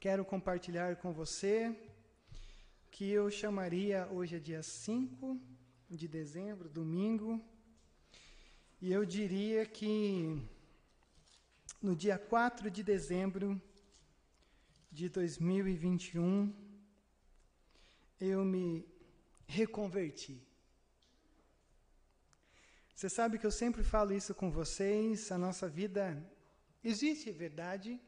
quero 0.00 0.24
compartilhar 0.24 0.94
com 0.94 1.12
você 1.12 1.76
que 2.88 3.10
eu 3.10 3.28
chamaria, 3.28 4.06
hoje 4.12 4.36
é 4.36 4.38
dia 4.38 4.62
5 4.62 5.40
de 5.90 6.06
dezembro, 6.06 6.68
domingo, 6.68 7.44
e 8.80 8.92
eu 8.92 9.04
diria 9.04 9.66
que 9.66 10.40
no 11.82 11.96
dia 11.96 12.16
4 12.16 12.70
de 12.70 12.84
dezembro 12.84 13.60
de 14.92 15.08
2021, 15.08 16.54
eu 18.20 18.44
me 18.44 18.86
reconverti. 19.48 20.40
Você 22.94 23.08
sabe 23.08 23.36
que 23.36 23.46
eu 23.46 23.50
sempre 23.50 23.82
falo 23.82 24.12
isso 24.12 24.32
com 24.32 24.48
vocês, 24.48 25.32
a 25.32 25.38
nossa 25.38 25.68
vida 25.68 26.04
existe, 26.84 27.32
verdade, 27.32 28.00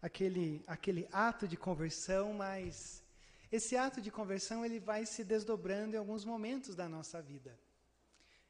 aquele, 0.00 0.62
aquele 0.66 1.08
ato 1.12 1.46
de 1.46 1.56
conversão, 1.56 2.32
mas 2.34 3.02
esse 3.50 3.76
ato 3.76 4.00
de 4.00 4.10
conversão 4.10 4.64
ele 4.64 4.78
vai 4.78 5.04
se 5.04 5.24
desdobrando 5.24 5.94
em 5.94 5.98
alguns 5.98 6.24
momentos 6.24 6.74
da 6.74 6.88
nossa 6.88 7.20
vida. 7.20 7.58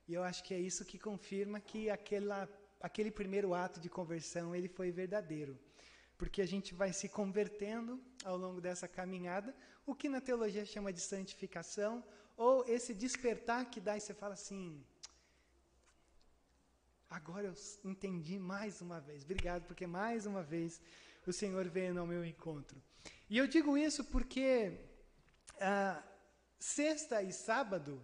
E 0.07 0.15
eu 0.15 0.23
acho 0.23 0.43
que 0.45 0.52
é 0.52 0.59
isso 0.59 0.84
que 0.84 0.98
confirma 0.98 1.60
que 1.60 1.88
aquela, 1.88 2.48
aquele 2.80 3.10
primeiro 3.10 3.55
ato 3.55 3.80
de 3.80 3.88
conversão 3.88 4.55
ele 4.55 4.69
foi 4.69 4.91
verdadeiro. 4.91 5.59
Porque 6.19 6.43
a 6.43 6.47
gente 6.47 6.74
vai 6.74 6.93
se 6.93 7.09
convertendo 7.09 7.98
ao 8.24 8.37
longo 8.37 8.60
dessa 8.60 8.87
caminhada, 8.87 9.55
o 9.87 9.95
que 9.95 10.09
na 10.09 10.21
teologia 10.21 10.65
chama 10.66 10.93
de 10.93 11.01
santificação, 11.01 12.05
ou 12.37 12.65
esse 12.66 12.93
despertar 12.95 13.71
que 13.71 13.80
dá 13.80 13.96
e 13.96 14.01
você 14.01 14.12
fala 14.12 14.35
assim: 14.35 14.85
agora 17.09 17.46
eu 17.46 17.55
entendi 17.85 18.38
mais 18.38 18.80
uma 18.82 19.01
vez. 19.01 19.23
Obrigado, 19.24 19.65
porque 19.65 19.87
mais 19.87 20.27
uma 20.27 20.43
vez 20.43 20.80
o 21.29 21.33
Senhor 21.33 21.69
veio 21.69 21.98
ao 22.01 22.06
meu 22.06 22.24
encontro. 22.24 22.80
E 23.29 23.37
eu 23.37 23.47
digo 23.47 23.77
isso 23.77 24.05
porque 24.05 24.73
ah, 25.60 26.02
sexta 26.59 27.23
e 27.23 27.32
sábado 27.32 28.01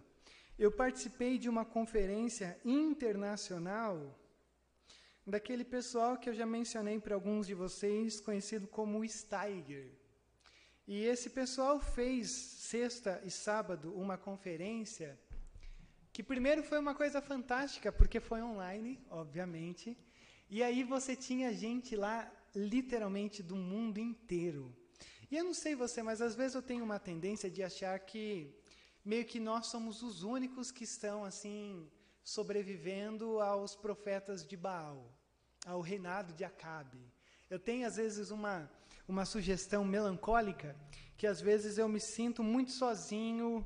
eu 0.57 0.71
participei 0.71 1.37
de 1.37 1.49
uma 1.49 1.65
conferência 1.65 2.59
internacional 2.63 4.15
daquele 5.25 5.63
pessoal 5.63 6.17
que 6.17 6.29
eu 6.29 6.33
já 6.33 6.45
mencionei 6.45 6.99
para 6.99 7.15
alguns 7.15 7.47
de 7.47 7.53
vocês, 7.53 8.21
conhecido 8.21 8.67
como 8.67 9.07
Steiger. 9.07 9.91
E 10.87 11.03
esse 11.03 11.29
pessoal 11.29 11.79
fez 11.79 12.29
sexta 12.29 13.21
e 13.25 13.29
sábado 13.29 13.93
uma 13.93 14.17
conferência 14.17 15.19
que 16.13 16.23
primeiro 16.23 16.63
foi 16.63 16.79
uma 16.79 16.95
coisa 16.95 17.21
fantástica, 17.21 17.91
porque 17.91 18.19
foi 18.19 18.41
online, 18.41 18.99
obviamente, 19.09 19.95
e 20.49 20.63
aí 20.63 20.83
você 20.83 21.15
tinha 21.15 21.53
gente 21.53 21.95
lá 21.95 22.31
literalmente 22.55 23.41
do 23.43 23.55
mundo 23.55 23.99
inteiro. 23.99 24.75
E 25.29 25.35
eu 25.35 25.43
não 25.43 25.53
sei 25.53 25.75
você, 25.75 26.01
mas 26.01 26.21
às 26.21 26.35
vezes 26.35 26.55
eu 26.55 26.61
tenho 26.61 26.83
uma 26.83 26.99
tendência 26.99 27.49
de 27.49 27.61
achar 27.61 27.99
que 27.99 28.53
meio 29.03 29.25
que 29.25 29.39
nós 29.39 29.67
somos 29.67 30.01
os 30.01 30.23
únicos 30.23 30.71
que 30.71 30.83
estão 30.83 31.25
assim 31.25 31.89
sobrevivendo 32.23 33.39
aos 33.39 33.75
profetas 33.75 34.45
de 34.45 34.57
Baal, 34.57 35.11
ao 35.65 35.81
reinado 35.81 36.33
de 36.33 36.43
Acabe. 36.43 37.01
Eu 37.49 37.59
tenho 37.59 37.87
às 37.87 37.95
vezes 37.95 38.31
uma 38.31 38.69
uma 39.07 39.25
sugestão 39.25 39.85
melancólica 39.85 40.75
que 41.17 41.25
às 41.25 41.39
vezes 41.39 41.77
eu 41.77 41.87
me 41.87 41.99
sinto 41.99 42.43
muito 42.43 42.71
sozinho 42.71 43.65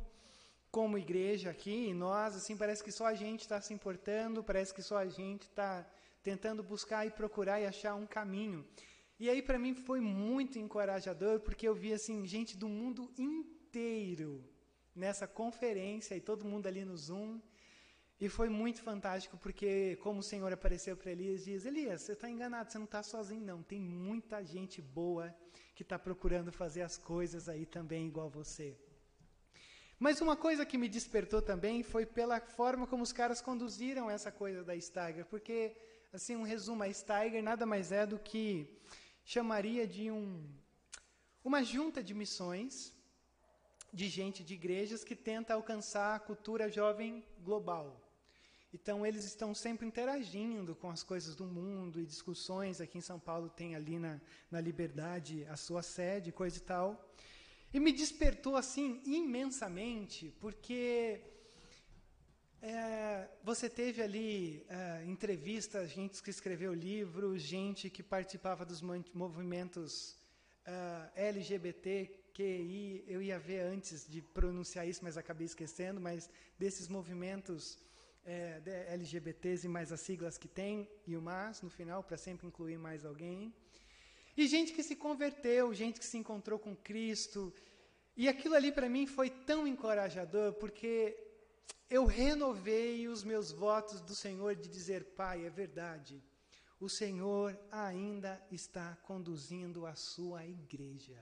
como 0.69 0.97
igreja 0.97 1.49
aqui, 1.49 1.89
e 1.89 1.93
nós, 1.93 2.33
assim, 2.33 2.55
parece 2.55 2.81
que 2.81 2.93
só 2.93 3.05
a 3.05 3.13
gente 3.13 3.41
está 3.41 3.59
se 3.59 3.73
importando, 3.73 4.41
parece 4.41 4.73
que 4.73 4.81
só 4.81 4.97
a 4.97 5.05
gente 5.05 5.41
está 5.41 5.85
tentando 6.23 6.63
buscar 6.63 7.05
e 7.05 7.11
procurar 7.11 7.59
e 7.59 7.65
achar 7.65 7.95
um 7.95 8.05
caminho. 8.05 8.65
E 9.19 9.29
aí, 9.29 9.41
para 9.41 9.59
mim, 9.59 9.73
foi 9.73 9.99
muito 9.99 10.57
encorajador, 10.57 11.39
porque 11.41 11.67
eu 11.67 11.75
vi, 11.75 11.93
assim, 11.93 12.25
gente 12.25 12.57
do 12.57 12.67
mundo 12.67 13.11
inteiro 13.17 14.43
nessa 14.95 15.27
conferência, 15.27 16.15
e 16.15 16.21
todo 16.21 16.45
mundo 16.45 16.67
ali 16.67 16.83
no 16.83 16.97
Zoom, 16.97 17.39
e 18.19 18.29
foi 18.29 18.49
muito 18.49 18.83
fantástico, 18.83 19.35
porque 19.37 19.95
como 19.97 20.19
o 20.19 20.23
Senhor 20.23 20.53
apareceu 20.53 20.95
para 20.95 21.11
Elias, 21.11 21.45
diz, 21.45 21.65
Elias, 21.65 22.03
você 22.03 22.13
está 22.13 22.29
enganado, 22.29 22.71
você 22.71 22.77
não 22.77 22.85
está 22.85 23.01
sozinho, 23.01 23.43
não. 23.43 23.63
Tem 23.63 23.79
muita 23.79 24.43
gente 24.43 24.79
boa 24.79 25.35
que 25.73 25.81
está 25.81 25.97
procurando 25.97 26.51
fazer 26.51 26.83
as 26.83 26.97
coisas 26.97 27.49
aí 27.49 27.65
também 27.65 28.05
igual 28.05 28.29
você. 28.29 28.77
Mas 29.97 30.21
uma 30.21 30.35
coisa 30.35 30.65
que 30.65 30.77
me 30.77 30.87
despertou 30.87 31.41
também 31.41 31.81
foi 31.81 32.05
pela 32.05 32.39
forma 32.39 32.85
como 32.85 33.01
os 33.01 33.11
caras 33.11 33.41
conduziram 33.41 34.07
essa 34.07 34.31
coisa 34.31 34.63
da 34.63 34.79
Steiger, 34.79 35.25
porque, 35.25 35.75
assim, 36.13 36.35
um 36.35 36.43
resumo, 36.43 36.83
a 36.83 36.93
Steiger 36.93 37.41
nada 37.41 37.65
mais 37.65 37.91
é 37.91 38.05
do 38.05 38.19
que 38.19 38.67
chamaria 39.23 39.87
de 39.87 40.11
um, 40.11 40.45
uma 41.43 41.63
junta 41.63 42.03
de 42.03 42.13
missões 42.13 42.93
de 43.93 44.07
gente 44.09 44.43
de 44.43 44.53
igrejas 44.53 45.03
que 45.03 45.15
tenta 45.15 45.53
alcançar 45.53 46.15
a 46.15 46.19
cultura 46.19 46.69
jovem 46.69 47.23
global. 47.39 47.97
Então, 48.73 49.05
eles 49.05 49.25
estão 49.25 49.53
sempre 49.53 49.85
interagindo 49.85 50.73
com 50.75 50.89
as 50.89 51.03
coisas 51.03 51.35
do 51.35 51.45
mundo 51.45 51.99
e 51.99 52.05
discussões. 52.05 52.79
Aqui 52.79 52.97
em 52.97 53.01
São 53.01 53.19
Paulo 53.19 53.49
tem 53.49 53.75
ali 53.75 53.99
na, 53.99 54.19
na 54.49 54.61
Liberdade 54.61 55.45
a 55.49 55.57
sua 55.57 55.81
sede, 55.81 56.31
coisa 56.31 56.57
e 56.57 56.61
tal. 56.61 57.13
E 57.73 57.79
me 57.81 57.91
despertou 57.91 58.55
assim 58.55 59.01
imensamente, 59.05 60.33
porque 60.39 61.21
é, 62.61 63.27
você 63.43 63.67
teve 63.67 64.03
ali 64.03 64.63
é, 64.69 65.03
entrevistas, 65.05 65.89
gente 65.89 66.21
que 66.21 66.29
escreveu 66.29 66.73
livros, 66.73 67.41
gente 67.41 67.89
que 67.89 68.03
participava 68.03 68.63
dos 68.63 68.81
movimentos 69.13 70.15
é, 70.63 71.29
LGBTQI, 71.29 73.03
eu 73.07 73.19
ia 73.19 73.39
ver 73.39 73.61
antes 73.61 74.07
de 74.07 74.21
pronunciar 74.21 74.87
isso, 74.87 75.03
mas 75.03 75.17
acabei 75.17 75.45
esquecendo, 75.45 75.99
mas 75.99 76.29
desses 76.59 76.87
movimentos 76.87 77.79
é, 78.23 78.61
LGBTs 78.89 79.65
e 79.65 79.69
mais 79.69 79.91
as 79.91 80.01
siglas 80.01 80.37
que 80.37 80.47
tem, 80.47 80.87
e 81.07 81.17
o 81.17 81.21
MAS 81.21 81.63
no 81.63 81.69
final, 81.69 82.03
para 82.03 82.15
sempre 82.15 82.45
incluir 82.45 82.77
mais 82.77 83.03
alguém. 83.03 83.51
E 84.37 84.47
gente 84.47 84.71
que 84.71 84.83
se 84.83 84.95
converteu, 84.95 85.73
gente 85.73 85.99
que 85.99 86.05
se 86.05 86.17
encontrou 86.17 86.59
com 86.59 86.75
Cristo. 86.75 87.51
E 88.15 88.29
aquilo 88.29 88.53
ali 88.53 88.71
para 88.71 88.87
mim 88.87 89.07
foi 89.07 89.31
tão 89.31 89.67
encorajador, 89.67 90.53
porque 90.53 91.17
eu 91.89 92.05
renovei 92.05 93.07
os 93.07 93.23
meus 93.23 93.51
votos 93.51 93.99
do 94.01 94.15
Senhor 94.15 94.55
de 94.55 94.69
dizer: 94.69 95.03
Pai, 95.15 95.45
é 95.45 95.49
verdade, 95.49 96.23
o 96.79 96.87
Senhor 96.87 97.59
ainda 97.71 98.41
está 98.51 98.97
conduzindo 99.03 99.85
a 99.85 99.93
sua 99.93 100.45
igreja. 100.45 101.21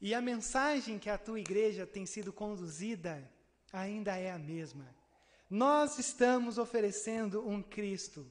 E 0.00 0.14
a 0.14 0.20
mensagem 0.20 0.98
que 0.98 1.10
a 1.10 1.18
tua 1.18 1.38
igreja 1.38 1.86
tem 1.86 2.06
sido 2.06 2.32
conduzida 2.32 3.30
ainda 3.72 4.16
é 4.16 4.30
a 4.30 4.38
mesma. 4.38 4.94
Nós 5.48 5.98
estamos 5.98 6.56
oferecendo 6.56 7.46
um 7.46 7.62
Cristo 7.62 8.26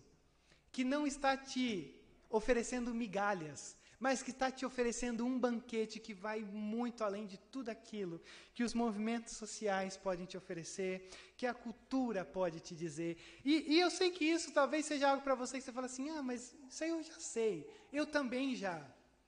que 0.72 0.84
não 0.84 1.06
está 1.06 1.38
te 1.38 1.96
oferecendo 2.30 2.94
migalhas, 2.96 3.76
mas 4.02 4.24
que 4.24 4.32
está 4.32 4.50
te 4.50 4.66
oferecendo 4.66 5.24
um 5.24 5.38
banquete 5.40 6.00
que 6.00 6.12
vai 6.12 6.42
muito 6.42 7.04
além 7.04 7.28
de 7.28 7.38
tudo 7.38 7.70
aquilo 7.70 8.20
que 8.52 8.64
os 8.64 8.74
movimentos 8.74 9.34
sociais 9.38 9.96
podem 9.96 10.26
te 10.26 10.36
oferecer, 10.36 11.08
que 11.38 11.46
a 11.46 11.54
cultura 11.54 12.26
pode 12.26 12.60
te 12.60 12.74
dizer. 12.74 13.16
E, 13.46 13.76
e 13.76 13.80
eu 13.80 13.92
sei 13.92 14.10
que 14.10 14.26
isso 14.26 14.52
talvez 14.52 14.88
seja 14.88 15.12
algo 15.12 15.22
para 15.22 15.36
você 15.36 15.60
que 15.60 15.64
você 15.64 15.72
fala 15.72 15.86
assim: 15.86 16.10
ah, 16.10 16.24
mas 16.24 16.56
isso 16.68 16.84
aí 16.84 16.90
eu 16.90 17.04
já 17.04 17.20
sei, 17.20 17.70
eu 17.94 18.08
também 18.08 18.56
já. 18.56 18.84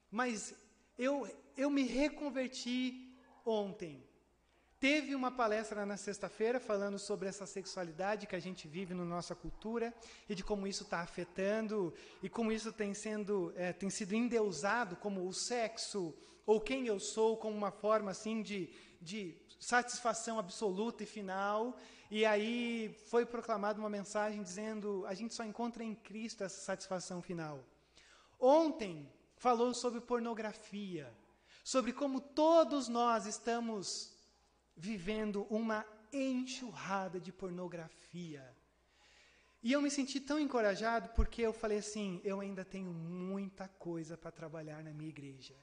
Mas 0.10 0.56
eu, 0.98 1.30
eu 1.56 1.70
me 1.70 1.84
reconverti 1.84 3.16
ontem. 3.46 4.04
Teve 4.84 5.16
uma 5.16 5.32
palestra 5.32 5.86
na 5.86 5.96
sexta-feira 5.96 6.60
falando 6.60 7.00
sobre 7.00 7.30
essa 7.30 7.46
sexualidade 7.46 8.28
que 8.28 8.36
a 8.36 8.40
gente 8.40 8.68
vive 8.68 8.94
na 8.94 9.06
nossa 9.06 9.34
cultura 9.34 9.94
e 10.28 10.36
de 10.36 10.44
como 10.44 10.68
isso 10.68 10.84
está 10.84 11.00
afetando 11.00 11.94
e 12.22 12.28
como 12.28 12.52
isso 12.52 12.74
tem, 12.74 12.94
sendo, 12.94 13.54
é, 13.56 13.72
tem 13.72 13.90
sido 13.90 14.14
endeusado 14.14 14.98
como 14.98 15.26
o 15.26 15.32
sexo 15.32 16.14
ou 16.46 16.60
quem 16.60 16.86
eu 16.86 17.00
sou 17.00 17.38
como 17.38 17.56
uma 17.56 17.72
forma 17.72 18.12
assim 18.12 18.42
de, 18.42 18.70
de 19.02 19.38
satisfação 19.58 20.38
absoluta 20.38 21.04
e 21.04 21.06
final. 21.06 21.78
E 22.12 22.26
aí 22.26 22.94
foi 23.08 23.26
proclamada 23.26 23.80
uma 23.80 23.90
mensagem 23.90 24.44
dizendo 24.44 25.06
a 25.08 25.14
gente 25.14 25.34
só 25.34 25.46
encontra 25.46 25.82
em 25.82 25.96
Cristo 25.96 26.44
essa 26.44 26.60
satisfação 26.60 27.22
final. 27.22 27.64
Ontem 28.38 29.10
falou 29.38 29.74
sobre 29.74 30.02
pornografia, 30.02 31.10
sobre 31.64 31.94
como 31.94 32.20
todos 32.20 32.90
nós 32.90 33.26
estamos 33.26 34.13
vivendo 34.76 35.46
uma 35.50 35.86
enxurrada 36.12 37.20
de 37.20 37.32
pornografia. 37.32 38.44
E 39.62 39.72
eu 39.72 39.82
me 39.82 39.90
senti 39.90 40.20
tão 40.20 40.40
encorajado 40.40 41.10
porque 41.10 41.42
eu 41.42 41.54
falei 41.54 41.78
assim: 41.78 42.20
eu 42.24 42.40
ainda 42.40 42.66
tenho 42.66 42.92
muita 42.92 43.68
coisa 43.68 44.18
para 44.18 44.32
trabalhar 44.32 44.84
na 44.84 44.94
minha 44.94 45.10
igreja, 45.10 45.56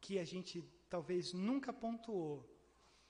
que 0.00 0.18
a 0.18 0.24
gente 0.24 0.62
talvez 0.90 1.32
nunca 1.32 1.72
pontuou, 1.72 2.46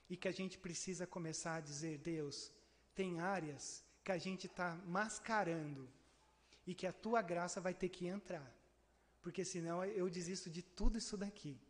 e 0.09 0.17
que 0.17 0.29
a 0.29 0.33
gente 0.33 0.59
precisa 0.59 1.07
começar 1.07 1.57
a 1.57 1.61
dizer: 1.61 1.99
Deus, 1.99 2.53
tem 2.95 3.21
áreas 3.21 3.85
que 4.05 4.13
a 4.13 4.19
gente 4.19 4.47
está 4.47 4.77
mascarando, 4.87 5.89
e 6.67 6.75
que 6.75 6.87
a 6.87 6.93
tua 6.93 7.21
graça 7.21 7.61
vai 7.61 7.75
ter 7.75 7.89
que 7.89 8.07
entrar, 8.07 8.49
porque 9.21 9.45
senão 9.45 9.85
eu 9.85 10.09
desisto 10.09 10.49
de 10.49 10.63
tudo 10.63 10.99
isso 10.99 11.17
daqui. 11.17 11.61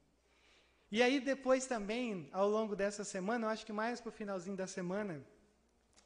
E 0.94 1.03
aí 1.03 1.21
depois 1.21 1.65
também, 1.65 2.29
ao 2.33 2.47
longo 2.47 2.77
dessa 2.77 3.03
semana, 3.03 3.47
eu 3.47 3.49
acho 3.49 3.65
que 3.65 3.73
mais 3.73 3.99
para 3.99 4.11
o 4.11 4.12
finalzinho 4.12 4.55
da 4.55 4.67
semana, 4.67 5.25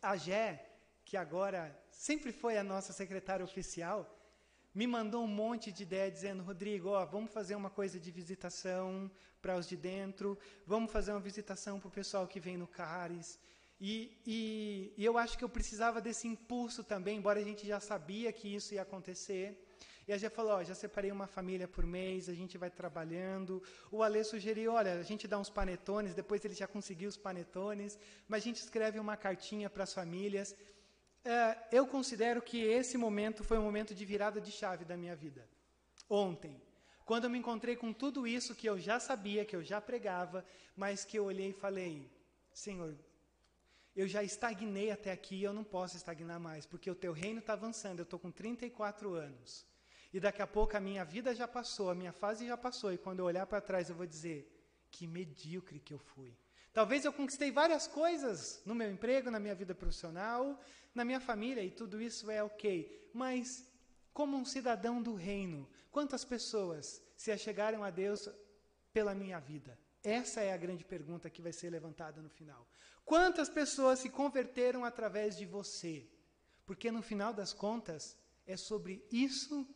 a 0.00 0.16
Gé, 0.16 0.64
que 1.04 1.16
agora 1.16 1.76
sempre 1.90 2.30
foi 2.30 2.56
a 2.56 2.62
nossa 2.62 2.92
secretária 2.92 3.44
oficial, 3.44 4.08
me 4.72 4.86
mandou 4.86 5.24
um 5.24 5.26
monte 5.26 5.72
de 5.72 5.82
ideia 5.82 6.08
dizendo, 6.08 6.44
Rodrigo, 6.44 6.90
ó, 6.90 7.04
vamos 7.04 7.32
fazer 7.32 7.56
uma 7.56 7.68
coisa 7.68 7.98
de 7.98 8.12
visitação 8.12 9.10
para 9.42 9.56
os 9.56 9.66
de 9.66 9.76
dentro, 9.76 10.38
vamos 10.64 10.92
fazer 10.92 11.10
uma 11.10 11.18
visitação 11.18 11.80
para 11.80 11.88
o 11.88 11.90
pessoal 11.90 12.28
que 12.28 12.38
vem 12.38 12.56
no 12.56 12.68
CARES. 12.68 13.40
E, 13.80 14.16
e, 14.24 14.94
e, 14.96 15.04
eu 15.04 15.18
acho 15.18 15.36
que 15.36 15.42
eu 15.42 15.48
precisava 15.48 16.00
desse 16.00 16.28
impulso 16.28 16.84
também, 16.84 17.18
embora 17.18 17.40
a 17.40 17.44
gente 17.44 17.66
já 17.66 17.80
sabia 17.80 18.32
que 18.32 18.54
isso 18.54 18.72
ia 18.72 18.82
acontecer. 18.82 19.65
E 20.06 20.12
a 20.12 20.18
gente 20.18 20.32
falou, 20.32 20.62
já 20.62 20.74
separei 20.74 21.10
uma 21.10 21.26
família 21.26 21.66
por 21.66 21.84
mês, 21.84 22.28
a 22.28 22.34
gente 22.34 22.56
vai 22.56 22.70
trabalhando. 22.70 23.60
O 23.90 24.04
Alê 24.04 24.22
sugeriu, 24.22 24.72
olha, 24.72 24.92
a 24.94 25.02
gente 25.02 25.26
dá 25.26 25.36
uns 25.36 25.50
panetones, 25.50 26.14
depois 26.14 26.44
ele 26.44 26.54
já 26.54 26.68
conseguiu 26.68 27.08
os 27.08 27.16
panetones, 27.16 27.98
mas 28.28 28.42
a 28.42 28.44
gente 28.44 28.56
escreve 28.56 29.00
uma 29.00 29.16
cartinha 29.16 29.68
para 29.68 29.82
as 29.82 29.92
famílias. 29.92 30.54
É, 31.24 31.58
eu 31.72 31.88
considero 31.88 32.40
que 32.40 32.62
esse 32.62 32.96
momento 32.96 33.42
foi 33.42 33.58
um 33.58 33.62
momento 33.62 33.92
de 33.92 34.04
virada 34.04 34.40
de 34.40 34.52
chave 34.52 34.84
da 34.84 34.96
minha 34.96 35.16
vida. 35.16 35.48
Ontem, 36.08 36.62
quando 37.04 37.24
eu 37.24 37.30
me 37.30 37.38
encontrei 37.38 37.74
com 37.74 37.92
tudo 37.92 38.28
isso 38.28 38.54
que 38.54 38.68
eu 38.68 38.78
já 38.78 39.00
sabia, 39.00 39.44
que 39.44 39.56
eu 39.56 39.62
já 39.62 39.80
pregava, 39.80 40.44
mas 40.76 41.04
que 41.04 41.18
eu 41.18 41.24
olhei 41.24 41.50
e 41.50 41.52
falei, 41.52 42.08
Senhor, 42.52 42.96
eu 43.96 44.06
já 44.06 44.22
estagnei 44.22 44.92
até 44.92 45.10
aqui, 45.10 45.42
eu 45.42 45.52
não 45.52 45.64
posso 45.64 45.96
estagnar 45.96 46.38
mais, 46.38 46.64
porque 46.64 46.88
o 46.88 46.94
teu 46.94 47.12
reino 47.12 47.40
está 47.40 47.54
avançando, 47.54 47.98
eu 47.98 48.04
estou 48.04 48.20
com 48.20 48.30
34 48.30 49.14
anos. 49.14 49.66
E 50.16 50.20
daqui 50.20 50.40
a 50.40 50.46
pouco 50.46 50.74
a 50.74 50.80
minha 50.80 51.04
vida 51.04 51.34
já 51.34 51.46
passou, 51.46 51.90
a 51.90 51.94
minha 51.94 52.10
fase 52.10 52.46
já 52.46 52.56
passou, 52.56 52.90
e 52.90 52.96
quando 52.96 53.18
eu 53.18 53.26
olhar 53.26 53.44
para 53.44 53.60
trás 53.60 53.90
eu 53.90 53.94
vou 53.94 54.06
dizer, 54.06 54.50
que 54.90 55.06
medíocre 55.06 55.78
que 55.78 55.92
eu 55.92 55.98
fui. 55.98 56.34
Talvez 56.72 57.04
eu 57.04 57.12
conquistei 57.12 57.50
várias 57.50 57.86
coisas 57.86 58.62
no 58.64 58.74
meu 58.74 58.90
emprego, 58.90 59.30
na 59.30 59.38
minha 59.38 59.54
vida 59.54 59.74
profissional, 59.74 60.58
na 60.94 61.04
minha 61.04 61.20
família, 61.20 61.62
e 61.62 61.70
tudo 61.70 62.00
isso 62.00 62.30
é 62.30 62.42
ok. 62.42 63.10
Mas, 63.12 63.68
como 64.14 64.38
um 64.38 64.44
cidadão 64.46 65.02
do 65.02 65.14
reino, 65.14 65.68
quantas 65.90 66.24
pessoas 66.24 67.02
se 67.14 67.30
achegaram 67.30 67.84
a 67.84 67.90
Deus 67.90 68.26
pela 68.94 69.14
minha 69.14 69.38
vida? 69.38 69.78
Essa 70.02 70.40
é 70.40 70.50
a 70.50 70.56
grande 70.56 70.82
pergunta 70.82 71.28
que 71.28 71.42
vai 71.42 71.52
ser 71.52 71.68
levantada 71.68 72.22
no 72.22 72.30
final. 72.30 72.66
Quantas 73.04 73.50
pessoas 73.50 73.98
se 73.98 74.08
converteram 74.08 74.82
através 74.82 75.36
de 75.36 75.44
você? 75.44 76.08
Porque 76.64 76.90
no 76.90 77.02
final 77.02 77.34
das 77.34 77.52
contas, 77.52 78.16
é 78.46 78.56
sobre 78.56 79.04
isso 79.12 79.68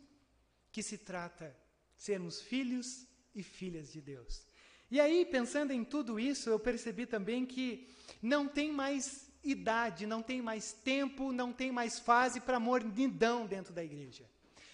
que 0.73 0.83
se 0.83 0.99
trata 0.99 1.57
sermos 1.97 2.41
filhos 2.41 3.07
e 3.35 3.43
filhas 3.43 3.93
de 3.93 4.01
Deus. 4.01 4.43
E 4.91 5.01
aí, 5.01 5.25
pensando 5.25 5.73
em 5.73 5.85
tudo 5.85 6.19
isso, 6.19 6.51
eu 6.51 6.59
percebi 6.59 7.07
também 7.07 7.47
que 7.47 7.89
não 8.21 8.49
tem 8.49 8.73
mais 8.73 9.31
idade, 9.43 10.07
não 10.07 10.23
tem 10.23 10.43
mais 10.43 10.73
tempo, 10.73 11.33
não 11.33 11.53
tem 11.53 11.71
mais 11.71 11.99
fase 11.99 12.41
para 12.41 12.59
mornidão 12.59 13.47
dentro 13.47 13.73
da 13.73 13.85
igreja. 13.85 14.29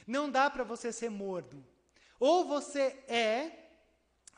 Não 0.06 0.30
dá 0.30 0.48
para 0.48 0.64
você 0.64 0.92
ser 0.92 1.10
morno. 1.10 1.64
Ou 2.18 2.46
você 2.46 2.80
é, 3.08 3.50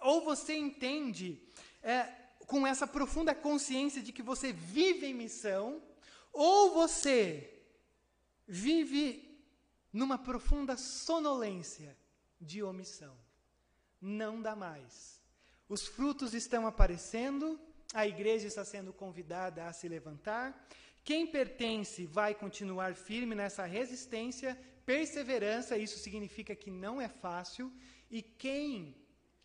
ou 0.01 0.25
você 0.25 0.55
entende 0.57 1.41
é, 1.83 2.03
com 2.41 2.67
essa 2.67 2.87
profunda 2.87 3.35
consciência 3.35 4.03
de 4.03 4.13
que 4.13 4.23
você 4.23 4.53
vive 4.53 5.07
em 5.07 5.15
missão, 5.15 5.83
ou 6.33 6.73
você 6.73 7.63
vive 8.47 9.28
numa 9.93 10.19
profunda 10.19 10.77
sonolência 10.77 11.97
de 12.41 12.63
omissão. 12.63 13.17
Não 14.01 14.41
dá 14.41 14.55
mais. 14.55 15.23
Os 15.69 15.87
frutos 15.87 16.35
estão 16.35 16.67
aparecendo, 16.67 17.61
a 17.93 18.07
igreja 18.07 18.47
está 18.47 18.65
sendo 18.65 18.93
convidada 18.93 19.67
a 19.67 19.73
se 19.73 19.89
levantar. 19.89 20.69
Quem 21.05 21.27
pertence 21.27 22.07
vai 22.07 22.35
continuar 22.35 22.95
firme 22.95 23.35
nessa 23.35 23.65
resistência, 23.65 24.59
perseverança, 24.85 25.77
isso 25.77 25.99
significa 25.99 26.55
que 26.55 26.71
não 26.71 27.01
é 27.01 27.09
fácil, 27.09 27.73
e 28.11 28.23
quem 28.23 28.95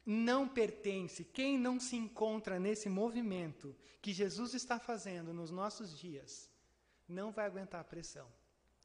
não 0.06 0.48
pertence, 0.48 1.24
quem 1.24 1.58
não 1.58 1.80
se 1.80 1.96
encontra 1.96 2.60
nesse 2.60 2.90
movimento 2.90 3.76
que 4.02 4.12
Jesus 4.12 4.54
está 4.54 4.78
fazendo 4.80 5.34
nos 5.34 5.50
nossos 5.50 5.98
dias, 5.98 6.50
não 7.08 7.32
vai 7.32 7.46
aguentar 7.46 7.82
a 7.82 7.86
pressão. 7.86 8.28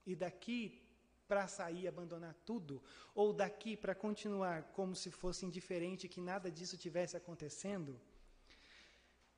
E 0.07 0.15
daqui 0.15 0.81
para 1.29 1.47
sair 1.47 1.87
abandonar 1.87 2.35
tudo, 2.47 2.83
ou 3.15 3.33
daqui 3.33 3.77
para 3.77 3.95
continuar 3.95 4.63
como 4.73 4.97
se 4.97 5.11
fosse 5.11 5.45
indiferente 5.45 6.09
que 6.09 6.21
nada 6.21 6.51
disso 6.51 6.77
tivesse 6.79 7.17
acontecendo, 7.17 8.01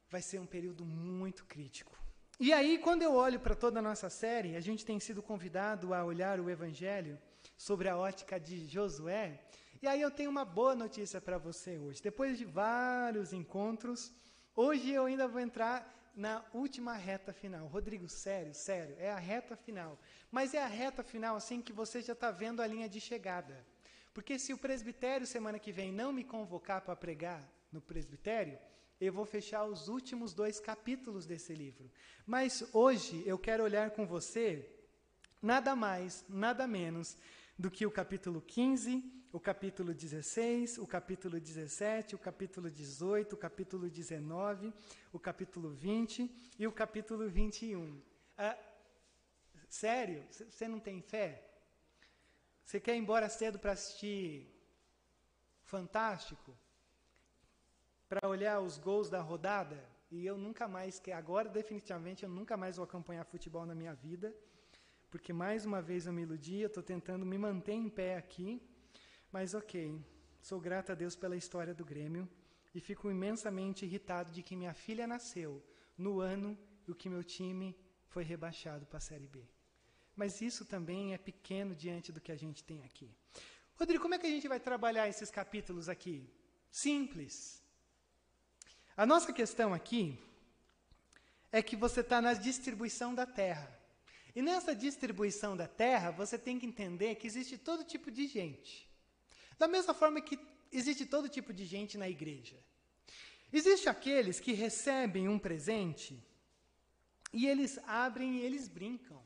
vai 0.09 0.23
ser 0.23 0.39
um 0.39 0.47
período 0.47 0.85
muito 0.85 1.45
crítico. 1.45 1.99
E 2.39 2.53
aí, 2.53 2.79
quando 2.79 3.03
eu 3.03 3.15
olho 3.15 3.39
para 3.39 3.55
toda 3.55 3.81
a 3.81 3.83
nossa 3.83 4.09
série, 4.09 4.57
a 4.57 4.61
gente 4.61 4.85
tem 4.85 4.99
sido 4.99 5.21
convidado 5.23 5.93
a 5.93 6.05
olhar 6.05 6.41
o 6.41 6.49
Evangelho 6.49 7.19
sobre 7.59 7.89
a 7.89 7.99
ótica 7.99 8.41
de 8.41 8.67
Josué. 8.67 9.39
E 9.83 9.87
aí 9.87 10.01
eu 10.01 10.11
tenho 10.11 10.31
uma 10.31 10.45
boa 10.45 10.75
notícia 10.75 11.21
para 11.21 11.37
você 11.37 11.77
hoje. 11.77 12.03
Depois 12.03 12.39
de 12.39 12.45
vários 12.45 13.33
encontros, 13.35 14.11
hoje 14.57 14.91
eu 14.91 15.05
ainda 15.05 15.29
vou 15.29 15.41
entrar 15.41 16.00
na 16.15 16.45
última 16.53 16.95
reta 16.95 17.33
final. 17.33 17.67
Rodrigo, 17.67 18.09
sério, 18.09 18.55
sério, 18.55 18.97
é 18.99 19.11
a 19.11 19.19
reta 19.19 19.57
final. 19.57 19.99
Mas 20.31 20.55
é 20.55 20.63
a 20.63 20.67
reta 20.67 21.03
final 21.03 21.37
assim 21.37 21.61
que 21.63 21.73
você 21.73 22.03
já 22.03 22.13
está 22.13 22.31
vendo 22.31 22.61
a 22.61 22.67
linha 22.67 22.89
de 22.89 23.01
chegada. 23.01 23.67
Porque 24.13 24.39
se 24.39 24.53
o 24.53 24.59
presbitério 24.59 25.27
semana 25.27 25.59
que 25.59 25.73
vem 25.73 25.93
não 25.93 26.13
me 26.13 26.25
convocar 26.25 26.81
para 26.81 26.97
pregar 26.97 27.49
no 27.73 27.81
presbitério, 27.81 28.59
eu 29.01 29.13
vou 29.13 29.25
fechar 29.25 29.65
os 29.65 29.89
últimos 29.89 30.35
dois 30.35 30.61
capítulos 30.61 31.25
desse 31.25 31.55
livro. 31.55 31.91
Mas 32.27 32.63
hoje 32.73 33.23
eu 33.27 33.39
quero 33.39 33.65
olhar 33.65 33.91
com 33.93 34.07
você 34.07 34.69
nada 35.41 35.75
mais, 35.75 36.25
nada 36.29 36.67
menos 36.67 37.17
do 37.59 37.71
que 37.71 37.87
o 37.87 37.91
capítulo 37.91 38.43
15, 38.43 39.20
o 39.33 39.39
capítulo 39.39 39.95
16, 39.95 40.79
o 40.79 40.87
capítulo 40.87 41.41
17, 41.41 42.15
o 42.15 42.19
capítulo 42.19 42.71
18, 42.71 43.33
o 43.33 43.37
capítulo 43.37 43.89
19, 43.89 44.73
o 45.13 45.19
capítulo 45.19 45.71
20 45.71 46.31
e 46.59 46.67
o 46.67 46.73
capítulo 46.73 47.29
21. 47.29 48.01
Ah, 48.37 48.57
sério? 49.69 50.25
Você 50.31 50.67
não 50.67 50.81
tem 50.81 51.01
fé? 51.01 51.47
Você 52.65 52.81
quer 52.81 52.95
ir 52.95 52.99
embora 52.99 53.29
cedo 53.29 53.59
para 53.59 53.73
assistir 53.73 54.47
Fantástico? 55.63 56.57
para 58.11 58.29
olhar 58.29 58.59
os 58.59 58.77
gols 58.77 59.09
da 59.09 59.21
rodada 59.21 59.79
e 60.11 60.27
eu 60.27 60.37
nunca 60.37 60.67
mais, 60.67 60.99
que 60.99 61.13
agora 61.13 61.49
definitivamente 61.49 62.25
eu 62.25 62.29
nunca 62.29 62.57
mais 62.57 62.77
vou 62.77 62.83
acompanhar 62.83 63.25
futebol 63.25 63.65
na 63.65 63.73
minha 63.73 63.95
vida, 63.95 64.35
porque 65.09 65.33
mais 65.33 65.65
uma 65.65 65.81
vez 65.81 66.07
eu 66.07 66.13
me 66.13 66.23
iludi, 66.23 66.59
eu 66.59 66.67
estou 66.67 66.83
tentando 66.83 67.25
me 67.25 67.39
manter 67.39 67.75
em 67.75 67.89
pé 67.89 68.17
aqui, 68.17 68.61
mas 69.33 69.55
ok, 69.55 70.05
sou 70.41 70.61
grato 70.61 70.93
a 70.93 70.95
Deus 70.95 71.15
pela 71.15 71.37
história 71.37 71.75
do 71.75 71.85
Grêmio 71.85 72.29
e 72.75 72.81
fico 72.81 73.11
imensamente 73.11 73.85
irritado 73.85 74.31
de 74.33 74.43
que 74.43 74.57
minha 74.57 74.75
filha 74.75 75.07
nasceu 75.07 75.63
no 75.97 76.21
ano 76.21 76.59
em 76.89 76.93
que 76.93 77.09
meu 77.09 77.23
time 77.23 77.77
foi 78.09 78.25
rebaixado 78.25 78.85
para 78.87 78.99
a 78.99 79.01
Série 79.01 79.29
B. 79.29 79.47
Mas 80.17 80.41
isso 80.41 80.65
também 80.65 81.15
é 81.15 81.19
pequeno 81.19 81.75
diante 81.75 82.11
do 82.11 82.21
que 82.21 82.33
a 82.33 82.37
gente 82.37 82.65
tem 82.65 82.83
aqui. 82.83 83.15
Rodrigo, 83.77 84.03
como 84.03 84.15
é 84.15 84.19
que 84.19 84.27
a 84.27 84.31
gente 84.31 84.49
vai 84.49 84.59
trabalhar 84.59 85.09
esses 85.09 85.31
capítulos 85.31 85.89
aqui? 85.89 86.29
Simples. 86.71 87.63
A 88.97 89.07
nossa 89.07 89.33
questão 89.33 89.73
aqui 89.73 90.19
é 91.53 91.63
que 91.63 91.77
você 91.77 92.01
está 92.01 92.21
na 92.21 92.35
distribuição 92.35 93.15
da 93.15 93.25
terra. 93.25 93.79
E 94.35 94.43
nessa 94.43 94.75
distribuição 94.75 95.57
da 95.57 95.67
terra, 95.67 96.11
você 96.11 96.37
tem 96.37 96.59
que 96.59 96.67
entender 96.67 97.15
que 97.15 97.27
existe 97.27 97.57
todo 97.57 97.85
tipo 97.85 98.11
de 98.11 98.27
gente. 98.27 98.90
Da 99.61 99.69
mesma 99.69 99.93
forma 99.93 100.23
que 100.23 100.41
existe 100.73 101.05
todo 101.05 101.29
tipo 101.29 101.53
de 101.53 101.67
gente 101.67 101.99
na 101.99 102.09
igreja. 102.09 102.57
Existem 103.53 103.91
aqueles 103.91 104.41
que 104.41 104.55
recebem 104.55 105.29
um 105.29 105.39
presente 105.39 106.19
e 107.31 107.47
eles 107.47 107.79
abrem 107.87 108.39
e 108.39 108.41
eles 108.41 108.67
brincam 108.67 109.23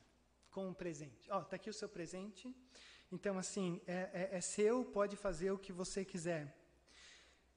com 0.51 0.69
o 0.69 0.75
presente. 0.75 1.31
Ó, 1.31 1.39
oh, 1.39 1.43
está 1.43 1.55
aqui 1.55 1.71
o 1.71 1.73
seu 1.73 1.89
presente. 1.89 2.53
Então, 3.13 3.39
assim, 3.39 3.81
é, 3.87 4.11
é, 4.13 4.29
é 4.33 4.41
seu, 4.41 4.85
pode 4.87 5.15
fazer 5.15 5.53
o 5.53 5.59
que 5.59 5.73
você 5.73 6.05
quiser. 6.05 6.53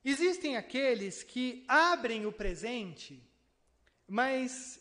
Existem 0.06 0.56
aqueles 0.56 1.24
que 1.24 1.66
abrem 1.68 2.28
o 2.28 2.32
presente, 2.32 3.28
mas 4.08 4.80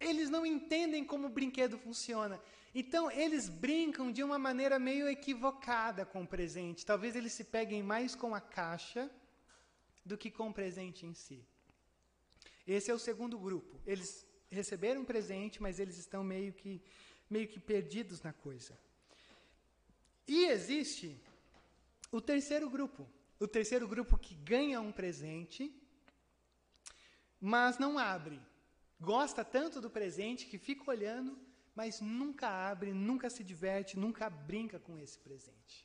eles 0.00 0.28
não 0.28 0.44
entendem 0.44 1.04
como 1.04 1.28
o 1.28 1.36
brinquedo 1.38 1.78
funciona. 1.78 2.42
Então, 2.74 3.10
eles 3.10 3.48
brincam 3.48 4.12
de 4.12 4.22
uma 4.22 4.38
maneira 4.38 4.78
meio 4.78 5.08
equivocada 5.08 6.06
com 6.06 6.22
o 6.22 6.26
presente. 6.26 6.86
Talvez 6.86 7.16
eles 7.16 7.32
se 7.32 7.44
peguem 7.44 7.82
mais 7.82 8.14
com 8.14 8.34
a 8.34 8.40
caixa 8.40 9.10
do 10.04 10.16
que 10.16 10.30
com 10.30 10.48
o 10.48 10.54
presente 10.54 11.04
em 11.04 11.14
si. 11.14 11.44
Esse 12.66 12.90
é 12.90 12.94
o 12.94 12.98
segundo 12.98 13.38
grupo. 13.38 13.80
Eles 13.84 14.24
receberam 14.48 15.00
um 15.00 15.04
presente, 15.04 15.60
mas 15.60 15.80
eles 15.80 15.98
estão 15.98 16.22
meio 16.22 16.52
que, 16.52 16.80
meio 17.28 17.48
que 17.48 17.58
perdidos 17.58 18.22
na 18.22 18.32
coisa. 18.32 18.78
E 20.26 20.44
existe 20.46 21.20
o 22.12 22.20
terceiro 22.20 22.70
grupo. 22.70 23.08
O 23.40 23.48
terceiro 23.48 23.88
grupo 23.88 24.18
que 24.18 24.34
ganha 24.34 24.80
um 24.80 24.92
presente, 24.92 25.74
mas 27.40 27.78
não 27.78 27.98
abre. 27.98 28.40
Gosta 29.00 29.44
tanto 29.44 29.80
do 29.80 29.90
presente 29.90 30.46
que 30.46 30.58
fica 30.58 30.88
olhando, 30.90 31.38
mas 31.80 31.98
nunca 31.98 32.46
abre, 32.46 32.92
nunca 32.92 33.30
se 33.30 33.42
diverte, 33.42 33.98
nunca 33.98 34.28
brinca 34.28 34.78
com 34.78 34.98
esse 34.98 35.18
presente. 35.26 35.76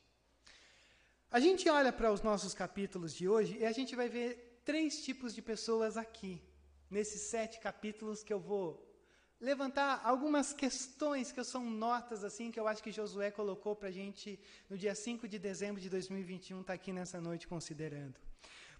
A 1.30 1.40
gente 1.40 1.70
olha 1.70 1.90
para 1.90 2.12
os 2.12 2.20
nossos 2.20 2.52
capítulos 2.52 3.14
de 3.14 3.26
hoje 3.26 3.56
e 3.60 3.64
a 3.64 3.72
gente 3.72 3.96
vai 3.96 4.06
ver 4.16 4.60
três 4.62 5.02
tipos 5.02 5.34
de 5.34 5.40
pessoas 5.40 5.96
aqui, 5.96 6.34
nesses 6.90 7.22
sete 7.22 7.58
capítulos 7.60 8.22
que 8.22 8.34
eu 8.36 8.38
vou 8.38 8.66
levantar 9.40 10.02
algumas 10.04 10.52
questões 10.52 11.32
que 11.32 11.42
são 11.42 11.64
notas 11.86 12.22
assim 12.22 12.50
que 12.50 12.60
eu 12.60 12.68
acho 12.68 12.82
que 12.82 12.92
Josué 12.92 13.30
colocou 13.30 13.74
para 13.74 13.88
a 13.88 13.96
gente 14.00 14.38
no 14.68 14.76
dia 14.76 14.94
5 14.94 15.26
de 15.26 15.38
dezembro 15.38 15.80
de 15.80 15.88
2021, 15.88 16.60
está 16.60 16.74
aqui 16.74 16.92
nessa 16.92 17.22
noite 17.22 17.48
considerando. 17.48 18.25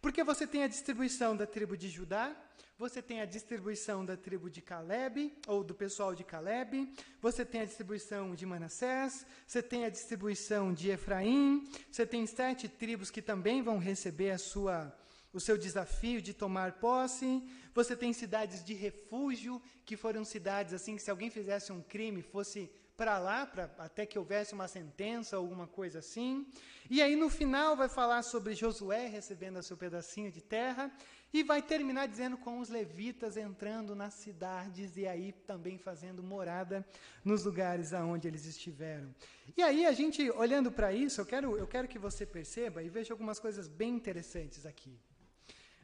Porque 0.07 0.23
você 0.23 0.47
tem 0.47 0.63
a 0.63 0.69
distribuição 0.69 1.37
da 1.37 1.49
tribo 1.49 1.77
de 1.77 1.89
Judá, 1.89 2.33
você 2.79 3.03
tem 3.03 3.21
a 3.21 3.25
distribuição 3.25 4.05
da 4.05 4.17
tribo 4.17 4.49
de 4.49 4.63
Caleb, 4.63 5.37
ou 5.49 5.65
do 5.65 5.75
pessoal 5.75 6.15
de 6.15 6.23
Caleb, 6.23 6.89
você 7.21 7.45
tem 7.45 7.63
a 7.63 7.65
distribuição 7.65 8.33
de 8.33 8.47
Manassés, 8.47 9.27
você 9.45 9.61
tem 9.61 9.85
a 9.85 9.89
distribuição 9.89 10.73
de 10.73 10.91
Efraim, 10.91 11.69
você 11.91 12.07
tem 12.07 12.25
sete 12.25 12.69
tribos 12.69 13.11
que 13.11 13.21
também 13.21 13.63
vão 13.63 13.79
receber 13.79 14.31
a 14.31 14.39
sua 14.39 14.97
o 15.33 15.41
seu 15.41 15.59
desafio 15.59 16.23
de 16.23 16.33
tomar 16.33 16.75
posse. 16.75 17.43
Você 17.75 17.97
tem 17.97 18.13
cidades 18.13 18.65
de 18.65 18.75
refúgio, 18.75 19.61
que 19.85 19.97
foram 19.97 20.25
cidades 20.25 20.73
assim 20.73 20.95
que 20.95 21.03
se 21.03 21.11
alguém 21.11 21.31
fizesse 21.31 21.73
um 21.73 21.83
crime 21.83 22.23
fosse 22.23 22.71
para 22.97 23.19
lá, 23.19 23.47
pra, 23.47 23.71
até 23.79 24.07
que 24.07 24.19
houvesse 24.19 24.55
uma 24.55 24.67
sentença 24.67 25.37
alguma 25.37 25.67
coisa 25.67 25.99
assim. 25.99 26.47
E 26.89 27.03
aí 27.03 27.15
no 27.15 27.29
final 27.29 27.77
vai 27.77 27.89
falar 27.89 28.23
sobre 28.23 28.55
Josué 28.55 29.07
recebendo 29.07 29.59
o 29.59 29.63
seu 29.63 29.77
pedacinho 29.77 30.31
de 30.33 30.41
terra 30.41 30.91
e 31.33 31.43
vai 31.43 31.61
terminar 31.61 32.07
dizendo 32.07 32.39
com 32.39 32.59
os 32.59 32.69
levitas 32.69 33.37
entrando 33.37 33.95
nas 33.95 34.15
cidades 34.15 34.97
e 34.97 35.07
aí 35.07 35.33
também 35.33 35.77
fazendo 35.77 36.23
morada 36.23 36.87
nos 37.25 37.45
lugares 37.45 37.93
aonde 37.93 38.27
eles 38.27 38.47
estiveram. 38.47 39.15
E 39.57 39.63
aí 39.63 39.85
a 39.85 39.93
gente 39.93 40.31
olhando 40.31 40.73
para 40.73 40.93
isso, 40.93 41.21
eu 41.21 41.27
quero 41.27 41.57
eu 41.59 41.67
quero 41.67 41.89
que 41.89 41.99
você 41.99 42.25
perceba 42.25 42.83
e 42.83 42.89
veja 42.89 43.13
algumas 43.13 43.39
coisas 43.39 43.69
bem 43.69 43.95
interessantes 43.95 44.65
aqui. 44.65 44.99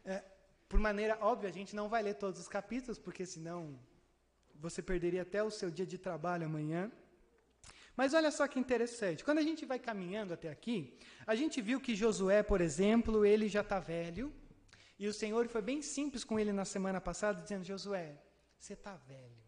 É, 0.04 0.22
por 0.68 0.80
maneira 0.80 1.18
óbvia, 1.20 1.50
a 1.50 1.52
gente 1.52 1.76
não 1.76 1.88
vai 1.88 2.02
ler 2.02 2.14
todos 2.14 2.40
os 2.40 2.48
capítulos, 2.48 2.98
porque 2.98 3.26
senão 3.26 3.78
você 4.54 4.80
perderia 4.80 5.22
até 5.22 5.42
o 5.42 5.50
seu 5.50 5.70
dia 5.70 5.84
de 5.84 5.98
trabalho 5.98 6.46
amanhã. 6.46 6.90
Mas 7.96 8.14
olha 8.14 8.30
só 8.30 8.48
que 8.48 8.58
interessante. 8.58 9.24
Quando 9.24 9.38
a 9.38 9.42
gente 9.42 9.66
vai 9.66 9.78
caminhando 9.78 10.32
até 10.32 10.48
aqui, 10.48 10.96
a 11.26 11.34
gente 11.34 11.60
viu 11.60 11.80
que 11.80 11.94
Josué, 11.94 12.42
por 12.42 12.60
exemplo, 12.60 13.24
ele 13.24 13.48
já 13.48 13.60
está 13.60 13.78
velho. 13.78 14.32
E 14.98 15.06
o 15.06 15.12
Senhor 15.12 15.46
foi 15.48 15.60
bem 15.60 15.82
simples 15.82 16.24
com 16.24 16.38
ele 16.38 16.52
na 16.52 16.64
semana 16.64 17.00
passada, 17.00 17.42
dizendo: 17.42 17.64
Josué, 17.64 18.16
você 18.58 18.72
está 18.72 18.96
velho. 18.96 19.42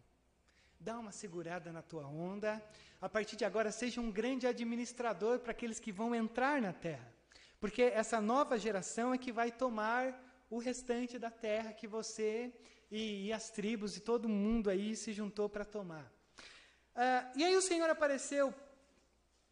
Dá 0.79 0.99
uma 0.99 1.13
segurada 1.13 1.73
na 1.73 1.81
tua 1.81 2.07
onda. 2.07 2.63
A 3.01 3.09
partir 3.09 3.37
de 3.37 3.45
agora, 3.45 3.73
seja 3.73 4.01
um 4.01 4.11
grande 4.11 4.47
administrador 4.47 5.39
para 5.39 5.53
aqueles 5.53 5.81
que 5.81 5.91
vão 5.91 6.15
entrar 6.15 6.61
na 6.61 6.73
terra. 6.73 7.11
Porque 7.59 7.83
essa 7.83 8.21
nova 8.21 8.59
geração 8.59 9.15
é 9.15 9.19
que 9.19 9.33
vai 9.33 9.51
tomar 9.51 10.21
o 10.51 10.59
restante 10.59 11.19
da 11.19 11.31
terra 11.31 11.73
que 11.73 11.87
você 11.87 12.53
e, 12.91 13.27
e 13.27 13.33
as 13.33 13.51
tribos 13.51 13.97
e 13.97 14.01
todo 14.01 14.29
mundo 14.29 14.69
aí 14.69 14.95
se 14.95 15.13
juntou 15.13 15.49
para 15.49 15.65
tomar. 15.65 16.14
Uh, 16.95 17.39
e 17.39 17.45
aí 17.45 17.57
o 17.57 17.63
Senhor 17.63 17.91
apareceu 17.91 18.55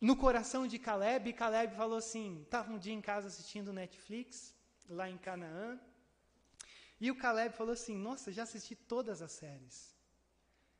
no 0.00 0.16
coração 0.16 0.66
de 0.66 0.78
Caleb, 0.78 1.30
e 1.30 1.32
Caleb 1.32 1.74
falou 1.74 1.98
assim: 1.98 2.42
estava 2.42 2.72
um 2.72 2.78
dia 2.78 2.92
em 2.92 3.00
casa 3.00 3.28
assistindo 3.28 3.72
Netflix, 3.72 4.54
lá 4.88 5.08
em 5.08 5.18
Canaã, 5.18 5.78
e 7.00 7.10
o 7.10 7.16
Caleb 7.16 7.54
falou 7.56 7.72
assim: 7.72 7.96
Nossa, 7.96 8.32
já 8.32 8.44
assisti 8.44 8.74
todas 8.74 9.20
as 9.20 9.32
séries. 9.32 9.92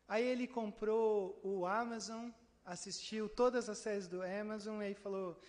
Aí 0.07 0.25
ele 0.25 0.47
comprou 0.47 1.41
o 1.43 1.67
Amazon, 1.67 2.31
assistiu 2.65 3.29
todas 3.29 3.69
as 3.69 3.79
séries 3.79 4.07
do 4.07 4.23
Amazon, 4.23 4.83
e 4.83 4.87
aí 4.87 4.95
falou: 4.95 5.41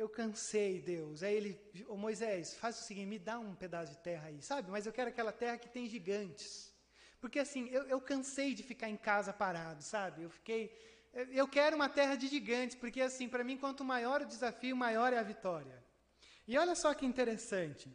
eu 0.00 0.08
cansei, 0.08 0.80
Deus. 0.80 1.22
Aí 1.22 1.34
ele, 1.34 1.60
ô 1.86 1.94
Moisés, 1.94 2.54
faz 2.54 2.80
o 2.80 2.84
seguinte, 2.84 3.06
me 3.06 3.18
dá 3.18 3.38
um 3.38 3.54
pedaço 3.54 3.92
de 3.92 3.98
terra 3.98 4.28
aí, 4.28 4.40
sabe? 4.40 4.70
Mas 4.70 4.86
eu 4.86 4.92
quero 4.94 5.10
aquela 5.10 5.30
terra 5.30 5.58
que 5.58 5.68
tem 5.68 5.86
gigantes. 5.86 6.69
Porque 7.20 7.38
assim, 7.38 7.68
eu, 7.70 7.82
eu 7.84 8.00
cansei 8.00 8.54
de 8.54 8.62
ficar 8.62 8.88
em 8.88 8.96
casa 8.96 9.32
parado, 9.32 9.82
sabe? 9.82 10.22
Eu 10.22 10.30
fiquei, 10.30 10.74
eu 11.30 11.46
quero 11.46 11.76
uma 11.76 11.88
terra 11.88 12.14
de 12.14 12.26
gigantes, 12.26 12.76
porque 12.76 13.00
assim, 13.00 13.28
para 13.28 13.44
mim, 13.44 13.56
quanto 13.56 13.84
maior 13.84 14.22
o 14.22 14.26
desafio, 14.26 14.76
maior 14.76 15.12
é 15.12 15.18
a 15.18 15.22
vitória. 15.22 15.82
E 16.48 16.56
olha 16.56 16.74
só 16.74 16.94
que 16.94 17.04
interessante. 17.04 17.88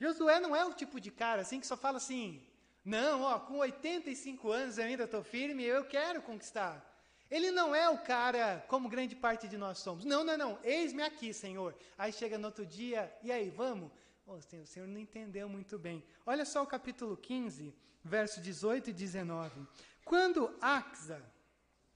Josué 0.00 0.40
não 0.40 0.56
é 0.56 0.64
o 0.64 0.72
tipo 0.72 0.98
de 0.98 1.10
cara 1.10 1.42
assim 1.42 1.60
que 1.60 1.66
só 1.66 1.76
fala 1.76 1.98
assim: 1.98 2.42
não, 2.84 3.22
ó, 3.22 3.38
com 3.38 3.58
85 3.58 4.50
anos 4.50 4.78
eu 4.78 4.84
ainda 4.84 5.04
estou 5.04 5.22
firme, 5.22 5.62
eu 5.62 5.84
quero 5.84 6.22
conquistar. 6.22 6.86
Ele 7.30 7.52
não 7.52 7.72
é 7.74 7.88
o 7.88 7.98
cara 7.98 8.64
como 8.66 8.88
grande 8.88 9.14
parte 9.14 9.46
de 9.46 9.56
nós 9.56 9.78
somos. 9.78 10.04
Não, 10.04 10.24
não, 10.24 10.36
não. 10.36 10.58
Eis-me 10.64 11.02
aqui, 11.02 11.32
Senhor. 11.32 11.76
Aí 11.96 12.12
chega 12.12 12.36
no 12.36 12.46
outro 12.46 12.66
dia, 12.66 13.14
e 13.22 13.30
aí, 13.30 13.50
vamos? 13.50 13.92
Oh, 14.32 14.36
o 14.36 14.66
Senhor 14.66 14.86
não 14.86 15.00
entendeu 15.00 15.48
muito 15.48 15.76
bem. 15.76 16.04
Olha 16.24 16.44
só 16.44 16.62
o 16.62 16.66
capítulo 16.66 17.16
15, 17.16 17.74
verso 18.04 18.40
18 18.40 18.90
e 18.90 18.92
19. 18.92 19.66
Quando 20.04 20.56
Axa, 20.60 21.20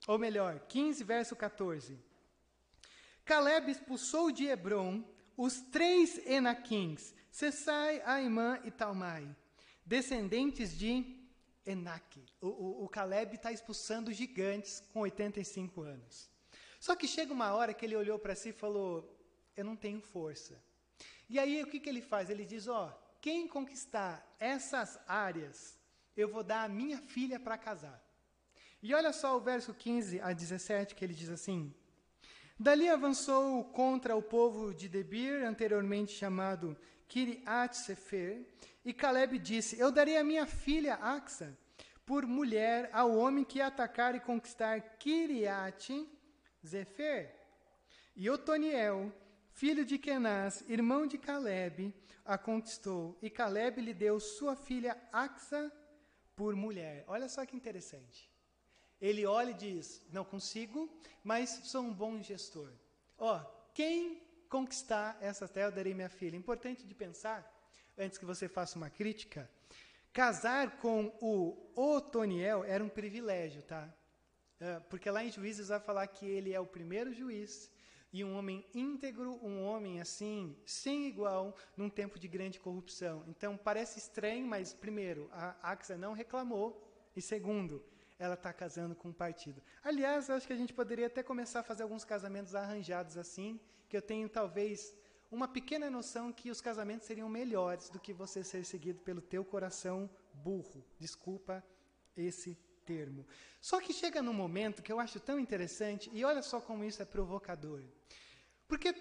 ou 0.04 0.18
melhor, 0.18 0.58
15, 0.66 1.04
verso 1.04 1.36
14. 1.36 1.96
Caleb 3.24 3.70
expulsou 3.70 4.32
de 4.32 4.46
Hebron 4.46 5.04
os 5.36 5.60
três 5.60 6.18
Enaquins, 6.26 7.14
Sessai, 7.30 8.02
Aimã 8.04 8.58
e 8.64 8.70
Talmai, 8.72 9.28
descendentes 9.86 10.76
de 10.76 11.16
Enaque. 11.64 12.24
O, 12.40 12.48
o, 12.48 12.84
o 12.84 12.88
Caleb 12.88 13.36
está 13.36 13.52
expulsando 13.52 14.12
gigantes 14.12 14.82
com 14.92 15.02
85 15.02 15.82
anos. 15.82 16.28
Só 16.80 16.96
que 16.96 17.06
chega 17.06 17.32
uma 17.32 17.54
hora 17.54 17.72
que 17.72 17.84
ele 17.84 17.94
olhou 17.94 18.18
para 18.18 18.34
si 18.34 18.48
e 18.48 18.52
falou: 18.52 19.16
Eu 19.56 19.64
não 19.64 19.76
tenho 19.76 20.00
força. 20.00 20.60
E 21.28 21.38
aí 21.38 21.62
o 21.62 21.66
que, 21.66 21.80
que 21.80 21.88
ele 21.88 22.02
faz? 22.02 22.30
Ele 22.30 22.44
diz: 22.44 22.68
Ó, 22.68 22.92
quem 23.20 23.48
conquistar 23.48 24.26
essas 24.38 24.98
áreas, 25.08 25.78
eu 26.16 26.28
vou 26.28 26.42
dar 26.42 26.64
a 26.64 26.68
minha 26.68 26.98
filha 26.98 27.40
para 27.40 27.56
casar. 27.56 28.02
E 28.82 28.94
olha 28.94 29.12
só 29.12 29.36
o 29.36 29.40
verso 29.40 29.72
15 29.72 30.20
a 30.20 30.32
17 30.32 30.94
que 30.94 31.04
ele 31.04 31.14
diz 31.14 31.30
assim: 31.30 31.74
Dali 32.58 32.88
avançou 32.88 33.64
contra 33.64 34.14
o 34.14 34.22
povo 34.22 34.74
de 34.74 34.88
Debir, 34.88 35.42
anteriormente 35.42 36.12
chamado 36.12 36.76
Kiriat 37.08 37.76
Sefer, 37.76 38.46
e 38.84 38.92
Caleb 38.92 39.38
disse: 39.38 39.78
Eu 39.78 39.90
darei 39.90 40.16
a 40.16 40.24
minha 40.24 40.46
filha 40.46 40.94
Axa 40.96 41.56
por 42.04 42.26
mulher 42.26 42.90
ao 42.92 43.16
homem 43.16 43.42
que 43.44 43.60
atacar 43.60 44.14
e 44.14 44.20
conquistar 44.20 44.80
Kiriat 44.98 46.06
Zefer. 46.64 47.34
E 48.14 48.28
Otoniel, 48.28 49.12
filho 49.54 49.84
de 49.84 49.98
Kenaz, 49.98 50.64
irmão 50.68 51.06
de 51.06 51.16
Caleb, 51.16 51.94
a 52.24 52.36
conquistou, 52.36 53.16
e 53.22 53.30
Caleb 53.30 53.80
lhe 53.80 53.94
deu 53.94 54.18
sua 54.18 54.56
filha 54.56 55.00
Axa 55.12 55.72
por 56.34 56.54
mulher. 56.56 57.04
Olha 57.06 57.28
só 57.28 57.46
que 57.46 57.56
interessante. 57.56 58.30
Ele 59.00 59.24
olha 59.24 59.50
e 59.50 59.54
diz: 59.54 60.02
Não 60.10 60.24
consigo, 60.24 60.90
mas 61.22 61.50
sou 61.64 61.82
um 61.82 61.94
bom 61.94 62.20
gestor. 62.20 62.70
Ó, 63.16 63.38
quem 63.72 64.20
conquistar 64.48 65.16
essa 65.20 65.46
terra, 65.46 65.68
eu 65.68 65.72
darei 65.72 65.94
minha 65.94 66.08
filha. 66.08 66.36
Importante 66.36 66.86
de 66.86 66.94
pensar 66.94 67.50
antes 67.96 68.18
que 68.18 68.24
você 68.24 68.48
faça 68.48 68.76
uma 68.76 68.90
crítica, 68.90 69.48
casar 70.12 70.78
com 70.78 71.16
o 71.20 71.70
Otoniel 71.76 72.64
era 72.64 72.82
um 72.82 72.88
privilégio, 72.88 73.62
tá? 73.62 73.88
É, 74.58 74.80
porque 74.80 75.10
lá 75.10 75.24
em 75.24 75.30
Juízes 75.30 75.68
vai 75.68 75.80
falar 75.80 76.06
que 76.08 76.26
ele 76.26 76.52
é 76.52 76.58
o 76.58 76.66
primeiro 76.66 77.12
juiz 77.12 77.70
e 78.14 78.22
um 78.22 78.36
homem 78.38 78.64
íntegro, 78.72 79.44
um 79.44 79.64
homem 79.64 80.00
assim, 80.00 80.56
sem 80.64 81.08
igual, 81.08 81.56
num 81.76 81.90
tempo 81.90 82.16
de 82.16 82.28
grande 82.28 82.60
corrupção. 82.60 83.24
Então 83.26 83.56
parece 83.56 83.98
estranho, 83.98 84.46
mas 84.46 84.72
primeiro, 84.72 85.28
a 85.32 85.72
Axa 85.72 85.98
não 85.98 86.12
reclamou, 86.12 86.80
e 87.16 87.20
segundo, 87.20 87.84
ela 88.16 88.34
está 88.34 88.52
casando 88.52 88.94
com 88.94 89.08
um 89.08 89.12
partido. 89.12 89.60
Aliás, 89.82 90.30
acho 90.30 90.46
que 90.46 90.52
a 90.52 90.56
gente 90.56 90.72
poderia 90.72 91.08
até 91.08 91.24
começar 91.24 91.58
a 91.58 91.64
fazer 91.64 91.82
alguns 91.82 92.04
casamentos 92.04 92.54
arranjados 92.54 93.16
assim, 93.16 93.58
que 93.88 93.96
eu 93.96 94.02
tenho 94.02 94.28
talvez 94.28 94.96
uma 95.28 95.48
pequena 95.48 95.90
noção 95.90 96.32
que 96.32 96.52
os 96.52 96.60
casamentos 96.60 97.08
seriam 97.08 97.28
melhores 97.28 97.90
do 97.90 97.98
que 97.98 98.12
você 98.12 98.44
ser 98.44 98.64
seguido 98.64 99.00
pelo 99.00 99.20
teu 99.20 99.44
coração 99.44 100.08
burro. 100.32 100.84
Desculpa 101.00 101.64
esse 102.16 102.56
termo. 102.84 103.26
Só 103.60 103.80
que 103.80 103.92
chega 103.92 104.22
num 104.22 104.32
momento 104.44 104.82
que 104.82 104.92
eu 104.92 105.00
acho 105.00 105.18
tão 105.20 105.38
interessante, 105.38 106.10
e 106.12 106.24
olha 106.24 106.42
só 106.42 106.60
como 106.60 106.84
isso 106.84 107.02
é 107.02 107.04
provocador. 107.04 107.82
Porque 108.68 108.94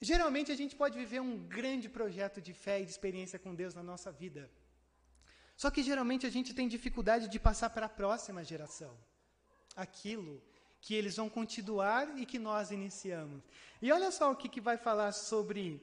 geralmente 0.00 0.52
a 0.52 0.56
gente 0.56 0.74
pode 0.76 0.96
viver 0.96 1.20
um 1.20 1.36
grande 1.58 1.88
projeto 1.88 2.40
de 2.40 2.52
fé 2.52 2.80
e 2.80 2.84
de 2.84 2.90
experiência 2.90 3.38
com 3.38 3.54
Deus 3.54 3.74
na 3.74 3.82
nossa 3.82 4.10
vida. 4.10 4.50
Só 5.56 5.70
que 5.70 5.82
geralmente 5.82 6.24
a 6.26 6.30
gente 6.30 6.54
tem 6.54 6.68
dificuldade 6.68 7.28
de 7.28 7.38
passar 7.38 7.70
para 7.70 7.86
a 7.86 7.88
próxima 7.88 8.44
geração 8.44 8.96
aquilo 9.74 10.42
que 10.80 10.94
eles 10.94 11.16
vão 11.16 11.28
continuar 11.28 12.18
e 12.18 12.24
que 12.24 12.38
nós 12.38 12.70
iniciamos. 12.70 13.42
E 13.82 13.90
olha 13.90 14.10
só 14.10 14.30
o 14.30 14.36
que, 14.36 14.48
que 14.48 14.60
vai 14.60 14.76
falar 14.76 15.12
sobre 15.12 15.82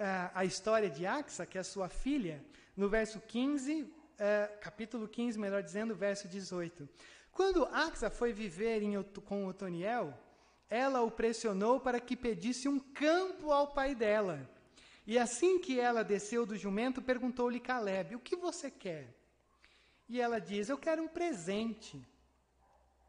uh, 0.00 0.30
a 0.34 0.44
história 0.44 0.90
de 0.90 1.06
Axa, 1.06 1.46
que 1.46 1.56
é 1.56 1.60
a 1.60 1.64
sua 1.64 1.88
filha, 1.88 2.44
no 2.76 2.88
verso 2.88 3.20
15, 3.20 3.88
uh, 4.22 4.58
capítulo 4.60 5.08
15, 5.08 5.38
melhor 5.38 5.62
dizendo, 5.62 5.94
verso 5.94 6.28
18. 6.28 6.88
Quando 7.32 7.64
Axa 7.66 8.08
foi 8.08 8.32
viver 8.32 8.82
em, 8.82 9.02
com 9.24 9.46
Otoniel, 9.46 10.16
ela 10.70 11.02
o 11.02 11.10
pressionou 11.10 11.80
para 11.80 12.00
que 12.00 12.16
pedisse 12.16 12.68
um 12.68 12.78
campo 12.78 13.50
ao 13.50 13.72
pai 13.72 13.94
dela. 13.94 14.48
E 15.06 15.18
assim 15.18 15.58
que 15.58 15.80
ela 15.80 16.04
desceu 16.04 16.46
do 16.46 16.56
jumento, 16.56 17.02
perguntou-lhe 17.02 17.58
Caleb: 17.58 18.14
O 18.14 18.20
que 18.20 18.36
você 18.36 18.70
quer? 18.70 19.12
E 20.08 20.20
ela 20.20 20.38
diz: 20.38 20.68
Eu 20.68 20.78
quero 20.78 21.02
um 21.02 21.08
presente. 21.08 22.06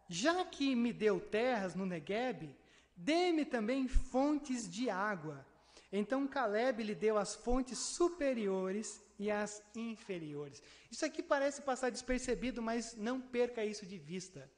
Já 0.10 0.44
que 0.44 0.76
me 0.76 0.92
deu 0.92 1.20
terras 1.20 1.76
no 1.76 1.86
Negueb, 1.86 2.56
dê-me 2.96 3.46
também 3.46 3.88
fontes 3.88 4.70
de 4.70 4.90
água. 4.90 5.46
Então 5.92 6.28
Caleb 6.28 6.84
lhe 6.84 6.96
deu 6.96 7.18
as 7.18 7.36
fontes 7.36 7.78
superiores 7.78 9.02
e 9.18 9.30
as 9.30 9.62
inferiores. 9.76 10.62
Isso 10.92 11.06
aqui 11.06 11.22
parece 11.22 11.62
passar 11.62 11.90
despercebido, 11.90 12.62
mas 12.62 12.96
não 12.96 13.20
perca 13.20 13.64
isso 13.64 13.86
de 13.86 13.98
vista. 13.98 14.50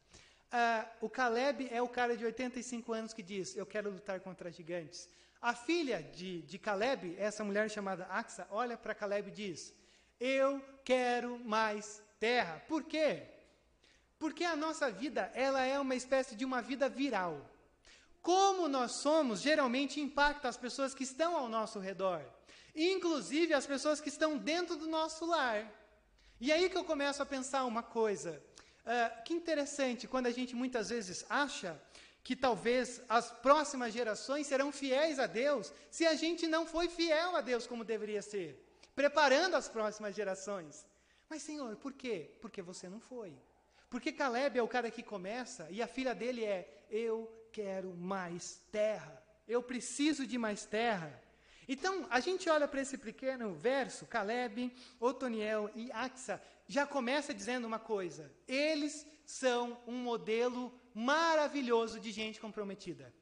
Uh, 0.46 1.06
o 1.06 1.10
Caleb 1.10 1.68
é 1.72 1.82
o 1.82 1.88
cara 1.88 2.16
de 2.16 2.24
85 2.24 2.94
anos 2.94 3.14
que 3.14 3.24
diz: 3.24 3.56
Eu 3.56 3.66
quero 3.66 3.90
lutar 3.90 4.20
contra 4.20 4.52
gigantes. 4.52 5.10
A 5.42 5.54
filha 5.54 6.02
de, 6.02 6.42
de 6.44 6.58
Caleb, 6.58 7.16
essa 7.18 7.44
mulher 7.44 7.70
chamada 7.70 8.06
Axa, 8.06 8.48
olha 8.50 8.78
para 8.78 8.96
Caleb 8.96 9.30
e 9.30 9.32
diz: 9.32 9.74
Eu 10.20 10.62
quero 10.84 11.40
mais 11.40 12.02
terra. 12.20 12.62
Por 12.68 12.84
quê? 12.84 13.24
Porque 14.18 14.44
a 14.44 14.56
nossa 14.56 14.90
vida 14.90 15.30
ela 15.34 15.64
é 15.64 15.80
uma 15.80 15.96
espécie 15.96 16.36
de 16.36 16.46
uma 16.46 16.62
vida 16.62 16.88
viral. 16.88 17.50
Como 18.26 18.68
nós 18.68 18.94
somos, 19.04 19.40
geralmente 19.40 20.02
impacta 20.02 20.50
as 20.50 20.58
pessoas 20.58 20.96
que 20.96 21.04
estão 21.04 21.38
ao 21.38 21.48
nosso 21.48 21.78
redor, 21.78 22.26
inclusive 22.76 23.54
as 23.54 23.68
pessoas 23.68 24.02
que 24.02 24.10
estão 24.10 24.36
dentro 24.36 24.76
do 24.76 24.88
nosso 24.88 25.28
lar. 25.28 25.72
E 26.42 26.52
aí 26.52 26.68
que 26.68 26.76
eu 26.76 26.84
começo 26.84 27.22
a 27.22 27.26
pensar 27.26 27.66
uma 27.66 27.84
coisa. 27.84 28.42
Uh, 28.84 29.24
que 29.24 29.32
interessante, 29.32 30.08
quando 30.08 30.26
a 30.26 30.32
gente 30.32 30.56
muitas 30.56 30.90
vezes 30.90 31.24
acha 31.30 31.80
que 32.24 32.36
talvez 32.36 33.00
as 33.08 33.30
próximas 33.30 33.94
gerações 33.94 34.48
serão 34.48 34.72
fiéis 34.72 35.20
a 35.20 35.28
Deus, 35.28 35.72
se 35.92 36.04
a 36.08 36.16
gente 36.16 36.48
não 36.48 36.66
foi 36.66 36.90
fiel 36.90 37.36
a 37.36 37.42
Deus 37.42 37.68
como 37.68 37.84
deveria 37.84 38.24
ser, 38.24 38.60
preparando 38.96 39.54
as 39.54 39.70
próximas 39.70 40.16
gerações. 40.16 40.84
Mas, 41.30 41.44
Senhor, 41.44 41.76
por 41.76 41.94
quê? 41.94 42.32
Porque 42.42 42.64
você 42.64 42.90
não 42.90 43.00
foi. 43.00 43.38
Porque 43.88 44.12
Caleb 44.12 44.58
é 44.58 44.64
o 44.64 44.68
cara 44.68 44.90
que 44.90 45.04
começa 45.04 45.68
e 45.70 45.80
a 45.80 45.88
filha 45.88 46.16
dele 46.16 46.44
é: 46.44 46.86
Eu 46.90 47.32
quero 47.56 47.96
mais 47.96 48.62
terra, 48.70 49.24
eu 49.48 49.64
preciso 49.64 50.28
de 50.28 50.38
mais 50.38 50.66
terra. 50.66 51.24
Então, 51.70 52.06
a 52.10 52.20
gente 52.20 52.50
olha 52.50 52.68
para 52.68 52.82
esse 52.82 52.98
pequeno 52.98 53.54
verso, 53.54 54.06
Caleb, 54.06 54.76
Otoniel 55.00 55.72
e 55.74 55.90
Axa, 55.94 56.42
já 56.68 56.86
começa 56.86 57.34
dizendo 57.34 57.66
uma 57.66 57.80
coisa: 57.80 58.30
eles 58.46 59.08
são 59.26 59.82
um 59.88 59.96
modelo 59.96 60.78
maravilhoso 60.94 61.98
de 61.98 62.12
gente 62.12 62.42
comprometida. 62.42 63.14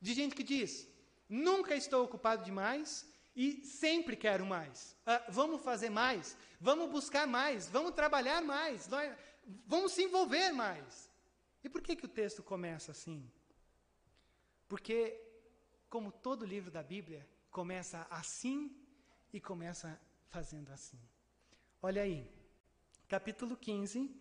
De 0.00 0.14
gente 0.14 0.36
que 0.36 0.44
diz: 0.44 0.86
nunca 1.28 1.74
estou 1.74 2.04
ocupado 2.04 2.44
demais 2.44 3.04
e 3.34 3.64
sempre 3.64 4.14
quero 4.14 4.46
mais. 4.46 4.96
Uh, 5.04 5.32
vamos 5.32 5.62
fazer 5.62 5.90
mais, 5.90 6.36
vamos 6.60 6.88
buscar 6.88 7.26
mais, 7.26 7.68
vamos 7.68 7.90
trabalhar 7.90 8.40
mais, 8.40 8.86
nós, 8.86 9.12
vamos 9.66 9.90
se 9.90 10.04
envolver 10.04 10.52
mais. 10.52 11.10
E 11.64 11.68
por 11.68 11.82
que, 11.82 11.96
que 11.96 12.04
o 12.04 12.14
texto 12.20 12.40
começa 12.40 12.92
assim? 12.92 13.28
Porque, 14.68 15.18
como 15.88 16.12
todo 16.12 16.44
livro 16.44 16.70
da 16.70 16.82
Bíblia, 16.82 17.26
começa 17.50 18.06
assim 18.10 18.76
e 19.32 19.40
começa 19.40 19.98
fazendo 20.28 20.70
assim. 20.70 21.00
Olha 21.80 22.02
aí, 22.02 22.30
capítulo 23.08 23.56
15, 23.56 24.14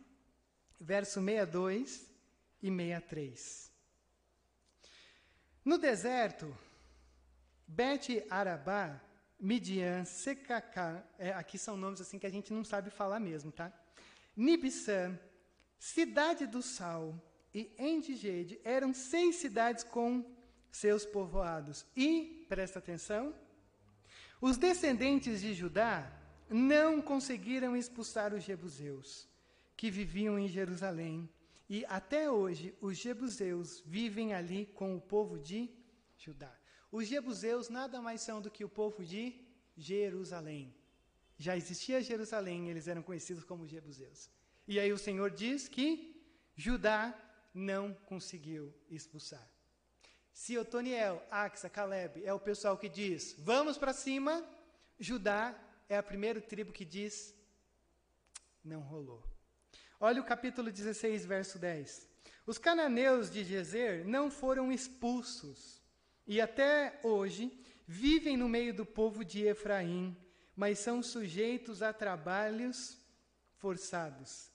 verso 0.79 1.19
62 1.19 2.09
e 2.63 2.69
63. 2.69 3.71
No 5.65 5.77
deserto, 5.77 6.57
Bet 7.67 8.25
Arabá, 8.29 9.01
Midian, 9.39 10.05
Secacá, 10.05 11.03
é, 11.19 11.33
aqui 11.33 11.57
são 11.57 11.75
nomes 11.75 11.99
assim 11.99 12.17
que 12.17 12.25
a 12.25 12.31
gente 12.31 12.53
não 12.53 12.63
sabe 12.63 12.89
falar 12.89 13.19
mesmo, 13.19 13.51
tá? 13.51 13.71
Nibissã, 14.35 15.19
Cidade 15.77 16.47
do 16.47 16.61
Sal 16.61 17.21
e 17.53 17.71
Endigede 17.77 18.59
eram 18.63 18.93
seis 18.93 19.35
cidades 19.35 19.83
com 19.83 20.36
seus 20.77 21.05
povoados. 21.05 21.85
E, 21.95 22.45
presta 22.47 22.79
atenção, 22.79 23.33
os 24.39 24.57
descendentes 24.57 25.41
de 25.41 25.53
Judá 25.53 26.11
não 26.49 27.01
conseguiram 27.01 27.75
expulsar 27.75 28.33
os 28.33 28.43
jebuseus, 28.43 29.27
que 29.75 29.89
viviam 29.89 30.37
em 30.37 30.47
Jerusalém. 30.47 31.29
E 31.69 31.83
até 31.85 32.31
hoje 32.31 32.73
os 32.79 32.97
jebuseus 32.97 33.83
vivem 33.85 34.33
ali 34.33 34.65
com 34.67 34.95
o 34.95 35.01
povo 35.01 35.37
de 35.37 35.69
Judá. 36.17 36.53
Os 36.91 37.07
jebuseus 37.07 37.67
nada 37.69 38.01
mais 38.01 38.21
são 38.21 38.39
do 38.39 38.49
que 38.49 38.63
o 38.63 38.69
povo 38.69 39.03
de 39.03 39.35
Jerusalém. 39.75 40.73
Já 41.37 41.57
existia 41.57 42.01
Jerusalém, 42.01 42.69
eles 42.69 42.87
eram 42.87 43.03
conhecidos 43.03 43.43
como 43.43 43.67
jebuseus. 43.67 44.29
E 44.67 44.79
aí 44.79 44.91
o 44.93 44.97
Senhor 44.97 45.29
diz 45.31 45.67
que 45.67 46.15
Judá 46.55 47.13
não 47.53 47.93
conseguiu 48.05 48.73
expulsar. 48.89 49.56
Se 50.37 50.55
Otoniel, 50.55 51.19
Axa, 51.31 51.67
Caleb 51.67 52.23
é 52.23 52.31
o 52.31 52.39
pessoal 52.39 52.77
que 52.77 52.87
diz, 52.87 53.35
vamos 53.39 53.75
para 53.75 53.91
cima, 53.91 54.47
Judá 54.99 55.59
é 55.89 55.97
a 55.97 56.03
primeira 56.03 56.39
tribo 56.39 56.71
que 56.71 56.85
diz: 56.85 57.33
não 58.63 58.81
rolou. 58.81 59.23
Olha 59.99 60.21
o 60.21 60.23
capítulo 60.23 60.71
16, 60.71 61.25
verso 61.25 61.57
10. 61.57 62.07
Os 62.45 62.59
cananeus 62.59 63.31
de 63.31 63.43
Gezer 63.43 64.07
não 64.07 64.29
foram 64.29 64.71
expulsos 64.71 65.81
e 66.27 66.39
até 66.39 66.99
hoje 67.01 67.51
vivem 67.87 68.37
no 68.37 68.47
meio 68.47 68.75
do 68.75 68.85
povo 68.85 69.25
de 69.25 69.43
Efraim, 69.43 70.15
mas 70.55 70.77
são 70.77 71.01
sujeitos 71.01 71.81
a 71.81 71.91
trabalhos 71.91 72.95
forçados. 73.55 74.51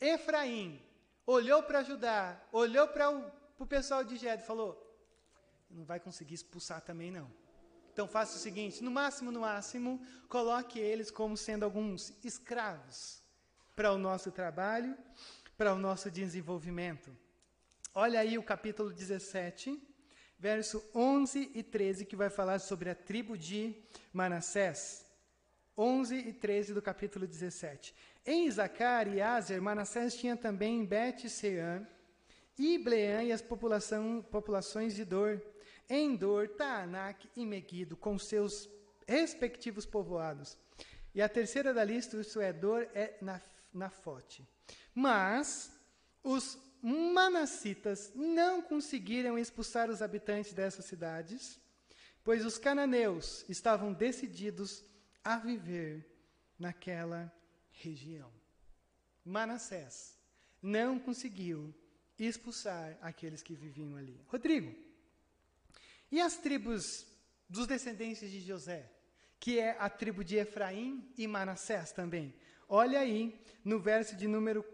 Efraim 0.00 0.80
olhou 1.26 1.64
para 1.64 1.82
Judá, 1.82 2.40
olhou 2.52 2.86
para 2.86 3.10
o 3.58 3.66
pessoal 3.66 4.04
de 4.04 4.16
Ged 4.16 4.44
e 4.44 4.46
falou: 4.46 4.87
não 5.70 5.84
vai 5.84 6.00
conseguir 6.00 6.34
expulsar 6.34 6.80
também 6.80 7.10
não. 7.10 7.30
Então 7.92 8.06
faça 8.06 8.36
o 8.36 8.40
seguinte: 8.40 8.82
no 8.82 8.90
máximo, 8.90 9.32
no 9.32 9.40
máximo, 9.40 10.00
coloque 10.28 10.78
eles 10.78 11.10
como 11.10 11.36
sendo 11.36 11.64
alguns 11.64 12.12
escravos 12.24 13.22
para 13.74 13.92
o 13.92 13.98
nosso 13.98 14.30
trabalho, 14.30 14.96
para 15.56 15.74
o 15.74 15.78
nosso 15.78 16.10
desenvolvimento. 16.10 17.10
Olha 17.94 18.20
aí 18.20 18.38
o 18.38 18.42
capítulo 18.42 18.92
17, 18.92 19.80
verso 20.38 20.84
11 20.94 21.50
e 21.54 21.62
13, 21.62 22.04
que 22.04 22.14
vai 22.14 22.30
falar 22.30 22.60
sobre 22.60 22.90
a 22.90 22.94
tribo 22.94 23.36
de 23.36 23.74
Manassés. 24.12 25.04
11 25.76 26.16
e 26.16 26.32
13 26.32 26.74
do 26.74 26.82
capítulo 26.82 27.26
17. 27.26 27.94
Em 28.26 28.46
Isacar 28.46 29.06
e 29.08 29.20
Azer, 29.20 29.60
Manassés 29.60 30.16
tinha 30.16 30.36
também 30.36 30.84
Bet-Sean, 30.84 31.86
Ibleã 32.58 33.22
e 33.22 33.32
as 33.32 33.40
populações 33.40 34.94
de 34.94 35.04
Dor, 35.04 35.40
Endor, 35.88 36.48
Taanak 36.48 37.28
e 37.36 37.46
Meguido, 37.46 37.96
com 37.96 38.18
seus 38.18 38.68
respectivos 39.06 39.86
povoados. 39.86 40.56
E 41.14 41.22
a 41.22 41.28
terceira 41.28 41.72
da 41.72 41.82
lista, 41.82 42.20
isso 42.20 42.40
é 42.40 42.52
Dor, 42.52 42.88
é 42.94 43.18
Nafote. 43.72 44.46
Mas 44.94 45.72
os 46.22 46.58
manassitas 46.82 48.12
não 48.14 48.62
conseguiram 48.62 49.38
expulsar 49.38 49.90
os 49.90 50.02
habitantes 50.02 50.52
dessas 50.52 50.84
cidades, 50.84 51.58
pois 52.22 52.44
os 52.44 52.58
cananeus 52.58 53.44
estavam 53.48 53.92
decididos 53.92 54.84
a 55.24 55.38
viver 55.38 56.06
naquela 56.58 57.32
região. 57.70 58.30
Manassés 59.24 60.16
não 60.62 60.98
conseguiu 60.98 61.74
expulsar 62.18 62.98
aqueles 63.00 63.42
que 63.42 63.54
viviam 63.54 63.96
ali. 63.96 64.20
Rodrigo, 64.26 64.74
e 66.10 66.20
as 66.20 66.36
tribos 66.36 67.06
dos 67.48 67.66
descendentes 67.66 68.30
de 68.30 68.40
José, 68.40 68.90
que 69.40 69.58
é 69.58 69.76
a 69.78 69.88
tribo 69.88 70.24
de 70.24 70.36
Efraim 70.36 71.08
e 71.16 71.26
Manassés 71.26 71.92
também. 71.92 72.34
Olha 72.68 73.00
aí 73.00 73.40
no 73.64 73.78
verso 73.78 74.16
de 74.16 74.26
número 74.26 74.64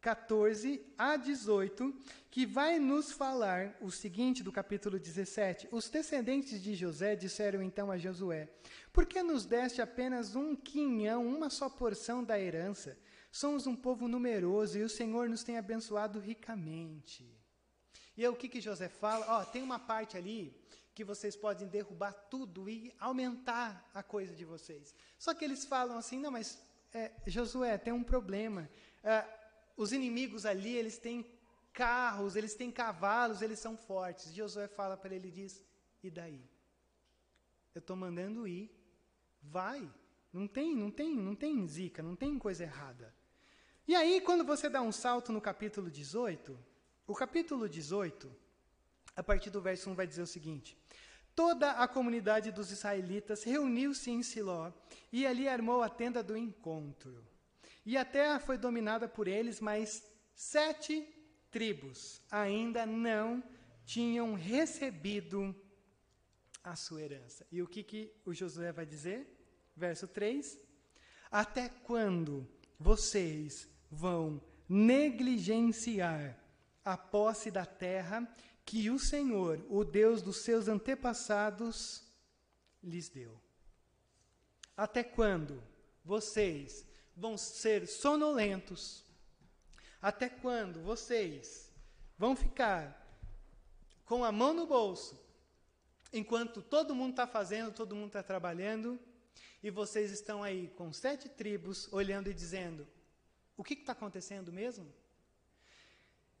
14 0.00 0.80
a 0.96 1.16
18, 1.16 1.92
que 2.30 2.46
vai 2.46 2.78
nos 2.78 3.10
falar 3.10 3.76
o 3.80 3.90
seguinte 3.90 4.42
do 4.42 4.52
capítulo 4.52 4.98
17. 4.98 5.68
Os 5.72 5.88
descendentes 5.88 6.62
de 6.62 6.74
José 6.74 7.16
disseram 7.16 7.62
então 7.62 7.90
a 7.90 7.98
Josué: 7.98 8.48
Por 8.92 9.06
que 9.06 9.22
nos 9.22 9.44
deste 9.44 9.82
apenas 9.82 10.36
um 10.36 10.54
quinhão, 10.54 11.26
uma 11.26 11.50
só 11.50 11.68
porção 11.68 12.22
da 12.22 12.38
herança? 12.38 12.96
Somos 13.30 13.66
um 13.66 13.74
povo 13.74 14.06
numeroso 14.06 14.78
e 14.78 14.82
o 14.82 14.88
Senhor 14.88 15.28
nos 15.28 15.42
tem 15.42 15.56
abençoado 15.56 16.20
ricamente. 16.20 17.41
E 18.16 18.22
aí 18.22 18.28
o 18.28 18.36
que, 18.36 18.48
que 18.48 18.60
José 18.60 18.88
fala? 18.88 19.24
Ó, 19.28 19.44
tem 19.44 19.62
uma 19.62 19.78
parte 19.78 20.16
ali 20.16 20.54
que 20.94 21.04
vocês 21.04 21.34
podem 21.34 21.66
derrubar 21.66 22.12
tudo 22.12 22.68
e 22.68 22.94
aumentar 22.98 23.88
a 23.94 24.02
coisa 24.02 24.34
de 24.34 24.44
vocês. 24.44 24.94
Só 25.18 25.32
que 25.32 25.44
eles 25.44 25.64
falam 25.64 25.96
assim, 25.96 26.18
não, 26.18 26.30
mas 26.30 26.62
é, 26.92 27.10
Josué, 27.26 27.78
tem 27.78 27.92
um 27.92 28.02
problema. 28.02 28.68
É, 29.02 29.24
os 29.76 29.92
inimigos 29.92 30.44
ali, 30.44 30.74
eles 30.74 30.98
têm 30.98 31.26
carros, 31.72 32.36
eles 32.36 32.54
têm 32.54 32.70
cavalos, 32.70 33.40
eles 33.40 33.58
são 33.58 33.76
fortes. 33.76 34.34
Josué 34.34 34.68
fala 34.68 34.96
para 34.96 35.14
ele, 35.14 35.30
diz, 35.30 35.64
e 36.02 36.10
daí? 36.10 36.44
Eu 37.74 37.78
estou 37.78 37.96
mandando 37.96 38.46
ir, 38.46 38.70
vai. 39.42 39.90
Não 40.30 40.46
tem, 40.46 40.76
não 40.76 40.90
tem, 40.90 41.16
não 41.16 41.34
tem 41.34 41.66
zica, 41.66 42.02
não 42.02 42.14
tem 42.14 42.38
coisa 42.38 42.64
errada. 42.64 43.14
E 43.88 43.94
aí, 43.94 44.20
quando 44.20 44.44
você 44.44 44.68
dá 44.68 44.82
um 44.82 44.92
salto 44.92 45.32
no 45.32 45.40
capítulo 45.40 45.90
18, 45.90 46.58
o 47.12 47.14
capítulo 47.14 47.68
18, 47.68 48.34
a 49.14 49.22
partir 49.22 49.50
do 49.50 49.60
verso 49.60 49.90
1 49.90 49.94
vai 49.94 50.06
dizer 50.06 50.22
o 50.22 50.26
seguinte: 50.26 50.78
Toda 51.34 51.72
a 51.72 51.86
comunidade 51.86 52.50
dos 52.50 52.70
israelitas 52.70 53.44
reuniu-se 53.44 54.10
em 54.10 54.22
Siló 54.22 54.72
e 55.12 55.26
ali 55.26 55.46
armou 55.46 55.82
a 55.82 55.90
tenda 55.90 56.22
do 56.22 56.34
encontro. 56.34 57.22
E 57.84 57.98
a 57.98 58.04
terra 58.04 58.40
foi 58.40 58.56
dominada 58.56 59.06
por 59.06 59.28
eles, 59.28 59.60
mas 59.60 60.02
sete 60.34 61.06
tribos 61.50 62.22
ainda 62.30 62.86
não 62.86 63.44
tinham 63.84 64.32
recebido 64.32 65.54
a 66.64 66.74
sua 66.74 67.02
herança. 67.02 67.46
E 67.52 67.60
o 67.60 67.68
que, 67.68 67.82
que 67.82 68.10
o 68.24 68.32
Josué 68.32 68.72
vai 68.72 68.86
dizer? 68.86 69.26
Verso 69.76 70.08
3: 70.08 70.58
Até 71.30 71.68
quando 71.68 72.48
vocês 72.78 73.68
vão 73.90 74.40
negligenciar 74.66 76.41
a 76.84 76.96
posse 76.96 77.50
da 77.50 77.64
terra 77.64 78.26
que 78.64 78.90
o 78.90 78.98
Senhor, 78.98 79.64
o 79.68 79.84
Deus 79.84 80.22
dos 80.22 80.38
seus 80.38 80.68
antepassados, 80.68 82.04
lhes 82.82 83.08
deu. 83.08 83.40
Até 84.76 85.02
quando 85.02 85.62
vocês 86.04 86.86
vão 87.16 87.36
ser 87.36 87.86
sonolentos? 87.86 89.04
Até 90.00 90.28
quando 90.28 90.80
vocês 90.80 91.70
vão 92.18 92.34
ficar 92.34 92.98
com 94.04 94.24
a 94.24 94.32
mão 94.32 94.52
no 94.52 94.66
bolso, 94.66 95.20
enquanto 96.12 96.60
todo 96.60 96.94
mundo 96.94 97.10
está 97.10 97.26
fazendo, 97.26 97.72
todo 97.72 97.94
mundo 97.94 98.08
está 98.08 98.22
trabalhando, 98.22 98.98
e 99.62 99.70
vocês 99.70 100.10
estão 100.10 100.42
aí 100.42 100.68
com 100.76 100.92
sete 100.92 101.28
tribos 101.28 101.88
olhando 101.92 102.28
e 102.28 102.34
dizendo: 102.34 102.86
o 103.56 103.62
que 103.62 103.74
está 103.74 103.92
acontecendo 103.92 104.52
mesmo? 104.52 104.92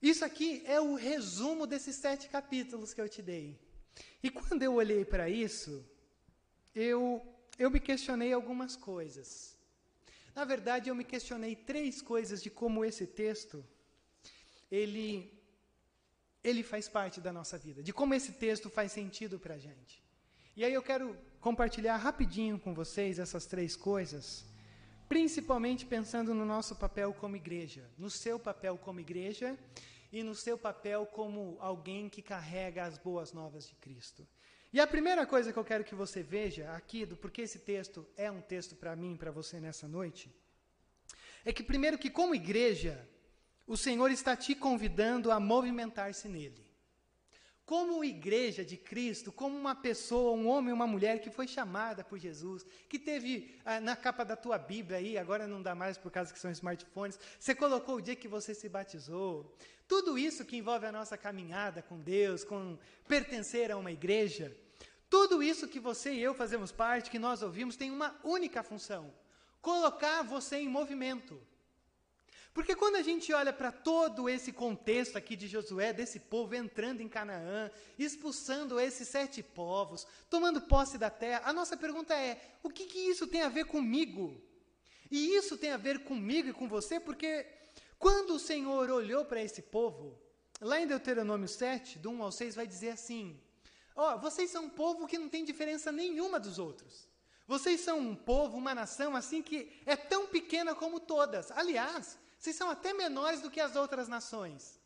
Isso 0.02 0.24
aqui 0.24 0.62
é 0.66 0.80
o 0.80 0.96
resumo 0.96 1.64
desses 1.64 1.94
sete 1.94 2.28
capítulos 2.28 2.92
que 2.92 3.00
eu 3.00 3.08
te 3.08 3.22
dei. 3.22 3.56
E 4.20 4.28
quando 4.30 4.62
eu 4.64 4.74
olhei 4.74 5.04
para 5.04 5.30
isso, 5.30 5.84
eu, 6.74 7.22
eu 7.56 7.70
me 7.70 7.78
questionei 7.78 8.32
algumas 8.32 8.74
coisas. 8.74 9.56
Na 10.34 10.44
verdade, 10.44 10.88
eu 10.88 10.94
me 10.94 11.04
questionei 11.04 11.54
três 11.54 12.02
coisas 12.02 12.42
de 12.42 12.50
como 12.50 12.84
esse 12.84 13.06
texto 13.06 13.64
ele, 14.68 15.32
ele 16.42 16.64
faz 16.64 16.88
parte 16.88 17.20
da 17.20 17.32
nossa 17.32 17.56
vida, 17.56 17.80
de 17.80 17.92
como 17.92 18.14
esse 18.14 18.32
texto 18.32 18.68
faz 18.68 18.90
sentido 18.90 19.38
para 19.38 19.54
a 19.54 19.58
gente. 19.58 20.02
E 20.56 20.64
aí 20.64 20.74
eu 20.74 20.82
quero 20.82 21.16
compartilhar 21.40 21.96
rapidinho 21.96 22.58
com 22.58 22.74
vocês 22.74 23.20
essas 23.20 23.46
três 23.46 23.76
coisas, 23.76 24.44
principalmente 25.08 25.86
pensando 25.86 26.34
no 26.34 26.44
nosso 26.44 26.74
papel 26.74 27.12
como 27.14 27.36
igreja, 27.36 27.88
no 27.96 28.10
seu 28.10 28.38
papel 28.38 28.76
como 28.78 28.98
igreja 28.98 29.56
e 30.12 30.22
no 30.22 30.34
seu 30.34 30.58
papel 30.58 31.06
como 31.06 31.56
alguém 31.58 32.08
que 32.08 32.20
carrega 32.20 32.84
as 32.84 32.98
boas 32.98 33.32
novas 33.32 33.66
de 33.66 33.74
Cristo. 33.76 34.28
E 34.72 34.78
a 34.78 34.86
primeira 34.86 35.26
coisa 35.26 35.52
que 35.52 35.58
eu 35.58 35.64
quero 35.64 35.84
que 35.84 35.94
você 35.94 36.22
veja 36.22 36.70
aqui, 36.72 37.04
do 37.06 37.16
porquê 37.16 37.42
esse 37.42 37.58
texto 37.58 38.06
é 38.16 38.30
um 38.30 38.40
texto 38.40 38.76
para 38.76 38.94
mim, 38.94 39.16
para 39.16 39.30
você 39.30 39.58
nessa 39.58 39.88
noite, 39.88 40.30
é 41.44 41.52
que 41.52 41.62
primeiro 41.62 41.98
que 41.98 42.10
como 42.10 42.34
igreja, 42.34 43.08
o 43.66 43.76
Senhor 43.76 44.10
está 44.10 44.36
te 44.36 44.54
convidando 44.54 45.30
a 45.30 45.40
movimentar-se 45.40 46.28
nele. 46.28 46.71
Como 47.72 48.04
igreja 48.04 48.62
de 48.62 48.76
Cristo, 48.76 49.32
como 49.32 49.56
uma 49.56 49.74
pessoa, 49.74 50.36
um 50.36 50.46
homem, 50.46 50.74
uma 50.74 50.86
mulher 50.86 51.22
que 51.22 51.30
foi 51.30 51.48
chamada 51.48 52.04
por 52.04 52.18
Jesus, 52.18 52.66
que 52.86 52.98
teve 52.98 53.58
ah, 53.64 53.80
na 53.80 53.96
capa 53.96 54.26
da 54.26 54.36
tua 54.36 54.58
Bíblia 54.58 54.98
aí, 54.98 55.16
agora 55.16 55.46
não 55.46 55.62
dá 55.62 55.74
mais 55.74 55.96
por 55.96 56.12
causa 56.12 56.34
que 56.34 56.38
são 56.38 56.50
smartphones, 56.50 57.18
você 57.40 57.54
colocou 57.54 57.94
o 57.94 58.02
dia 58.02 58.14
que 58.14 58.28
você 58.28 58.54
se 58.54 58.68
batizou. 58.68 59.56
Tudo 59.88 60.18
isso 60.18 60.44
que 60.44 60.58
envolve 60.58 60.84
a 60.84 60.92
nossa 60.92 61.16
caminhada 61.16 61.80
com 61.80 61.98
Deus, 61.98 62.44
com 62.44 62.76
pertencer 63.08 63.72
a 63.72 63.78
uma 63.78 63.90
igreja, 63.90 64.54
tudo 65.08 65.42
isso 65.42 65.66
que 65.66 65.80
você 65.80 66.12
e 66.12 66.22
eu 66.22 66.34
fazemos 66.34 66.70
parte, 66.70 67.10
que 67.10 67.18
nós 67.18 67.40
ouvimos, 67.40 67.74
tem 67.74 67.90
uma 67.90 68.14
única 68.22 68.62
função: 68.62 69.10
colocar 69.62 70.20
você 70.20 70.56
em 70.56 70.68
movimento. 70.68 71.40
Porque 72.54 72.76
quando 72.76 72.96
a 72.96 73.02
gente 73.02 73.32
olha 73.32 73.52
para 73.52 73.72
todo 73.72 74.28
esse 74.28 74.52
contexto 74.52 75.16
aqui 75.16 75.34
de 75.34 75.48
Josué, 75.48 75.92
desse 75.92 76.20
povo 76.20 76.54
entrando 76.54 77.00
em 77.00 77.08
Canaã, 77.08 77.70
expulsando 77.98 78.78
esses 78.78 79.08
sete 79.08 79.42
povos, 79.42 80.06
tomando 80.28 80.60
posse 80.60 80.98
da 80.98 81.08
terra, 81.08 81.42
a 81.46 81.52
nossa 81.52 81.76
pergunta 81.76 82.14
é: 82.14 82.38
o 82.62 82.68
que, 82.68 82.84
que 82.84 82.98
isso 82.98 83.26
tem 83.26 83.42
a 83.42 83.48
ver 83.48 83.64
comigo? 83.64 84.38
E 85.10 85.34
isso 85.34 85.56
tem 85.56 85.72
a 85.72 85.78
ver 85.78 86.04
comigo 86.04 86.48
e 86.48 86.52
com 86.52 86.68
você, 86.68 87.00
porque 87.00 87.46
quando 87.98 88.34
o 88.34 88.38
Senhor 88.38 88.90
olhou 88.90 89.24
para 89.24 89.42
esse 89.42 89.62
povo, 89.62 90.18
lá 90.60 90.78
em 90.78 90.86
Deuteronômio 90.86 91.48
7, 91.48 91.98
do 91.98 92.10
1 92.10 92.22
ao 92.22 92.32
6, 92.32 92.54
vai 92.54 92.66
dizer 92.66 92.90
assim: 92.90 93.40
Ó, 93.96 94.14
oh, 94.14 94.18
vocês 94.18 94.50
são 94.50 94.64
um 94.64 94.70
povo 94.70 95.06
que 95.06 95.16
não 95.16 95.28
tem 95.28 95.42
diferença 95.42 95.90
nenhuma 95.90 96.38
dos 96.38 96.58
outros. 96.58 97.08
Vocês 97.46 97.80
são 97.80 97.98
um 97.98 98.14
povo, 98.14 98.58
uma 98.58 98.74
nação 98.74 99.16
assim 99.16 99.42
que 99.42 99.72
é 99.86 99.96
tão 99.96 100.26
pequena 100.26 100.74
como 100.74 101.00
todas. 101.00 101.50
Aliás, 101.50 102.18
vocês 102.42 102.56
são 102.56 102.68
até 102.68 102.92
menores 102.92 103.40
do 103.40 103.48
que 103.48 103.60
as 103.60 103.76
outras 103.76 104.08
nações. 104.08 104.76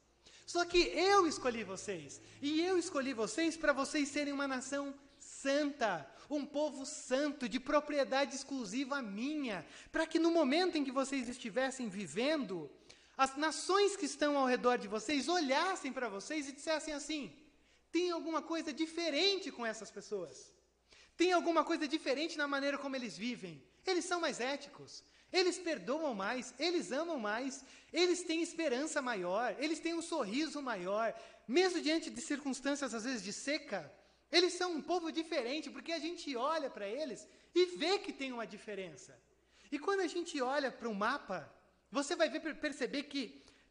Só 0.44 0.62
que 0.66 0.76
eu 0.76 1.26
escolhi 1.26 1.64
vocês. 1.64 2.20
E 2.42 2.60
eu 2.60 2.76
escolhi 2.76 3.14
vocês 3.14 3.56
para 3.56 3.72
vocês 3.72 4.10
serem 4.10 4.34
uma 4.34 4.46
nação 4.46 4.94
santa, 5.18 6.06
um 6.28 6.44
povo 6.44 6.84
santo, 6.84 7.48
de 7.48 7.58
propriedade 7.58 8.36
exclusiva 8.36 9.00
minha, 9.00 9.66
para 9.90 10.06
que 10.06 10.18
no 10.18 10.30
momento 10.30 10.76
em 10.76 10.84
que 10.84 10.90
vocês 10.92 11.30
estivessem 11.30 11.88
vivendo, 11.88 12.70
as 13.16 13.38
nações 13.38 13.96
que 13.96 14.04
estão 14.04 14.36
ao 14.36 14.44
redor 14.44 14.76
de 14.76 14.86
vocês 14.86 15.26
olhassem 15.26 15.94
para 15.94 16.10
vocês 16.10 16.50
e 16.50 16.52
dissessem 16.52 16.92
assim: 16.92 17.34
tem 17.90 18.10
alguma 18.10 18.42
coisa 18.42 18.70
diferente 18.70 19.50
com 19.50 19.64
essas 19.64 19.90
pessoas. 19.90 20.52
Tem 21.16 21.32
alguma 21.32 21.64
coisa 21.64 21.88
diferente 21.88 22.36
na 22.36 22.46
maneira 22.46 22.76
como 22.76 22.96
eles 22.96 23.16
vivem. 23.16 23.62
Eles 23.86 24.04
são 24.04 24.20
mais 24.20 24.40
éticos. 24.40 25.02
Eles 25.38 25.58
perdoam 25.58 26.14
mais, 26.14 26.54
eles 26.66 26.86
amam 27.00 27.18
mais, 27.30 27.62
eles 27.92 28.22
têm 28.28 28.40
esperança 28.48 29.02
maior, 29.10 29.54
eles 29.58 29.80
têm 29.84 29.94
um 29.94 30.06
sorriso 30.12 30.62
maior, 30.62 31.08
mesmo 31.46 31.82
diante 31.86 32.08
de 32.08 32.20
circunstâncias 32.30 32.94
às 32.94 33.04
vezes 33.04 33.22
de 33.22 33.34
seca. 33.34 33.80
Eles 34.36 34.54
são 34.54 34.72
um 34.72 34.82
povo 34.90 35.12
diferente, 35.12 35.70
porque 35.74 35.92
a 35.92 35.98
gente 35.98 36.34
olha 36.36 36.70
para 36.70 36.88
eles 36.88 37.28
e 37.54 37.66
vê 37.80 37.98
que 37.98 38.12
tem 38.20 38.32
uma 38.32 38.46
diferença. 38.46 39.12
E 39.70 39.78
quando 39.78 40.00
a 40.00 40.06
gente 40.06 40.40
olha 40.40 40.70
para 40.70 40.88
o 40.88 40.94
mapa, 40.94 41.38
você 41.90 42.16
vai 42.16 42.28
ver, 42.30 42.40
perceber 42.66 43.02
que, 43.04 43.22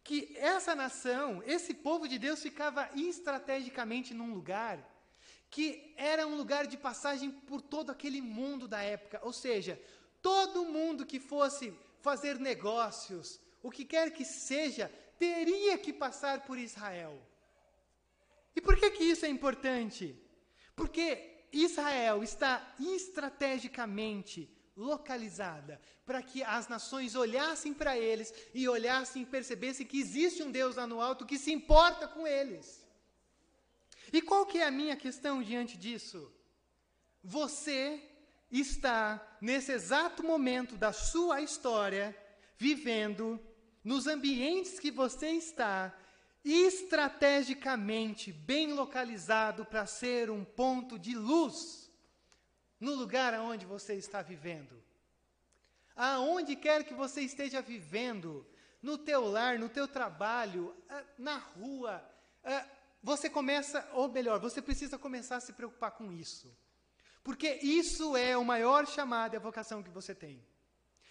que 0.04 0.36
essa 0.38 0.76
nação, 0.76 1.42
esse 1.56 1.74
povo 1.74 2.08
de 2.08 2.20
Deus, 2.20 2.44
ficava 2.44 2.90
estrategicamente 2.96 4.14
num 4.14 4.34
lugar 4.34 4.78
que 5.50 5.94
era 5.96 6.28
um 6.28 6.36
lugar 6.36 6.68
de 6.68 6.78
passagem 6.78 7.32
por 7.32 7.62
todo 7.62 7.90
aquele 7.90 8.22
mundo 8.22 8.68
da 8.68 8.82
época. 8.82 9.20
Ou 9.24 9.32
seja, 9.32 9.80
Todo 10.26 10.66
mundo 10.66 11.06
que 11.06 11.20
fosse 11.20 11.72
fazer 12.02 12.40
negócios, 12.40 13.40
o 13.62 13.70
que 13.70 13.86
quer 13.86 14.12
que 14.12 14.26
seja, 14.26 14.92
teria 15.20 15.78
que 15.78 15.94
passar 15.94 16.38
por 16.48 16.58
Israel. 16.58 17.16
E 18.56 18.60
por 18.60 18.76
que, 18.76 18.90
que 18.90 19.04
isso 19.04 19.24
é 19.24 19.30
importante? 19.30 20.20
Porque 20.76 21.46
Israel 21.52 22.24
está 22.24 22.74
estrategicamente 22.80 24.50
localizada 24.76 25.80
para 26.08 26.24
que 26.24 26.42
as 26.44 26.68
nações 26.68 27.14
olhassem 27.14 27.72
para 27.72 27.96
eles 27.96 28.34
e 28.52 28.68
olhassem 28.68 29.22
e 29.22 29.28
percebessem 29.28 29.86
que 29.86 30.00
existe 30.00 30.42
um 30.42 30.50
Deus 30.50 30.78
lá 30.78 30.88
no 30.88 31.00
alto 31.00 31.24
que 31.24 31.38
se 31.38 31.52
importa 31.52 32.08
com 32.08 32.26
eles. 32.26 32.84
E 34.12 34.24
qual 34.24 34.44
que 34.48 34.58
é 34.58 34.66
a 34.66 34.72
minha 34.72 34.96
questão 34.96 35.44
diante 35.44 35.78
disso? 35.78 36.34
Você 37.24 38.15
está, 38.60 39.26
nesse 39.42 39.72
exato 39.72 40.24
momento 40.24 40.76
da 40.76 40.94
sua 40.94 41.42
história, 41.42 42.16
vivendo 42.58 43.40
nos 43.84 44.08
ambientes 44.08 44.80
que 44.80 44.92
você 44.92 45.30
está, 45.30 45.96
estrategicamente 46.44 48.32
bem 48.32 48.74
localizado 48.74 49.66
para 49.66 49.86
ser 49.86 50.30
um 50.30 50.44
ponto 50.44 51.00
de 51.00 51.16
luz 51.16 51.92
no 52.80 52.94
lugar 52.94 53.34
aonde 53.34 53.66
você 53.66 53.96
está 53.96 54.22
vivendo. 54.22 54.84
Aonde 55.96 56.56
quer 56.56 56.84
que 56.84 56.94
você 56.94 57.22
esteja 57.22 57.62
vivendo, 57.62 58.46
no 58.82 58.98
teu 58.98 59.26
lar, 59.26 59.58
no 59.58 59.70
teu 59.70 59.88
trabalho, 59.88 60.76
ah, 60.88 61.04
na 61.18 61.38
rua, 61.38 62.08
ah, 62.44 62.66
você 63.02 63.30
começa, 63.30 63.88
ou 63.94 64.08
melhor, 64.08 64.40
você 64.40 64.62
precisa 64.62 64.98
começar 64.98 65.38
a 65.38 65.40
se 65.40 65.54
preocupar 65.54 65.92
com 65.92 66.12
isso. 66.12 66.56
Porque 67.26 67.60
isso 67.64 68.16
é 68.16 68.38
o 68.38 68.46
maior 68.46 68.86
chamado 68.88 69.34
e 69.34 69.38
a 69.38 69.40
vocação 69.40 69.82
que 69.82 69.90
você 69.90 70.14
tem. 70.14 70.40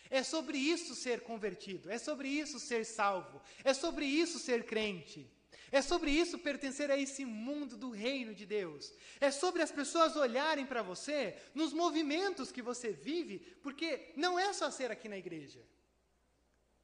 É 0.09 0.23
sobre 0.23 0.57
isso 0.57 0.95
ser 0.95 1.23
convertido, 1.23 1.91
é 1.91 1.99
sobre 1.99 2.29
isso 2.29 2.61
ser 2.61 2.85
salvo, 2.87 3.43
é 3.65 3.75
sobre 3.75 4.07
isso 4.07 4.39
ser 4.39 4.65
crente. 4.65 5.29
É 5.73 5.83
sobre 5.83 6.13
isso 6.13 6.39
pertencer 6.39 6.89
a 6.89 6.97
esse 6.97 7.25
mundo 7.25 7.77
do 7.77 7.91
reino 7.91 8.33
de 8.33 8.47
Deus. 8.47 8.95
É 9.21 9.33
sobre 9.33 9.61
as 9.61 9.73
pessoas 9.73 10.15
olharem 10.15 10.65
para 10.65 10.83
você 10.83 11.37
nos 11.53 11.73
movimentos 11.73 12.53
que 12.53 12.63
você 12.63 12.93
vive, 12.93 13.41
porque 13.61 14.13
não 14.15 14.39
é 14.39 14.53
só 14.53 14.71
ser 14.71 14.93
aqui 14.93 15.09
na 15.09 15.19
igreja. 15.19 15.61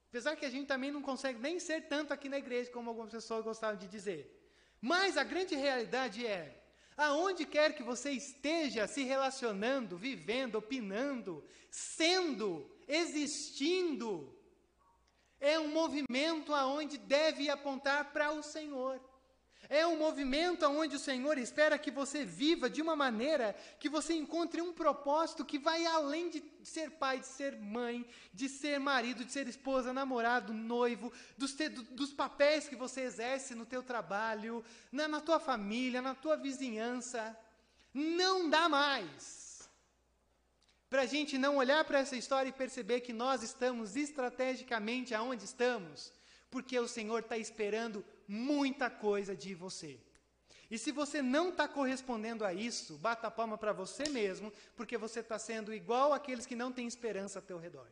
Apesar 0.08 0.34
que 0.34 0.44
a 0.44 0.50
gente 0.50 0.66
também 0.66 0.90
não 0.90 1.02
consegue 1.02 1.38
nem 1.38 1.60
ser 1.60 1.86
tanto 1.86 2.12
aqui 2.12 2.28
na 2.28 2.38
igreja, 2.38 2.68
como 2.72 2.90
algumas 2.90 3.12
pessoas 3.12 3.44
gostavam 3.44 3.78
de 3.78 3.86
dizer. 3.86 4.22
Mas 4.80 5.16
a 5.16 5.22
grande 5.22 5.54
realidade 5.54 6.26
é: 6.26 6.59
aonde 7.00 7.46
quer 7.46 7.74
que 7.74 7.82
você 7.82 8.10
esteja 8.10 8.86
se 8.86 9.02
relacionando, 9.02 9.96
vivendo, 9.96 10.56
opinando, 10.56 11.42
sendo, 11.70 12.70
existindo, 12.86 14.36
é 15.40 15.58
um 15.58 15.68
movimento 15.68 16.54
aonde 16.54 16.98
deve 16.98 17.48
apontar 17.48 18.12
para 18.12 18.32
o 18.32 18.42
Senhor. 18.42 19.00
É 19.72 19.86
um 19.86 19.96
movimento 19.96 20.66
onde 20.66 20.96
o 20.96 20.98
Senhor 20.98 21.38
espera 21.38 21.78
que 21.78 21.92
você 21.92 22.24
viva 22.24 22.68
de 22.68 22.82
uma 22.82 22.96
maneira 22.96 23.54
que 23.78 23.88
você 23.88 24.14
encontre 24.14 24.60
um 24.60 24.72
propósito 24.72 25.44
que 25.44 25.60
vai 25.60 25.86
além 25.86 26.28
de 26.28 26.42
ser 26.64 26.90
pai, 26.90 27.20
de 27.20 27.26
ser 27.28 27.56
mãe, 27.56 28.04
de 28.34 28.48
ser 28.48 28.80
marido, 28.80 29.24
de 29.24 29.30
ser 29.30 29.46
esposa, 29.46 29.92
namorado, 29.92 30.52
noivo, 30.52 31.12
dos, 31.38 31.52
te, 31.54 31.68
dos 31.68 32.12
papéis 32.12 32.66
que 32.66 32.74
você 32.74 33.02
exerce 33.02 33.54
no 33.54 33.64
teu 33.64 33.80
trabalho, 33.80 34.64
na, 34.90 35.06
na 35.06 35.20
tua 35.20 35.38
família, 35.38 36.02
na 36.02 36.16
tua 36.16 36.36
vizinhança. 36.36 37.38
Não 37.94 38.50
dá 38.50 38.68
mais 38.68 39.70
para 40.88 41.02
a 41.02 41.06
gente 41.06 41.38
não 41.38 41.58
olhar 41.58 41.84
para 41.84 42.00
essa 42.00 42.16
história 42.16 42.48
e 42.48 42.52
perceber 42.52 43.02
que 43.02 43.12
nós 43.12 43.44
estamos 43.44 43.94
estrategicamente 43.94 45.14
aonde 45.14 45.44
estamos, 45.44 46.12
porque 46.50 46.76
o 46.76 46.88
Senhor 46.88 47.20
está 47.20 47.38
esperando 47.38 48.04
muita 48.30 48.88
coisa 48.88 49.34
de 49.34 49.54
você. 49.54 49.98
E 50.70 50.78
se 50.78 50.92
você 50.92 51.20
não 51.20 51.48
está 51.48 51.66
correspondendo 51.66 52.44
a 52.44 52.54
isso, 52.54 52.96
bata 52.98 53.26
a 53.26 53.30
palma 53.30 53.58
para 53.58 53.72
você 53.72 54.08
mesmo, 54.08 54.52
porque 54.76 54.96
você 54.96 55.18
está 55.18 55.36
sendo 55.36 55.74
igual 55.74 56.12
aqueles 56.12 56.46
que 56.46 56.54
não 56.54 56.70
têm 56.70 56.86
esperança 56.86 57.40
ao 57.40 57.44
teu 57.44 57.58
redor. 57.58 57.90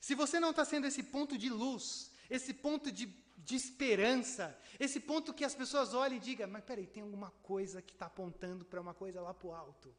Se 0.00 0.14
você 0.14 0.40
não 0.40 0.48
está 0.48 0.64
sendo 0.64 0.86
esse 0.86 1.02
ponto 1.02 1.36
de 1.36 1.50
luz, 1.50 2.10
esse 2.30 2.54
ponto 2.54 2.90
de, 2.90 3.04
de 3.36 3.54
esperança, 3.54 4.58
esse 4.80 4.98
ponto 4.98 5.34
que 5.34 5.44
as 5.44 5.54
pessoas 5.54 5.92
olhem 5.92 6.16
e 6.16 6.20
digam, 6.20 6.48
mas 6.48 6.64
peraí, 6.64 6.86
tem 6.86 7.02
alguma 7.02 7.30
coisa 7.42 7.82
que 7.82 7.92
está 7.92 8.06
apontando 8.06 8.64
para 8.64 8.80
uma 8.80 8.94
coisa 8.94 9.20
lá 9.20 9.34
para 9.34 9.46
o 9.46 9.52
alto. 9.52 9.94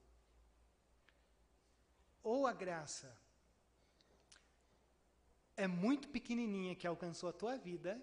Ou 2.23 2.47
a 2.47 2.53
graça 2.53 3.15
é 5.55 5.67
muito 5.67 6.07
pequenininha 6.07 6.75
que 6.75 6.87
alcançou 6.87 7.29
a 7.29 7.33
tua 7.33 7.57
vida, 7.57 8.01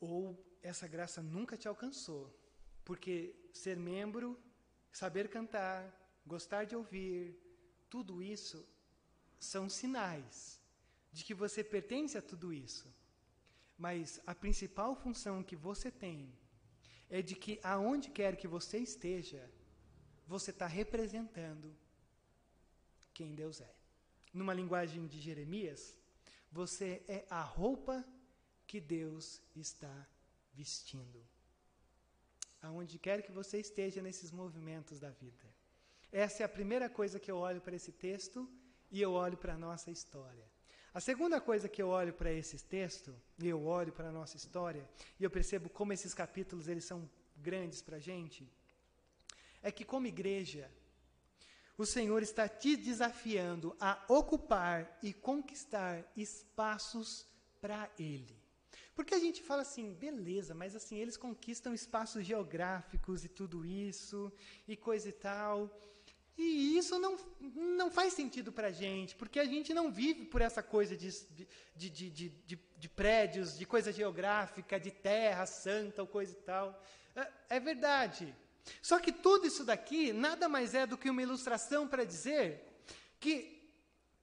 ou 0.00 0.42
essa 0.62 0.88
graça 0.88 1.22
nunca 1.22 1.56
te 1.56 1.68
alcançou. 1.68 2.34
Porque 2.84 3.34
ser 3.52 3.76
membro, 3.76 4.38
saber 4.90 5.28
cantar, 5.28 5.80
gostar 6.26 6.64
de 6.64 6.74
ouvir, 6.74 7.38
tudo 7.88 8.22
isso 8.22 8.66
são 9.38 9.68
sinais 9.68 10.60
de 11.12 11.24
que 11.24 11.34
você 11.34 11.62
pertence 11.62 12.16
a 12.16 12.22
tudo 12.22 12.52
isso. 12.52 12.92
Mas 13.76 14.20
a 14.26 14.34
principal 14.34 14.94
função 14.94 15.42
que 15.42 15.56
você 15.56 15.90
tem 15.90 16.32
é 17.08 17.20
de 17.20 17.34
que 17.34 17.58
aonde 17.62 18.10
quer 18.10 18.36
que 18.36 18.46
você 18.46 18.78
esteja, 18.78 19.50
você 20.26 20.50
está 20.50 20.66
representando 20.66 21.76
quem 23.12 23.34
Deus 23.34 23.60
é. 23.60 23.74
Numa 24.32 24.54
linguagem 24.54 25.06
de 25.06 25.20
Jeremias, 25.20 25.96
você 26.52 27.02
é 27.08 27.26
a 27.28 27.42
roupa 27.42 28.04
que 28.70 28.80
Deus 28.80 29.42
está 29.56 30.06
vestindo. 30.52 31.20
Aonde 32.62 33.00
quer 33.00 33.20
que 33.20 33.32
você 33.32 33.58
esteja 33.58 34.00
nesses 34.00 34.30
movimentos 34.30 35.00
da 35.00 35.10
vida. 35.10 35.46
Essa 36.12 36.44
é 36.44 36.46
a 36.46 36.48
primeira 36.48 36.88
coisa 36.88 37.18
que 37.18 37.28
eu 37.32 37.38
olho 37.38 37.60
para 37.60 37.74
esse 37.74 37.90
texto 37.90 38.48
e 38.88 39.02
eu 39.02 39.12
olho 39.12 39.36
para 39.36 39.54
a 39.54 39.58
nossa 39.58 39.90
história. 39.90 40.46
A 40.94 41.00
segunda 41.00 41.40
coisa 41.40 41.68
que 41.68 41.82
eu 41.82 41.88
olho 41.88 42.12
para 42.12 42.32
esse 42.32 42.58
texto, 42.64 43.12
e 43.40 43.48
eu 43.48 43.60
olho 43.64 43.92
para 43.92 44.08
a 44.08 44.12
nossa 44.12 44.36
história, 44.36 44.88
e 45.18 45.24
eu 45.24 45.30
percebo 45.30 45.68
como 45.68 45.92
esses 45.92 46.14
capítulos 46.14 46.68
eles 46.68 46.84
são 46.84 47.10
grandes 47.36 47.82
para 47.82 47.96
a 47.96 48.00
gente, 48.00 48.48
é 49.60 49.72
que 49.72 49.84
como 49.84 50.06
igreja, 50.06 50.70
o 51.76 51.84
Senhor 51.84 52.22
está 52.22 52.48
te 52.48 52.76
desafiando 52.76 53.76
a 53.80 54.00
ocupar 54.08 54.96
e 55.02 55.12
conquistar 55.12 56.04
espaços 56.16 57.26
para 57.60 57.90
Ele. 57.98 58.39
Porque 58.94 59.14
a 59.14 59.18
gente 59.18 59.42
fala 59.42 59.62
assim, 59.62 59.92
beleza, 59.94 60.54
mas 60.54 60.76
assim, 60.76 60.96
eles 60.96 61.16
conquistam 61.16 61.72
espaços 61.72 62.24
geográficos 62.24 63.24
e 63.24 63.28
tudo 63.28 63.64
isso, 63.64 64.32
e 64.66 64.76
coisa 64.76 65.08
e 65.08 65.12
tal. 65.12 65.70
E 66.36 66.78
isso 66.78 66.98
não, 66.98 67.18
não 67.54 67.90
faz 67.90 68.14
sentido 68.14 68.50
para 68.50 68.68
a 68.68 68.72
gente, 68.72 69.14
porque 69.14 69.38
a 69.38 69.44
gente 69.44 69.74
não 69.74 69.92
vive 69.92 70.24
por 70.24 70.40
essa 70.40 70.62
coisa 70.62 70.96
de, 70.96 71.10
de, 71.76 71.90
de, 71.90 72.10
de, 72.10 72.58
de 72.78 72.88
prédios, 72.88 73.58
de 73.58 73.66
coisa 73.66 73.92
geográfica, 73.92 74.80
de 74.80 74.90
terra 74.90 75.44
santa 75.44 76.00
ou 76.00 76.08
coisa 76.08 76.32
e 76.32 76.40
tal. 76.42 76.82
É, 77.14 77.56
é 77.56 77.60
verdade. 77.60 78.34
Só 78.80 78.98
que 78.98 79.12
tudo 79.12 79.46
isso 79.46 79.64
daqui 79.64 80.12
nada 80.12 80.48
mais 80.48 80.74
é 80.74 80.86
do 80.86 80.96
que 80.96 81.10
uma 81.10 81.22
ilustração 81.22 81.86
para 81.86 82.04
dizer 82.04 82.66
que 83.18 83.60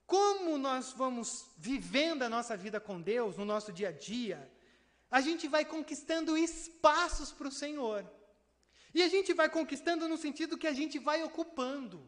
como 0.07 0.57
nós 0.57 0.93
vamos 0.93 1.49
vivendo 1.57 2.23
a 2.23 2.29
nossa 2.29 2.55
vida 2.55 2.79
com 2.79 3.01
Deus 3.01 3.35
no 3.35 3.45
nosso 3.45 3.71
dia 3.71 3.89
a 3.89 3.91
dia, 3.91 4.49
a 5.09 5.21
gente 5.21 5.47
vai 5.47 5.63
conquistando 5.63 6.37
espaços 6.37 7.31
para 7.31 7.47
o 7.47 7.51
Senhor. 7.51 8.09
E 8.93 9.01
a 9.01 9.07
gente 9.07 9.33
vai 9.33 9.49
conquistando 9.49 10.07
no 10.07 10.17
sentido 10.17 10.57
que 10.57 10.67
a 10.67 10.73
gente 10.73 10.99
vai 10.99 11.23
ocupando. 11.23 12.05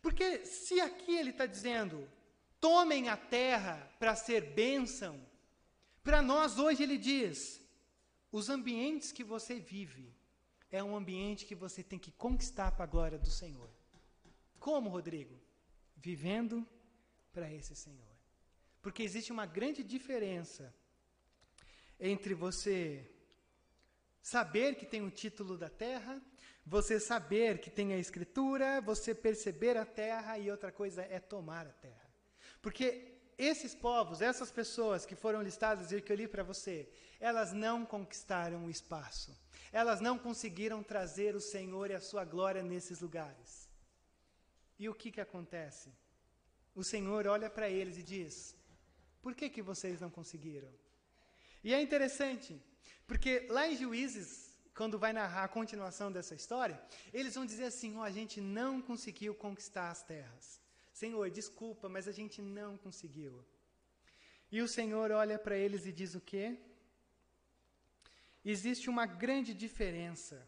Porque 0.00 0.44
se 0.44 0.80
aqui 0.80 1.14
ele 1.16 1.30
está 1.30 1.46
dizendo, 1.46 2.10
tomem 2.60 3.08
a 3.08 3.16
terra 3.16 3.90
para 3.98 4.16
ser 4.16 4.52
bênção, 4.52 5.20
para 6.02 6.20
nós 6.20 6.58
hoje 6.58 6.82
ele 6.82 6.98
diz, 6.98 7.60
os 8.30 8.48
ambientes 8.48 9.12
que 9.12 9.22
você 9.22 9.60
vive 9.60 10.12
é 10.70 10.82
um 10.82 10.96
ambiente 10.96 11.44
que 11.44 11.54
você 11.54 11.82
tem 11.82 11.98
que 11.98 12.10
conquistar 12.10 12.72
para 12.72 12.84
a 12.84 12.88
glória 12.88 13.18
do 13.18 13.30
Senhor. 13.30 13.70
Como, 14.58 14.88
Rodrigo? 14.88 15.38
Vivendo 15.96 16.66
para 17.32 17.52
esse 17.52 17.76
Senhor. 17.76 18.12
Porque 18.80 19.02
existe 19.02 19.30
uma 19.30 19.46
grande 19.46 19.82
diferença 19.84 20.74
entre 21.98 22.34
você 22.34 23.08
saber 24.22 24.76
que 24.76 24.86
tem 24.86 25.02
o 25.02 25.10
título 25.10 25.56
da 25.56 25.68
terra, 25.68 26.20
você 26.64 27.00
saber 27.00 27.60
que 27.60 27.70
tem 27.70 27.92
a 27.92 27.98
escritura, 27.98 28.80
você 28.80 29.14
perceber 29.14 29.76
a 29.76 29.84
terra 29.84 30.38
e 30.38 30.50
outra 30.50 30.70
coisa 30.70 31.02
é 31.02 31.18
tomar 31.18 31.66
a 31.66 31.72
terra. 31.72 32.10
Porque 32.60 33.12
esses 33.36 33.74
povos, 33.74 34.20
essas 34.20 34.50
pessoas 34.50 35.04
que 35.04 35.16
foram 35.16 35.42
listadas 35.42 35.90
e 35.90 36.00
que 36.00 36.12
eu 36.12 36.16
li 36.16 36.28
para 36.28 36.44
você, 36.44 36.88
elas 37.18 37.52
não 37.52 37.84
conquistaram 37.84 38.64
o 38.64 38.70
espaço. 38.70 39.36
Elas 39.72 40.00
não 40.00 40.18
conseguiram 40.18 40.82
trazer 40.82 41.34
o 41.34 41.40
Senhor 41.40 41.90
e 41.90 41.94
a 41.94 42.00
sua 42.00 42.24
glória 42.24 42.62
nesses 42.62 43.00
lugares. 43.00 43.68
E 44.78 44.88
o 44.88 44.94
que 44.94 45.10
que 45.10 45.20
acontece? 45.20 45.90
O 46.74 46.84
Senhor 46.84 47.26
olha 47.26 47.50
para 47.50 47.68
eles 47.68 47.96
e 47.98 48.02
diz: 48.02 48.54
Por 49.20 49.34
que 49.34 49.48
que 49.48 49.62
vocês 49.62 50.00
não 50.00 50.10
conseguiram? 50.10 50.72
E 51.62 51.72
é 51.72 51.80
interessante, 51.80 52.60
porque 53.06 53.46
lá 53.48 53.68
em 53.68 53.76
Juízes, 53.76 54.56
quando 54.74 54.98
vai 54.98 55.12
narrar 55.12 55.44
a 55.44 55.48
continuação 55.48 56.10
dessa 56.10 56.34
história, 56.34 56.82
eles 57.12 57.34
vão 57.34 57.46
dizer 57.46 57.64
assim: 57.64 57.96
oh, 57.96 58.02
a 58.02 58.10
gente 58.10 58.40
não 58.40 58.80
conseguiu 58.80 59.34
conquistar 59.34 59.90
as 59.90 60.02
terras. 60.02 60.60
Senhor, 60.92 61.30
desculpa, 61.30 61.88
mas 61.88 62.08
a 62.08 62.12
gente 62.12 62.42
não 62.42 62.76
conseguiu. 62.76 63.44
E 64.50 64.60
o 64.60 64.68
Senhor 64.68 65.10
olha 65.10 65.38
para 65.38 65.56
eles 65.56 65.86
e 65.86 65.92
diz 65.92 66.14
o 66.14 66.20
quê? 66.20 66.58
Existe 68.44 68.90
uma 68.90 69.06
grande 69.06 69.54
diferença 69.54 70.46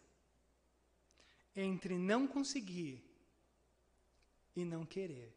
entre 1.55 1.97
não 1.97 2.27
conseguir 2.27 3.03
e 4.55 4.65
não 4.65 4.85
querer. 4.85 5.33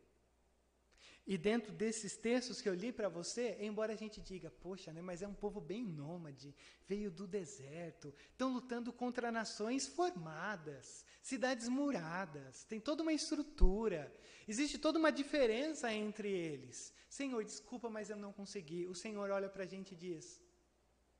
E 1.31 1.37
dentro 1.37 1.75
desses 1.75 2.17
textos 2.17 2.63
que 2.63 2.71
eu 2.71 2.75
li 2.75 2.91
para 2.91 3.11
você, 3.11 3.59
embora 3.61 3.93
a 3.93 3.97
gente 3.97 4.19
diga, 4.19 4.51
poxa, 4.51 4.95
né, 4.95 5.03
mas 5.03 5.21
é 5.21 5.29
um 5.29 5.35
povo 5.35 5.61
bem 5.61 5.85
nômade, 5.85 6.57
veio 6.87 7.11
do 7.11 7.27
deserto, 7.27 8.15
estão 8.31 8.51
lutando 8.51 8.91
contra 8.91 9.31
nações 9.31 9.87
formadas, 9.87 11.05
cidades 11.23 11.69
muradas, 11.69 12.65
tem 12.65 12.81
toda 12.81 13.03
uma 13.03 13.13
estrutura, 13.13 14.11
existe 14.49 14.79
toda 14.79 14.99
uma 14.99 15.13
diferença 15.13 15.93
entre 15.93 16.31
eles. 16.31 16.95
Senhor, 17.11 17.45
desculpa, 17.45 17.91
mas 17.91 18.09
eu 18.09 18.17
não 18.17 18.33
consegui. 18.33 18.87
O 18.87 18.95
Senhor 18.95 19.29
olha 19.31 19.51
para 19.51 19.65
a 19.65 19.67
gente 19.67 19.93
e 19.93 19.97
diz: 19.99 20.41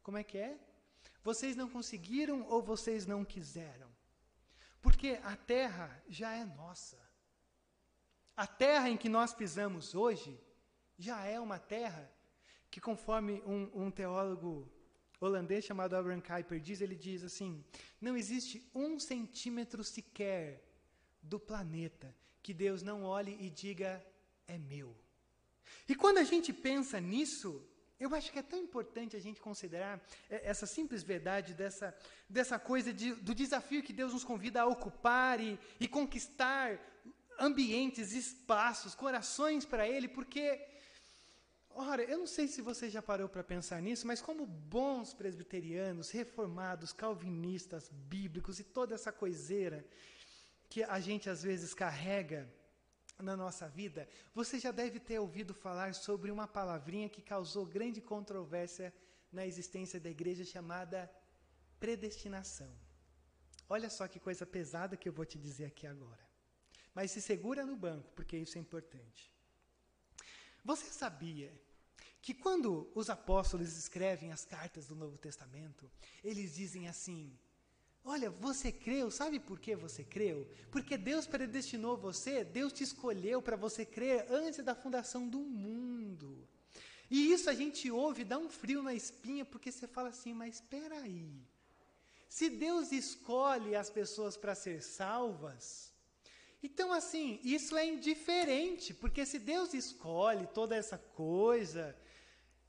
Como 0.03 0.17
é 0.17 0.25
que 0.25 0.39
é? 0.39 0.59
Vocês 1.23 1.55
não 1.55 1.69
conseguiram 1.69 2.47
ou 2.49 2.63
vocês 2.63 3.05
não 3.05 3.27
quiseram? 3.27 3.95
Porque 4.81 5.19
a 5.23 5.37
terra 5.37 6.03
já 6.09 6.33
é 6.33 6.47
nossa. 6.47 7.08
A 8.39 8.47
terra 8.47 8.89
em 8.89 8.97
que 8.97 9.09
nós 9.09 9.35
pisamos 9.35 9.97
hoje 9.97 10.41
já 10.97 11.25
é 11.25 11.41
uma 11.41 11.59
terra 11.59 12.09
que, 12.71 12.81
conforme 12.81 13.43
um, 13.45 13.69
um 13.75 13.91
teólogo 13.91 14.71
holandês 15.21 15.65
chamado 15.65 15.97
Abraham 15.97 16.21
Kuyper 16.21 16.61
diz, 16.61 16.81
ele 16.81 16.95
diz 16.95 17.25
assim: 17.25 17.65
não 18.01 18.17
existe 18.17 18.65
um 18.73 18.97
centímetro 19.01 19.83
sequer 19.83 20.63
do 21.21 21.41
planeta 21.41 22.15
que 22.41 22.55
Deus 22.55 22.81
não 22.81 23.03
olhe 23.03 23.37
e 23.41 23.51
diga 23.51 24.01
é 24.47 24.57
meu. 24.57 24.97
E 25.89 25.97
quando 25.97 26.19
a 26.19 26.23
gente 26.23 26.53
pensa 26.53 27.01
nisso, 27.01 27.69
eu 27.99 28.15
acho 28.15 28.31
que 28.31 28.39
é 28.39 28.43
tão 28.43 28.61
importante 28.61 29.17
a 29.17 29.21
gente 29.21 29.41
considerar 29.41 30.01
é, 30.31 30.49
essa 30.49 30.65
simples 30.65 31.03
verdade 31.03 31.55
dessa, 31.55 31.93
dessa 32.29 32.57
coisa 32.57 32.93
de, 32.93 33.15
do 33.15 33.35
desafio 33.35 33.83
que 33.83 33.93
Deus 33.93 34.13
nos 34.13 34.23
convida 34.23 34.63
a 34.63 34.67
ocupar 34.67 35.41
e, 35.41 35.59
e 35.81 35.89
conquistar 35.89 36.79
ambientes, 37.39 38.13
espaços, 38.13 38.95
corações 38.95 39.65
para 39.65 39.89
Ele, 39.89 40.09
porque, 40.09 40.61
ora, 41.71 42.03
eu 42.03 42.19
não 42.19 42.27
sei 42.27 42.49
se 42.49 42.61
você 42.61 42.91
já 42.91 43.01
parou 43.01 43.29
para 43.29 43.45
pensar 43.45 43.81
nisso, 43.81 44.07
mas 44.07 44.21
como 44.21 44.47
bons 44.47 45.15
presbiterianos, 45.15 46.11
reformados, 46.11 46.93
calvinistas, 46.93 47.89
bíblicos 47.91 48.59
e 48.59 48.65
toda 48.65 48.95
essa 48.95 49.13
coiseira 49.13 49.87
que 50.69 50.83
a 50.83 51.01
gente 51.01 51.31
às 51.31 51.43
vezes 51.43 51.73
carrega, 51.73 52.53
na 53.23 53.37
nossa 53.37 53.69
vida, 53.69 54.09
você 54.33 54.59
já 54.59 54.71
deve 54.71 55.01
ter 55.01 55.19
ouvido 55.19 55.53
falar 55.53 55.95
sobre 55.95 56.31
uma 56.31 56.47
palavrinha 56.47 57.09
que 57.09 57.21
causou 57.21 57.67
grande 57.67 58.01
controvérsia 58.01 58.95
na 59.33 59.47
existência 59.47 59.99
da 59.99 60.09
igreja 60.09 60.45
chamada 60.45 61.11
predestinação. 61.81 62.73
Olha 63.69 63.91
só 63.91 64.07
que 64.07 64.21
coisa 64.21 64.47
pesada 64.47 64.97
que 64.97 65.09
eu 65.09 65.13
vou 65.13 65.25
te 65.25 65.39
dizer 65.39 65.67
aqui 65.67 65.87
agora. 65.87 66.28
Mas 66.99 67.13
se 67.13 67.23
segura 67.23 67.65
no 67.65 67.77
banco, 67.77 68.11
porque 68.17 68.37
isso 68.37 68.59
é 68.59 68.61
importante. 68.61 69.33
Você 70.65 70.87
sabia 70.87 71.49
que 72.21 72.35
quando 72.35 72.91
os 72.93 73.09
apóstolos 73.09 73.79
escrevem 73.79 74.33
as 74.33 74.45
cartas 74.45 74.89
do 74.89 74.97
Novo 74.97 75.17
Testamento, 75.17 75.89
eles 76.25 76.57
dizem 76.57 76.89
assim: 76.89 77.39
Olha, 78.05 78.31
você 78.31 78.73
creu, 78.73 79.13
sabe 79.13 79.39
por 79.39 79.61
que 79.61 79.77
você 79.77 80.03
creu? 80.03 80.51
Porque 80.73 80.99
Deus 80.99 81.25
predestinou 81.25 81.97
você, 81.97 82.43
Deus 82.43 82.73
te 82.73 82.83
escolheu 82.83 83.41
para 83.41 83.55
você 83.55 83.87
crer 83.87 84.27
antes 84.29 84.65
da 84.65 84.75
fundação 84.75 85.29
do 85.29 85.39
mundo. 85.39 86.49
E 87.09 87.33
isso 87.33 87.49
a 87.49 87.55
gente 87.55 87.89
ouve, 87.93 88.25
dá 88.25 88.39
um 88.39 88.49
frio 88.49 88.83
na 88.83 88.93
espinha, 88.93 89.45
porque 89.45 89.71
você 89.71 89.87
fala 89.87 90.09
assim, 90.09 90.35
mas 90.35 90.57
espera 90.57 90.99
aí. 90.99 91.31
Se 92.29 92.51
Deus 92.51 92.91
escolhe 92.91 93.77
as 93.77 93.89
pessoas 93.89 94.37
para 94.37 94.57
ser 94.57 94.83
salvas, 94.83 95.97
então 96.63 96.93
assim, 96.93 97.41
isso 97.43 97.77
é 97.77 97.87
indiferente, 97.87 98.93
porque 98.93 99.25
se 99.25 99.39
Deus 99.39 99.75
escolhe 99.75 100.47
toda 100.49 100.75
essa 100.75 100.99
coisa, 100.99 101.97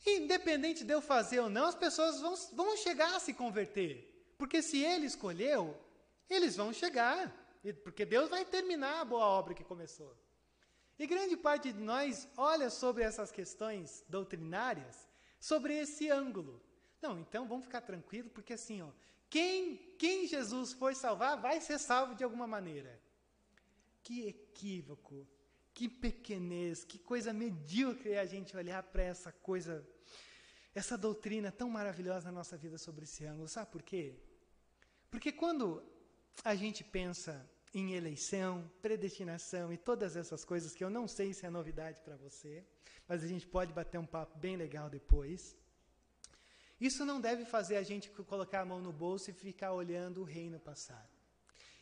independente 0.06 0.84
de 0.84 0.94
eu 0.94 1.02
fazer 1.02 1.40
ou 1.40 1.50
não, 1.50 1.66
as 1.66 1.76
pessoas 1.76 2.20
vão, 2.22 2.36
vão 2.54 2.78
chegar 2.78 3.16
a 3.16 3.20
se 3.20 3.34
converter. 3.34 4.34
Porque 4.38 4.62
se 4.62 4.84
ele 4.84 5.06
escolheu, 5.06 5.76
eles 6.30 6.56
vão 6.56 6.72
chegar. 6.72 7.36
Porque 7.84 8.06
Deus 8.06 8.30
vai 8.30 8.46
terminar 8.46 9.02
a 9.02 9.06
boa 9.06 9.26
obra 9.26 9.54
que 9.54 9.64
começou. 9.64 10.16
E 10.98 11.06
grande 11.06 11.36
parte 11.36 11.74
de 11.74 11.82
nós 11.82 12.28
olha 12.38 12.70
sobre 12.70 13.04
essas 13.04 13.32
questões 13.32 14.04
doutrinárias 14.08 15.10
sobre 15.40 15.78
esse 15.78 16.10
ângulo. 16.10 16.62
Não, 17.02 17.20
então 17.20 17.48
vamos 17.48 17.66
ficar 17.66 17.82
tranquilo, 17.82 18.30
porque 18.30 18.54
assim, 18.54 18.82
ó, 18.82 18.90
quem, 19.30 19.78
quem 19.98 20.28
Jesus 20.28 20.74
for 20.74 20.94
salvar 20.94 21.38
vai 21.38 21.62
ser 21.62 21.80
salvo 21.80 22.16
de 22.16 22.24
alguma 22.24 22.46
maneira. 22.46 23.00
Que 24.04 24.28
equívoco, 24.28 25.28
que 25.74 25.88
pequenez, 25.88 26.84
que 26.84 27.00
coisa 27.00 27.32
medíocre 27.32 28.12
é 28.12 28.20
a 28.20 28.26
gente 28.26 28.56
olhar 28.56 28.84
para 28.84 29.04
essa 29.04 29.32
coisa, 29.32 29.88
essa 30.74 30.98
doutrina 30.98 31.52
tão 31.52 31.70
maravilhosa 31.70 32.26
na 32.26 32.32
nossa 32.40 32.58
vida 32.58 32.78
sobre 32.78 33.04
esse 33.04 33.26
ângulo. 33.26 33.48
Sabe 33.48 33.72
por 33.72 33.82
quê? 33.82 34.16
Porque 35.10 35.32
quando 35.32 35.84
a 36.44 36.56
gente 36.56 36.84
pensa 36.84 37.50
em 37.74 37.94
eleição, 37.94 38.70
predestinação 38.82 39.72
e 39.72 39.78
todas 39.78 40.16
essas 40.16 40.44
coisas 40.44 40.74
que 40.74 40.84
eu 40.84 40.90
não 40.90 41.08
sei 41.08 41.34
se 41.34 41.46
é 41.46 41.50
novidade 41.50 42.02
para 42.02 42.16
você, 42.18 42.66
mas 43.08 43.24
a 43.24 43.28
gente 43.28 43.48
pode 43.48 43.72
bater 43.74 43.98
um 43.98 44.06
papo 44.06 44.38
bem 44.38 44.56
legal 44.56 44.90
depois. 44.90 45.56
Isso 46.80 47.06
não 47.06 47.20
deve 47.20 47.46
fazer 47.46 47.76
a 47.78 47.84
gente 47.84 48.10
colocar 48.10 48.62
a 48.62 48.66
mão 48.66 48.82
no 48.82 48.94
bolso 48.94 49.30
e 49.30 49.34
ficar 49.34 49.74
olhando 49.74 50.22
o 50.22 50.24
reino 50.24 50.60
passar. 50.60 51.10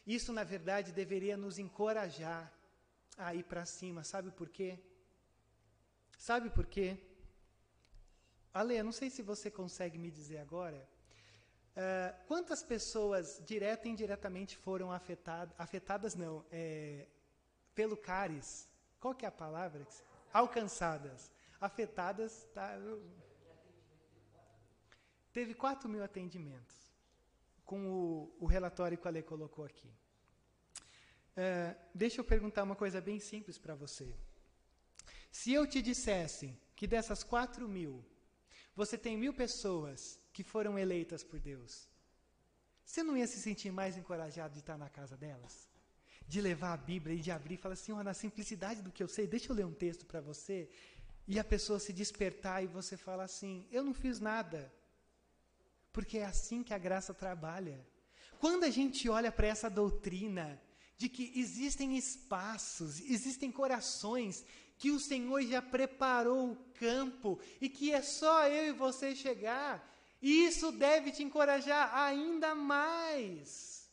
Isso, 0.07 0.31
na 0.31 0.43
verdade, 0.43 0.91
deveria 0.91 1.35
nos 1.35 1.59
encorajar 1.59 2.51
a 3.17 3.35
ir 3.35 3.43
para 3.43 3.65
cima. 3.65 4.03
Sabe 4.03 4.31
por 4.31 4.49
quê? 4.49 4.79
Sabe 6.17 6.49
por 6.49 6.65
quê? 6.65 6.97
Ale, 8.53 8.81
não 8.81 8.93
sei 8.93 9.09
se 9.09 9.21
você 9.21 9.51
consegue 9.51 9.97
me 9.97 10.09
dizer 10.09 10.39
agora, 10.39 10.87
Uh, 11.77 12.25
quantas 12.25 12.63
pessoas, 12.63 13.39
direta 13.45 13.87
e 13.87 13.91
indiretamente, 13.91 14.57
foram 14.57 14.91
afetadas, 14.91 15.53
afetadas 15.59 16.15
não, 16.15 16.43
é, 16.51 17.05
pelo 17.75 17.95
cáries? 17.95 18.67
Qual 18.99 19.13
que 19.13 19.25
é 19.25 19.27
a 19.27 19.31
palavra? 19.31 19.85
Alcançadas. 20.33 21.31
Afetadas, 21.61 22.47
tá, 22.51 22.79
teve 25.31 25.53
4 25.53 25.87
mil 25.87 26.03
atendimentos, 26.03 26.87
com 27.67 27.80
o, 27.86 28.36
o 28.39 28.45
relatório 28.47 28.97
que 28.97 29.06
o 29.06 29.10
Ale 29.10 29.21
colocou 29.21 29.63
aqui. 29.63 29.89
Uh, 31.38 31.75
deixa 31.93 32.19
eu 32.19 32.25
perguntar 32.25 32.63
uma 32.63 32.75
coisa 32.75 32.99
bem 32.99 33.19
simples 33.19 33.60
para 33.60 33.75
você. 33.75 34.15
Se 35.32 35.53
eu 35.53 35.67
te 35.67 35.82
dissesse 35.82 36.58
que 36.75 36.88
dessas 36.88 37.23
4 37.23 37.67
mil, 37.67 38.03
você 38.75 38.97
tem 38.97 39.15
mil 39.17 39.34
pessoas 39.34 40.19
que 40.34 40.43
foram 40.43 40.80
eleitas 40.80 41.23
por 41.23 41.39
Deus, 41.39 41.88
você 42.86 43.03
não 43.03 43.17
ia 43.17 43.27
se 43.27 43.39
sentir 43.41 43.71
mais 43.71 43.97
encorajado 43.97 44.53
de 44.53 44.62
estar 44.62 44.77
na 44.77 44.89
casa 44.89 45.17
delas? 45.17 45.69
De 46.25 46.39
levar 46.39 46.71
a 46.73 46.77
Bíblia 46.77 47.15
e 47.15 47.19
de 47.19 47.32
abrir 47.32 47.56
e 47.56 47.58
falar 47.58 47.73
assim: 47.73 47.91
oh, 47.91 48.01
na 48.01 48.13
simplicidade 48.13 48.82
do 48.82 48.91
que 48.91 49.03
eu 49.03 49.10
sei, 49.10 49.27
deixa 49.27 49.51
eu 49.51 49.56
ler 49.56 49.65
um 49.65 49.73
texto 49.73 50.06
para 50.06 50.21
você. 50.21 50.69
E 51.27 51.38
a 51.38 51.43
pessoa 51.43 51.80
se 51.80 51.91
despertar 51.91 52.63
e 52.63 52.67
você 52.67 52.95
fala 52.95 53.23
assim: 53.25 53.67
eu 53.69 53.84
não 53.84 53.93
fiz 53.93 54.21
nada. 54.21 54.71
Porque 55.97 56.19
é 56.19 56.25
assim 56.25 56.62
que 56.62 56.75
a 56.75 56.83
graça 56.88 57.13
trabalha. 57.25 57.77
Quando 58.43 58.65
a 58.65 58.69
gente 58.77 59.10
olha 59.17 59.31
para 59.31 59.47
essa 59.47 59.69
doutrina 59.81 60.45
de 60.95 61.10
que 61.10 61.25
existem 61.43 61.97
espaços, 61.97 62.99
existem 63.15 63.51
corações 63.51 64.45
que 64.77 64.91
o 64.91 64.99
Senhor 64.99 65.41
já 65.53 65.62
preparou 65.62 66.51
o 66.51 66.60
campo 66.83 67.39
e 67.60 67.67
que 67.67 67.91
é 67.91 68.01
só 68.03 68.47
eu 68.47 68.65
e 68.67 68.79
você 68.86 69.15
chegar 69.15 69.71
isso 70.21 70.71
deve 70.71 71.12
te 71.12 71.23
encorajar 71.23 71.95
ainda 71.95 72.55
mais. 72.55 73.89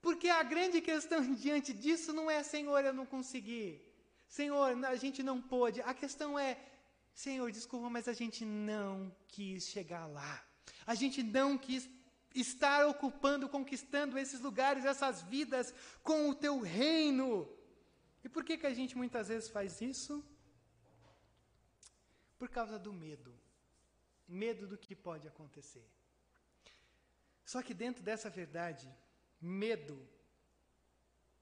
Porque 0.00 0.28
a 0.28 0.42
grande 0.42 0.80
questão 0.80 1.20
diante 1.34 1.72
disso 1.72 2.12
não 2.12 2.30
é, 2.30 2.42
Senhor, 2.42 2.84
eu 2.84 2.92
não 2.92 3.06
consegui. 3.06 3.80
Senhor, 4.28 4.84
a 4.84 4.96
gente 4.96 5.22
não 5.22 5.40
pôde. 5.40 5.80
A 5.82 5.94
questão 5.94 6.38
é, 6.38 6.58
Senhor, 7.14 7.50
desculpa, 7.50 7.88
mas 7.88 8.08
a 8.08 8.12
gente 8.12 8.44
não 8.44 9.14
quis 9.28 9.68
chegar 9.68 10.06
lá. 10.06 10.44
A 10.86 10.94
gente 10.94 11.22
não 11.22 11.58
quis 11.58 11.88
estar 12.34 12.86
ocupando, 12.86 13.48
conquistando 13.48 14.18
esses 14.18 14.40
lugares, 14.40 14.84
essas 14.84 15.22
vidas 15.22 15.74
com 16.02 16.28
o 16.28 16.34
teu 16.34 16.60
reino. 16.60 17.48
E 18.22 18.28
por 18.28 18.44
que, 18.44 18.58
que 18.58 18.66
a 18.66 18.74
gente 18.74 18.96
muitas 18.96 19.28
vezes 19.28 19.48
faz 19.48 19.80
isso? 19.80 20.24
Por 22.38 22.48
causa 22.48 22.78
do 22.78 22.92
medo 22.92 23.34
medo 24.28 24.66
do 24.66 24.76
que 24.76 24.94
pode 24.94 25.28
acontecer. 25.28 25.86
Só 27.44 27.62
que 27.62 27.72
dentro 27.72 28.02
dessa 28.02 28.28
verdade, 28.28 28.92
medo 29.40 30.06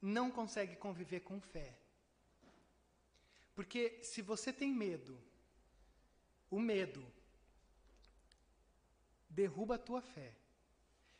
não 0.00 0.30
consegue 0.30 0.76
conviver 0.76 1.20
com 1.20 1.40
fé. 1.40 1.78
Porque 3.54 4.02
se 4.02 4.20
você 4.20 4.52
tem 4.52 4.72
medo, 4.72 5.18
o 6.50 6.60
medo 6.60 7.04
derruba 9.34 9.74
a 9.74 9.78
tua 9.78 10.00
fé. 10.00 10.32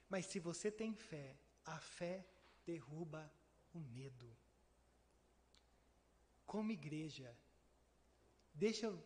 Mas 0.09 0.27
se 0.27 0.39
você 0.39 0.71
tem 0.71 0.95
fé, 0.95 1.37
a 1.65 1.79
fé 1.79 2.25
derruba 2.65 3.31
o 3.73 3.81
medo. 3.81 4.31
Como 6.47 6.71
igreja, 6.71 7.37
deixa 8.55 8.87
eu 8.87 9.03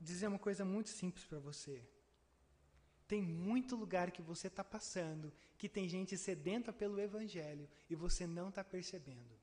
dizer 0.00 0.26
uma 0.26 0.38
coisa 0.38 0.64
muito 0.64 0.90
simples 0.90 1.24
para 1.24 1.38
você. 1.38 1.86
Tem 3.06 3.22
muito 3.22 3.76
lugar 3.76 4.10
que 4.10 4.20
você 4.20 4.48
está 4.48 4.64
passando, 4.64 5.32
que 5.56 5.68
tem 5.68 5.88
gente 5.88 6.16
sedenta 6.16 6.72
pelo 6.72 7.00
Evangelho 7.00 7.68
e 7.88 7.94
você 7.94 8.26
não 8.26 8.48
está 8.48 8.62
percebendo. 8.62 9.38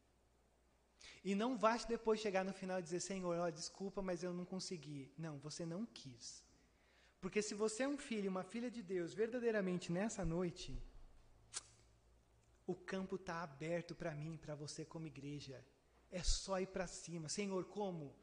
E 1.24 1.34
não 1.34 1.58
vai 1.58 1.84
depois 1.86 2.20
chegar 2.20 2.44
no 2.46 2.54
final 2.54 2.80
e 2.80 2.84
dizer, 2.84 3.00
Senhor, 3.00 3.36
ó, 3.40 3.50
desculpa, 3.50 4.02
mas 4.02 4.22
eu 4.22 4.32
não 4.34 4.46
consegui. 4.46 5.12
Não, 5.18 5.40
você 5.40 5.66
não 5.66 5.86
quis. 5.86 6.44
Porque 7.26 7.42
se 7.42 7.56
você 7.56 7.82
é 7.82 7.88
um 7.88 7.98
filho, 7.98 8.30
uma 8.30 8.44
filha 8.44 8.70
de 8.70 8.84
Deus, 8.84 9.12
verdadeiramente 9.12 9.92
nessa 9.92 10.24
noite, 10.24 10.80
o 12.68 12.76
campo 12.76 13.16
está 13.16 13.42
aberto 13.42 13.96
para 13.96 14.14
mim, 14.14 14.38
para 14.38 14.54
você 14.54 14.86
como 14.86 15.08
igreja. 15.08 15.66
É 16.12 16.22
só 16.22 16.60
ir 16.60 16.68
para 16.68 16.86
cima. 16.86 17.28
Senhor, 17.28 17.66
como? 17.66 18.16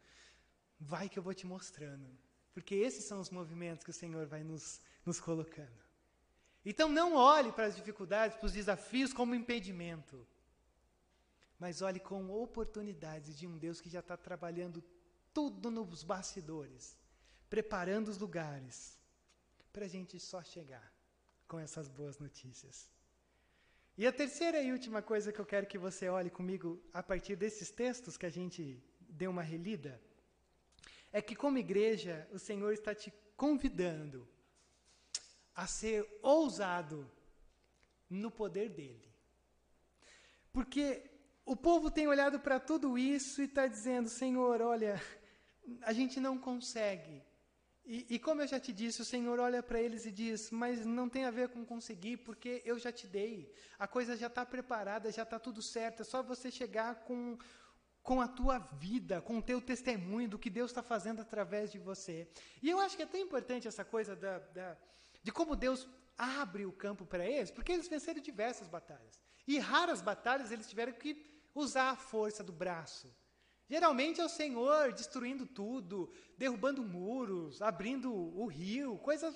Vai 0.79 1.09
que 1.09 1.19
eu 1.19 1.23
vou 1.25 1.35
te 1.35 1.49
mostrando. 1.49 2.17
Porque 2.55 2.77
esses 2.77 3.05
são 3.05 3.19
os 3.19 3.29
movimentos 3.29 3.83
que 3.83 3.91
o 3.91 3.93
Senhor 3.93 4.25
vai 4.29 4.45
nos, 4.45 4.81
nos 5.05 5.19
colocando. 5.19 5.83
Então 6.65 6.89
não 6.89 7.17
olhe 7.17 7.51
para 7.51 7.67
as 7.67 7.75
dificuldades, 7.75 8.37
para 8.37 8.47
os 8.47 8.53
desafios 8.53 9.13
como 9.13 9.35
impedimento. 9.35 10.25
Mas 11.59 11.83
olhe 11.83 11.99
com 11.99 12.31
oportunidades 12.31 13.37
de 13.37 13.49
um 13.49 13.59
Deus 13.59 13.81
que 13.81 13.91
já 13.91 13.99
está 13.99 14.17
trabalhando 14.17 14.81
tudo 15.35 15.73
nos 15.73 16.05
bastidores 16.05 17.02
preparando 17.53 18.09
os 18.09 18.17
lugares 18.17 18.99
para 19.75 19.85
a 19.85 19.89
gente 19.95 20.19
só 20.19 20.43
chegar 20.43 20.91
com 21.47 21.59
essas 21.59 21.87
boas 21.87 22.19
notícias. 22.19 22.89
E 23.99 24.07
a 24.07 24.13
terceira 24.21 24.63
e 24.63 24.73
última 24.73 25.03
coisa 25.03 25.31
que 25.31 25.39
eu 25.39 25.45
quero 25.45 25.67
que 25.67 25.77
você 25.77 26.09
olhe 26.09 26.31
comigo 26.31 26.83
a 26.95 27.03
partir 27.03 27.37
desses 27.37 27.71
textos 27.71 28.17
que 28.17 28.25
a 28.25 28.31
gente 28.31 28.83
deu 29.01 29.31
uma 29.31 29.43
relida 29.43 30.01
é 31.13 31.21
que, 31.21 31.37
como 31.37 31.59
igreja, 31.59 32.27
o 32.33 32.39
Senhor 32.39 32.73
está 32.73 32.95
te 32.95 33.13
convidando 33.37 34.27
a 35.55 35.67
ser 35.67 36.09
ousado 36.23 36.99
no 38.09 38.31
poder 38.31 38.71
dele. 38.71 39.13
Porque 40.55 40.87
o 41.45 41.55
povo 41.55 41.91
tem 41.91 42.09
olhado 42.09 42.41
para 42.41 42.59
tudo 42.59 42.97
isso 42.97 43.43
e 43.43 43.45
está 43.45 43.67
dizendo: 43.67 44.09
Senhor, 44.09 44.63
olha, 44.63 44.99
a 45.83 45.93
gente 45.93 46.19
não 46.19 46.39
consegue 46.39 47.23
e, 47.85 48.07
e, 48.15 48.19
como 48.19 48.41
eu 48.41 48.47
já 48.47 48.61
te 48.61 48.73
disse, 48.73 49.03
o 49.03 49.05
Senhor 49.05 49.41
olha 49.41 49.63
para 49.63 49.81
eles 49.81 50.07
e 50.07 50.13
diz: 50.13 50.51
Mas 50.51 50.87
não 50.87 51.09
tem 51.09 51.25
a 51.25 51.31
ver 51.33 51.49
com 51.49 51.65
conseguir, 51.65 52.19
porque 52.19 52.63
eu 52.65 52.79
já 52.79 52.93
te 52.93 53.09
dei. 53.09 53.53
A 53.79 53.89
coisa 53.89 54.17
já 54.17 54.29
está 54.29 54.47
preparada, 54.47 55.11
já 55.11 55.25
está 55.25 55.39
tudo 55.39 55.61
certo. 55.61 56.03
É 56.03 56.05
só 56.05 56.23
você 56.23 56.49
chegar 56.49 57.03
com, 57.03 57.37
com 58.01 58.21
a 58.21 58.29
tua 58.29 58.59
vida, 58.59 59.21
com 59.21 59.39
o 59.39 59.43
teu 59.43 59.61
testemunho 59.61 60.29
do 60.29 60.39
que 60.39 60.49
Deus 60.49 60.71
está 60.71 60.83
fazendo 60.83 61.23
através 61.23 61.73
de 61.73 61.79
você. 61.79 62.29
E 62.63 62.71
eu 62.71 62.79
acho 62.79 62.97
que 62.97 63.03
é 63.03 63.07
tão 63.07 63.21
importante 63.21 63.67
essa 63.67 63.85
coisa 63.85 64.15
da, 64.15 64.39
da 64.39 64.77
de 65.21 65.33
como 65.33 65.57
Deus 65.57 65.89
abre 66.17 66.65
o 66.65 66.73
campo 66.73 67.05
para 67.05 67.27
eles, 67.27 67.51
porque 67.51 67.73
eles 67.73 67.89
venceram 67.89 68.21
diversas 68.21 68.69
batalhas. 68.69 69.21
E 69.47 69.59
raras 69.59 70.01
batalhas 70.01 70.53
eles 70.53 70.69
tiveram 70.69 70.93
que 70.93 71.21
usar 71.53 71.91
a 71.91 71.97
força 71.97 72.45
do 72.45 72.53
braço. 72.53 73.13
Geralmente 73.75 74.21
é 74.21 74.25
o 74.27 74.29
Senhor 74.29 74.93
destruindo 74.93 75.47
tudo, 75.47 76.13
derrubando 76.37 76.83
muros, 76.85 77.63
abrindo 77.63 78.13
o 78.13 78.45
rio, 78.45 78.99
coisas. 78.99 79.35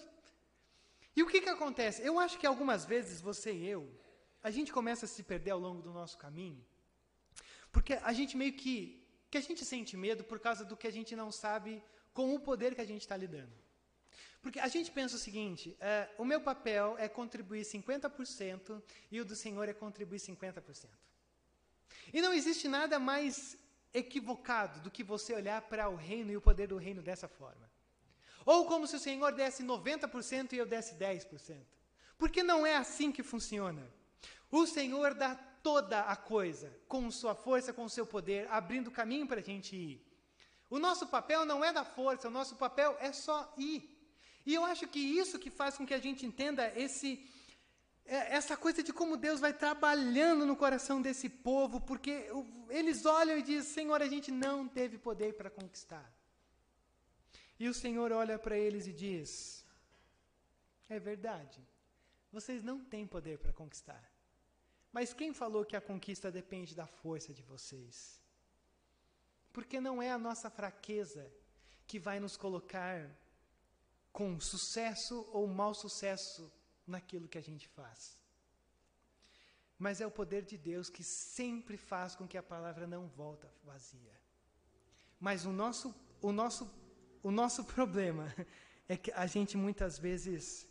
E 1.17 1.23
o 1.23 1.27
que, 1.27 1.41
que 1.41 1.49
acontece? 1.49 2.03
Eu 2.03 2.21
acho 2.21 2.39
que 2.39 2.47
algumas 2.47 2.85
vezes 2.85 3.19
você 3.19 3.51
e 3.55 3.67
eu, 3.67 3.83
a 4.43 4.51
gente 4.51 4.75
começa 4.75 5.07
a 5.07 5.09
se 5.09 5.23
perder 5.23 5.53
ao 5.53 5.59
longo 5.59 5.81
do 5.81 5.91
nosso 5.91 6.19
caminho, 6.19 6.63
porque 7.73 7.95
a 7.95 8.13
gente 8.13 8.37
meio 8.37 8.53
que. 8.53 9.03
que 9.31 9.39
a 9.39 9.41
gente 9.41 9.65
sente 9.65 9.97
medo 9.97 10.23
por 10.23 10.39
causa 10.39 10.67
do 10.67 10.77
que 10.77 10.87
a 10.87 10.93
gente 10.93 11.17
não 11.17 11.33
sabe 11.33 11.83
com 12.13 12.35
o 12.35 12.39
poder 12.39 12.75
que 12.75 12.83
a 12.83 12.91
gente 12.93 13.01
está 13.01 13.17
lidando. 13.17 13.57
Porque 14.43 14.61
a 14.61 14.69
gente 14.69 14.91
pensa 14.91 15.17
o 15.17 15.19
seguinte: 15.27 15.75
é, 15.81 16.11
o 16.19 16.27
meu 16.27 16.43
papel 16.43 16.95
é 16.99 17.09
contribuir 17.09 17.63
50% 17.63 18.83
e 19.11 19.19
o 19.19 19.25
do 19.25 19.35
Senhor 19.35 19.67
é 19.67 19.73
contribuir 19.73 20.19
50%. 20.19 20.91
E 22.13 22.21
não 22.21 22.35
existe 22.35 22.69
nada 22.69 22.99
mais 22.99 23.57
equivocado 23.99 24.81
do 24.81 24.91
que 24.91 25.03
você 25.03 25.33
olhar 25.33 25.63
para 25.63 25.89
o 25.89 25.97
reino 25.97 26.31
e 26.31 26.37
o 26.37 26.41
poder 26.41 26.69
do 26.69 26.77
reino 26.77 27.03
dessa 27.03 27.27
forma. 27.27 27.71
Ou 28.45 28.67
como 28.67 28.87
se 28.87 28.97
o 28.97 29.01
Senhor 29.01 29.33
desse 29.33 29.63
90% 29.65 30.53
e 30.53 30.59
eu 30.59 30.67
desse 30.67 30.95
10%. 30.95 31.57
Porque 32.19 32.43
não 32.43 32.67
é 32.67 32.77
assim 32.77 33.11
que 33.11 33.23
funciona. 33.23 33.83
O 34.51 34.67
Senhor 34.67 35.15
dá 35.15 35.35
toda 35.35 36.01
a 36.03 36.15
coisa, 36.15 36.73
com 36.87 37.11
sua 37.11 37.35
força, 37.35 37.73
com 37.73 37.89
seu 37.89 38.07
poder, 38.07 38.47
abrindo 38.51 38.91
caminho 38.91 39.27
para 39.27 39.41
a 39.41 39.43
gente 39.43 39.75
ir. 39.75 40.07
O 40.71 40.79
nosso 40.79 41.07
papel 41.07 41.45
não 41.45 41.65
é 41.65 41.73
da 41.73 41.85
força, 41.85 42.29
o 42.29 42.31
nosso 42.31 42.55
papel 42.57 42.97
é 43.01 43.13
só 43.13 43.53
ir. 43.57 43.81
E 44.45 44.55
eu 44.55 44.65
acho 44.65 44.87
que 44.87 45.01
isso 45.01 45.39
que 45.39 45.51
faz 45.51 45.77
com 45.77 45.87
que 45.87 45.95
a 45.95 45.99
gente 45.99 46.25
entenda 46.25 46.73
esse 46.77 47.29
essa 48.07 48.57
coisa 48.57 48.83
de 48.83 48.93
como 48.93 49.17
Deus 49.17 49.41
vai 49.41 49.53
trabalhando 49.53 50.47
no 50.47 50.57
coração 50.57 51.03
desse 51.03 51.29
povo, 51.29 51.81
porque 51.81 52.29
eles 52.69 53.05
olham 53.05 53.39
e 53.39 53.43
dizem: 53.43 53.75
Senhor, 53.75 54.01
a 54.01 54.07
gente 54.07 54.31
não 54.31 54.67
teve 54.69 54.97
poder 54.97 55.35
para 55.35 55.51
conquistar. 55.51 56.13
E 57.59 57.69
o 57.69 57.75
Senhor 57.75 58.13
olha 58.13 58.39
para 58.39 58.57
eles 58.57 58.87
e 58.87 58.93
diz: 58.93 59.65
É 60.89 60.99
verdade, 61.01 61.61
vocês 62.31 62.63
não 62.63 62.85
têm 62.85 63.07
poder 63.07 63.39
para 63.39 63.53
conquistar. 63.53 64.03
Mas 64.93 65.13
quem 65.13 65.33
falou 65.35 65.65
que 65.65 65.77
a 65.77 65.81
conquista 65.81 66.31
depende 66.31 66.75
da 66.75 66.87
força 66.87 67.35
de 67.35 67.43
vocês? 67.43 68.23
Porque 69.53 69.81
não 69.81 70.01
é 70.01 70.11
a 70.11 70.19
nossa 70.19 70.49
fraqueza 70.49 71.31
que 71.87 71.99
vai 71.99 72.21
nos 72.21 72.37
colocar 72.37 73.11
com 74.13 74.41
sucesso 74.41 75.29
ou 75.33 75.47
mau 75.47 75.75
sucesso 75.75 76.53
naquilo 76.87 77.29
que 77.29 77.39
a 77.39 77.43
gente 77.43 77.67
faz. 77.69 78.21
Mas 79.79 80.01
é 80.01 80.07
o 80.07 80.11
poder 80.11 80.43
de 80.45 80.57
Deus 80.57 80.89
que 80.89 81.05
sempre 81.05 81.77
faz 81.77 82.15
com 82.15 82.27
que 82.27 82.39
a 82.39 82.43
palavra 82.43 82.87
não 82.87 83.07
volta 83.09 83.53
vazia. 83.63 84.17
Mas 85.21 85.45
o 85.45 85.53
nosso, 85.53 85.95
o 86.23 86.33
nosso, 86.33 86.71
o 87.23 87.31
nosso 87.31 87.65
problema 87.75 88.27
é 88.89 88.97
que 88.97 89.11
a 89.13 89.27
gente 89.27 89.57
muitas 89.57 89.99
vezes 89.99 90.67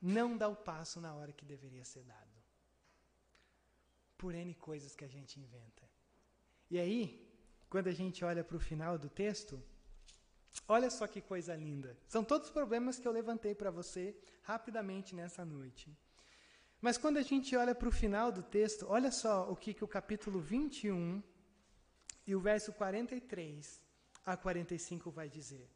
não 0.00 0.36
dá 0.36 0.48
o 0.48 0.56
passo 0.56 1.00
na 1.00 1.14
hora 1.14 1.32
que 1.32 1.44
deveria 1.44 1.84
ser 1.84 2.04
dado. 2.04 2.36
Por 4.16 4.34
N 4.34 4.54
coisas 4.54 4.96
que 4.96 5.04
a 5.04 5.08
gente 5.08 5.38
inventa. 5.38 5.88
E 6.70 6.78
aí, 6.78 7.02
quando 7.70 7.88
a 7.88 7.92
gente 7.92 8.24
olha 8.24 8.42
para 8.42 8.56
o 8.56 8.60
final 8.60 8.98
do 8.98 9.08
texto, 9.08 9.62
Olha 10.66 10.90
só 10.90 11.06
que 11.06 11.20
coisa 11.20 11.54
linda. 11.54 11.96
São 12.06 12.22
todos 12.24 12.48
os 12.48 12.52
problemas 12.52 12.98
que 12.98 13.06
eu 13.06 13.12
levantei 13.12 13.54
para 13.54 13.70
você 13.70 14.16
rapidamente 14.42 15.14
nessa 15.14 15.44
noite. 15.44 15.96
Mas 16.80 16.96
quando 16.96 17.16
a 17.16 17.22
gente 17.22 17.56
olha 17.56 17.74
para 17.74 17.88
o 17.88 17.92
final 17.92 18.30
do 18.30 18.42
texto, 18.42 18.86
olha 18.88 19.10
só 19.10 19.50
o 19.50 19.56
que, 19.56 19.74
que 19.74 19.84
o 19.84 19.88
capítulo 19.88 20.40
21 20.40 21.22
e 22.26 22.34
o 22.34 22.40
verso 22.40 22.72
43 22.72 23.80
a 24.24 24.36
45 24.36 25.10
vai 25.10 25.28
dizer. 25.28 25.68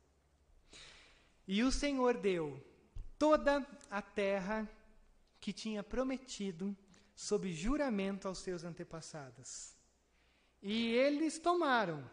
E 1.48 1.62
o 1.62 1.72
Senhor 1.72 2.18
deu 2.18 2.62
toda 3.18 3.66
a 3.90 4.02
terra 4.02 4.68
que 5.40 5.52
tinha 5.52 5.82
prometido 5.82 6.76
sob 7.16 7.52
juramento 7.52 8.28
aos 8.28 8.38
seus 8.38 8.62
antepassados. 8.62 9.74
E 10.62 10.92
eles 10.92 11.38
tomaram 11.38 12.08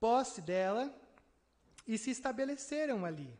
posse 0.00 0.40
dela 0.40 0.92
e 1.86 1.96
se 1.98 2.10
estabeleceram 2.10 3.04
ali. 3.04 3.38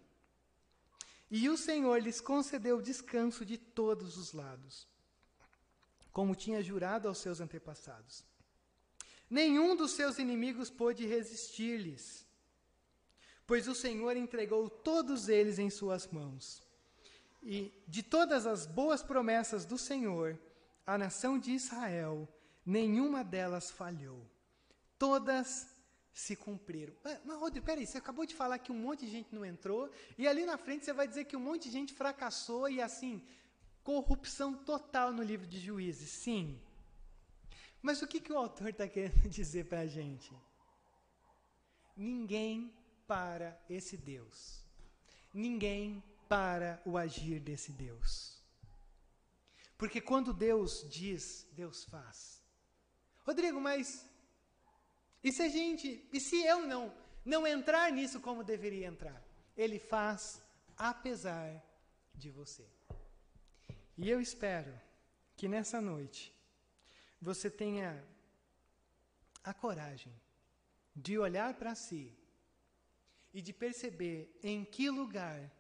E 1.31 1.49
o 1.49 1.57
Senhor 1.57 2.03
lhes 2.03 2.21
concedeu 2.21 2.83
descanso 2.83 3.45
de 3.45 3.57
todos 3.57 4.17
os 4.17 4.33
lados, 4.33 4.87
como 6.13 6.35
tinha 6.35 6.63
jurado 6.63 7.09
aos 7.09 7.19
seus 7.19 7.41
antepassados. 7.41 8.25
Nenhum 9.29 9.77
dos 9.77 9.93
seus 9.93 10.19
inimigos 10.19 10.69
pôde 10.69 11.07
resistir-lhes, 11.07 12.27
pois 13.47 13.69
o 13.69 13.75
Senhor 13.75 14.17
entregou 14.17 14.69
todos 14.69 15.29
eles 15.29 15.59
em 15.59 15.71
suas 15.71 16.09
mãos. 16.09 16.61
E 17.43 17.73
de 17.87 18.03
todas 18.03 18.45
as 18.45 18.67
boas 18.67 19.03
promessas 19.03 19.65
do 19.65 19.79
Senhor, 19.79 20.39
a 20.85 20.99
nação 20.99 21.39
de 21.39 21.53
Israel, 21.53 22.29
nenhuma 22.67 23.23
delas 23.23 23.71
falhou. 23.71 24.29
Todas 24.99 25.70
se 26.21 26.37
cumpriram. 26.37 26.95
Mas, 27.03 27.39
Rodrigo, 27.39 27.65
peraí, 27.65 27.87
você 27.87 27.99
acabou 27.99 28.27
de 28.27 28.35
falar 28.35 28.59
que 28.59 28.71
um 28.71 28.81
monte 28.87 29.07
de 29.07 29.11
gente 29.11 29.35
não 29.35 29.45
entrou, 29.45 29.91
e 30.19 30.29
ali 30.29 30.45
na 30.45 30.59
frente 30.59 30.85
você 30.85 30.93
vai 30.93 31.09
dizer 31.09 31.25
que 31.25 31.37
um 31.37 31.47
monte 31.49 31.65
de 31.65 31.71
gente 31.71 31.95
fracassou 31.95 32.69
e 32.69 32.81
assim, 32.81 33.23
corrupção 33.83 34.55
total 34.55 35.13
no 35.13 35.23
livro 35.23 35.47
de 35.47 35.59
juízes. 35.59 36.11
Sim. 36.11 36.61
Mas 37.81 38.03
o 38.03 38.07
que, 38.07 38.21
que 38.21 38.33
o 38.33 38.37
autor 38.37 38.69
está 38.69 38.87
querendo 38.87 39.29
dizer 39.41 39.65
para 39.67 39.81
a 39.81 39.87
gente? 39.87 40.31
Ninguém 41.97 42.75
para 43.07 43.59
esse 43.69 43.97
Deus. 43.97 44.63
Ninguém 45.33 46.03
para 46.29 46.81
o 46.85 46.99
agir 46.99 47.41
desse 47.41 47.73
Deus. 47.73 48.39
Porque 49.79 50.01
quando 50.01 50.35
Deus 50.35 50.87
diz, 50.91 51.47
Deus 51.53 51.85
faz. 51.85 52.43
Rodrigo, 53.25 53.61
mas 53.61 54.10
e 55.23 55.33
se 55.33 55.43
a 55.43 55.49
gente, 55.49 56.09
e 56.13 56.21
se 56.21 56.43
eu 56.45 56.67
não 56.67 56.93
não 57.25 57.47
entrar 57.47 57.93
nisso 57.93 58.19
como 58.21 58.43
deveria 58.43 58.87
entrar? 58.87 59.23
Ele 59.57 59.79
faz 59.79 60.41
apesar 60.77 61.63
de 62.15 62.31
você. 62.31 62.67
E 63.97 64.09
eu 64.09 64.21
espero 64.21 64.73
que 65.37 65.47
nessa 65.47 65.81
noite 65.81 66.35
você 67.21 67.51
tenha 67.51 68.03
a 69.45 69.53
coragem 69.53 70.13
de 70.97 71.19
olhar 71.19 71.55
para 71.55 71.75
si 71.75 72.17
e 73.33 73.43
de 73.43 73.53
perceber 73.53 74.35
em 74.43 74.65
que 74.65 74.89
lugar 74.91 75.51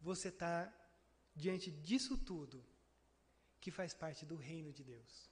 você 0.00 0.28
está 0.28 0.72
diante 1.34 1.70
disso 1.70 2.16
tudo 2.16 2.64
que 3.60 3.70
faz 3.70 3.92
parte 3.92 4.24
do 4.24 4.36
reino 4.36 4.72
de 4.72 4.82
Deus. 4.82 5.30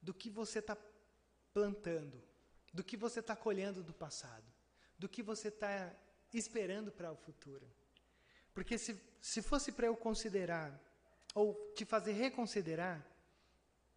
Do 0.00 0.14
que 0.14 0.30
você 0.30 0.58
está 0.60 0.76
plantando, 1.52 2.22
do 2.74 2.82
que 2.82 2.96
você 2.96 3.20
está 3.20 3.36
colhendo 3.36 3.84
do 3.84 3.94
passado, 3.94 4.44
do 4.98 5.08
que 5.08 5.22
você 5.22 5.46
está 5.46 5.94
esperando 6.32 6.90
para 6.90 7.12
o 7.12 7.16
futuro. 7.16 7.64
Porque 8.52 8.76
se, 8.76 9.00
se 9.22 9.40
fosse 9.40 9.70
para 9.70 9.86
eu 9.86 9.96
considerar, 9.96 10.68
ou 11.36 11.54
te 11.76 11.84
fazer 11.84 12.12
reconsiderar, 12.12 13.06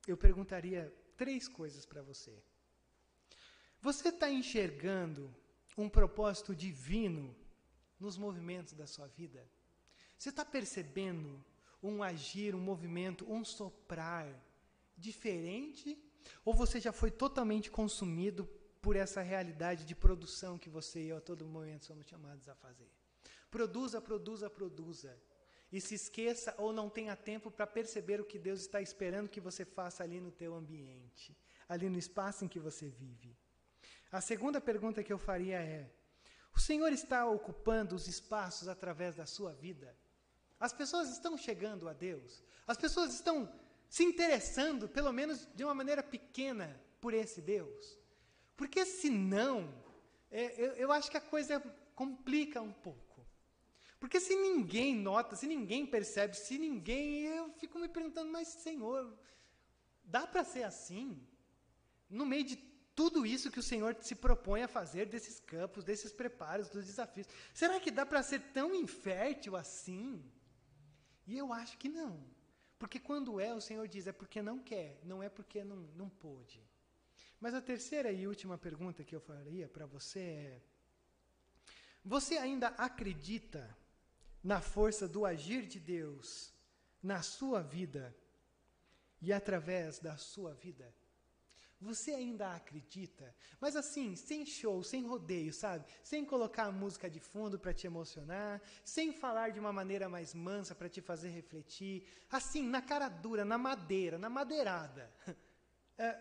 eu 0.08 0.16
perguntaria 0.16 0.94
três 1.18 1.48
coisas 1.48 1.88
para 1.88 2.04
você. 2.04 2.32
Você 3.82 4.10
está 4.10 4.30
enxergando 4.30 5.36
um 5.76 5.90
propósito 5.90 6.56
divino 6.56 7.36
nos 8.00 8.16
movimentos 8.16 8.74
da 8.74 8.86
sua 8.86 9.08
vida? 9.08 9.44
Você 10.18 10.30
está 10.30 10.46
percebendo 10.46 11.44
um 11.82 12.04
agir, 12.04 12.54
um 12.54 12.62
movimento, 12.62 13.32
um 13.32 13.44
soprar 13.44 14.28
diferente? 14.96 15.98
Ou 16.46 16.54
você 16.54 16.80
já 16.80 16.92
foi 16.92 17.10
totalmente 17.10 17.70
consumido 17.70 18.48
por 18.82 18.96
essa 18.96 19.22
realidade 19.22 19.86
de 19.86 19.96
produção 19.96 20.58
que 20.58 20.70
você 20.70 21.02
e 21.02 21.10
eu 21.10 21.18
a 21.18 21.22
todo 21.22 21.46
momento 21.46 21.86
somos 21.86 22.08
chamados 22.08 22.48
a 22.48 22.56
fazer? 22.56 22.92
Produza, 23.50 24.02
produza, 24.02 24.50
produza. 24.50 25.18
E 25.72 25.82
se 25.82 25.96
esqueça 25.96 26.56
ou 26.58 26.72
não 26.72 26.90
tenha 26.90 27.16
tempo 27.16 27.52
para 27.52 27.68
perceber 27.68 28.22
o 28.22 28.26
que 28.26 28.40
Deus 28.40 28.62
está 28.62 28.82
esperando 28.82 29.30
que 29.30 29.42
você 29.42 29.66
faça 29.66 30.04
ali 30.04 30.20
no 30.20 30.32
teu 30.32 30.56
ambiente, 30.56 31.38
ali 31.68 31.90
no 31.90 31.98
espaço 31.98 32.46
em 32.46 32.48
que 32.48 32.60
você 32.60 32.88
vive. 32.88 33.36
A 34.12 34.22
segunda 34.22 34.62
pergunta 34.62 35.04
que 35.04 35.12
eu 35.12 35.18
faria 35.18 35.60
é: 35.60 35.92
o 36.56 36.60
Senhor 36.60 36.92
está 36.94 37.26
ocupando 37.26 37.96
os 37.96 38.08
espaços 38.08 38.68
através 38.68 39.16
da 39.16 39.26
sua 39.26 39.54
vida? 39.54 39.96
As 40.60 40.74
pessoas 40.74 41.10
estão 41.10 41.38
chegando 41.38 41.88
a 41.90 41.94
Deus? 41.94 42.44
As 42.66 42.78
pessoas 42.78 43.14
estão 43.14 43.52
se 43.90 44.04
interessando, 44.04 44.88
pelo 44.88 45.12
menos 45.12 45.48
de 45.54 45.64
uma 45.64 45.76
maneira 45.76 46.02
pequena, 46.02 46.80
por 47.00 47.14
esse 47.14 47.42
Deus? 47.42 47.98
Porque 48.58 48.84
senão, 48.86 49.72
é, 50.32 50.60
eu, 50.62 50.72
eu 50.74 50.92
acho 50.92 51.10
que 51.10 51.18
a 51.18 51.22
coisa 51.22 51.60
complica 51.96 52.62
um 52.62 52.74
pouco. 52.74 53.26
Porque 54.00 54.20
se 54.20 54.36
ninguém 54.36 54.96
nota, 54.96 55.36
se 55.36 55.48
ninguém 55.48 55.86
percebe, 55.86 56.36
se 56.36 56.58
ninguém. 56.58 57.26
Eu 57.26 57.52
fico 57.54 57.80
me 57.80 57.88
perguntando, 57.88 58.32
mas 58.32 58.48
Senhor, 58.48 59.18
dá 60.04 60.26
para 60.28 60.44
ser 60.44 60.64
assim? 60.64 61.26
No 62.10 62.26
meio 62.26 62.44
de 62.44 62.56
tudo 62.96 63.26
isso 63.26 63.52
que 63.52 63.60
o 63.60 63.64
Senhor 63.64 63.96
se 64.02 64.16
propõe 64.16 64.64
a 64.64 64.68
fazer 64.68 65.06
desses 65.06 65.40
campos, 65.40 65.84
desses 65.84 66.12
preparos, 66.12 66.70
dos 66.70 66.86
desafios. 66.86 67.28
Será 67.54 67.80
que 67.80 67.92
dá 67.92 68.06
para 68.06 68.24
ser 68.24 68.40
tão 68.54 68.74
infértil 68.74 69.56
assim? 69.56 70.24
E 71.28 71.38
eu 71.38 71.54
acho 71.54 71.78
que 71.78 71.90
não. 71.90 72.24
Porque 72.80 73.00
quando 73.00 73.40
é, 73.40 73.54
o 73.54 73.62
Senhor 73.62 73.88
diz, 73.88 74.08
é 74.08 74.12
porque 74.12 74.42
não 74.42 74.60
quer, 74.60 75.00
não 75.04 75.22
é 75.22 75.30
porque 75.30 75.64
não, 75.64 75.78
não 75.96 76.10
pôde. 76.10 76.64
Mas 77.40 77.54
a 77.54 77.62
terceira 77.62 78.12
e 78.12 78.28
última 78.28 78.58
pergunta 78.58 79.04
que 79.04 79.16
eu 79.16 79.22
faria 79.22 79.68
para 79.68 79.86
você 79.86 80.20
é: 80.20 80.62
Você 82.04 82.38
ainda 82.38 82.68
acredita 82.70 83.76
na 84.44 84.60
força 84.62 85.08
do 85.08 85.26
agir 85.26 85.66
de 85.68 85.80
Deus 85.80 86.54
na 87.02 87.22
sua 87.22 87.62
vida 87.62 88.16
e 89.22 89.32
através 89.32 90.00
da 90.00 90.18
sua 90.18 90.54
vida? 90.54 90.94
Você 91.80 92.12
ainda 92.12 92.56
acredita? 92.56 93.36
Mas 93.60 93.76
assim, 93.76 94.16
sem 94.16 94.44
show, 94.48 94.84
sem 94.84 95.06
rodeio, 95.06 95.54
sabe? 95.54 95.86
Sem 96.04 96.26
colocar 96.26 96.64
a 96.66 96.72
música 96.72 97.08
de 97.08 97.20
fundo 97.20 97.60
para 97.60 97.74
te 97.74 97.86
emocionar, 97.86 98.60
sem 98.84 99.14
falar 99.14 99.52
de 99.52 99.60
uma 99.60 99.72
maneira 99.72 100.10
mais 100.10 100.34
mansa 100.34 100.74
para 100.74 100.90
te 100.90 101.02
fazer 101.02 101.30
refletir, 101.30 102.04
assim, 102.32 102.64
na 102.68 102.82
cara 102.82 103.08
dura, 103.10 103.46
na 103.46 103.60
madeira, 103.60 104.18
na 104.18 104.30
madeirada. 104.30 105.12
É, 106.00 106.16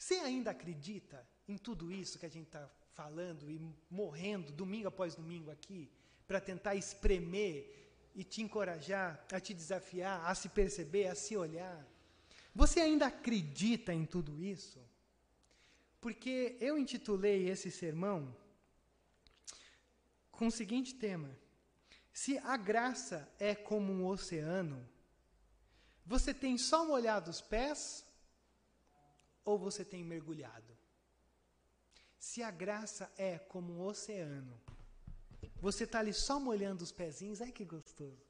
você 0.00 0.14
ainda 0.14 0.50
acredita 0.52 1.28
em 1.46 1.58
tudo 1.58 1.92
isso 1.92 2.18
que 2.18 2.24
a 2.24 2.30
gente 2.30 2.46
está 2.46 2.66
falando 2.94 3.50
e 3.50 3.60
morrendo 3.90 4.50
domingo 4.50 4.88
após 4.88 5.14
domingo 5.14 5.50
aqui, 5.50 5.90
para 6.26 6.40
tentar 6.40 6.74
espremer 6.74 8.10
e 8.14 8.24
te 8.24 8.40
encorajar, 8.40 9.22
a 9.30 9.38
te 9.38 9.52
desafiar, 9.52 10.24
a 10.24 10.34
se 10.34 10.48
perceber, 10.48 11.06
a 11.06 11.14
se 11.14 11.36
olhar? 11.36 11.86
Você 12.54 12.80
ainda 12.80 13.08
acredita 13.08 13.92
em 13.92 14.06
tudo 14.06 14.42
isso? 14.42 14.80
Porque 16.00 16.56
eu 16.62 16.78
intitulei 16.78 17.50
esse 17.50 17.70
sermão 17.70 18.34
com 20.32 20.46
o 20.46 20.50
seguinte 20.50 20.94
tema: 20.94 21.30
Se 22.10 22.38
a 22.38 22.56
graça 22.56 23.30
é 23.38 23.54
como 23.54 23.92
um 23.92 24.06
oceano, 24.06 24.82
você 26.06 26.32
tem 26.32 26.56
só 26.56 26.86
molhado 26.86 27.30
os 27.30 27.42
pés 27.42 28.02
ou 29.50 29.58
você 29.58 29.84
tem 29.84 30.02
mergulhado? 30.04 30.72
Se 32.18 32.42
a 32.42 32.50
graça 32.50 33.10
é 33.16 33.38
como 33.38 33.72
um 33.72 33.82
oceano, 33.82 34.60
você 35.60 35.84
está 35.84 35.98
ali 36.00 36.12
só 36.12 36.38
molhando 36.38 36.84
os 36.84 36.92
pezinhos, 36.92 37.40
ai 37.40 37.50
que 37.50 37.64
gostoso. 37.64 38.24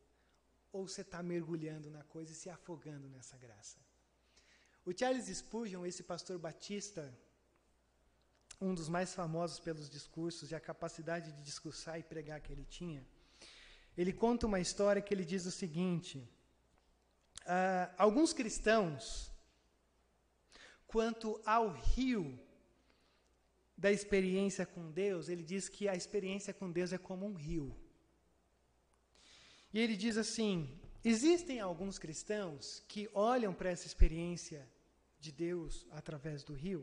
Ou 0.73 0.87
você 0.87 1.03
está 1.03 1.23
mergulhando 1.23 1.91
na 1.91 2.05
coisa 2.05 2.33
e 2.33 2.35
se 2.35 2.49
afogando 2.49 3.09
nessa 3.09 3.37
graça? 3.37 3.79
O 4.85 4.97
Charles 4.97 5.27
Spurgeon, 5.27 5.85
esse 5.85 6.03
pastor 6.03 6.39
batista, 6.39 7.03
um 8.61 8.75
dos 8.75 8.89
mais 8.89 9.13
famosos 9.15 9.59
pelos 9.61 9.91
discursos 9.91 10.51
e 10.51 10.55
a 10.55 10.61
capacidade 10.61 11.33
de 11.33 11.43
discursar 11.43 11.99
e 11.99 12.03
pregar 12.03 12.41
que 12.41 12.53
ele 12.53 12.65
tinha, 12.65 13.05
ele 13.97 14.13
conta 14.13 14.47
uma 14.47 14.61
história 14.61 15.03
que 15.03 15.13
ele 15.13 15.25
diz 15.25 15.45
o 15.47 15.51
seguinte: 15.51 16.19
uh, 17.41 17.93
alguns 17.99 18.33
cristãos, 18.33 19.30
quanto 20.93 21.41
ao 21.45 21.71
rio 21.71 22.39
da 23.77 23.91
experiência 23.91 24.67
com 24.67 24.91
Deus, 24.91 25.29
ele 25.29 25.43
diz 25.43 25.69
que 25.69 25.89
a 25.89 25.95
experiência 25.95 26.53
com 26.53 26.71
Deus 26.71 26.93
é 26.93 26.99
como 26.99 27.27
um 27.27 27.35
rio. 27.35 27.75
E 29.73 29.79
ele 29.79 29.97
diz 29.97 30.17
assim: 30.17 30.55
Existem 31.05 31.61
alguns 31.61 31.99
cristãos 31.99 32.83
que 32.89 33.09
olham 33.15 33.55
para 33.55 33.71
essa 33.71 33.87
experiência 33.87 34.69
de 35.19 35.31
Deus 35.33 35.87
através 35.91 36.43
do 36.43 36.55
rio 36.55 36.83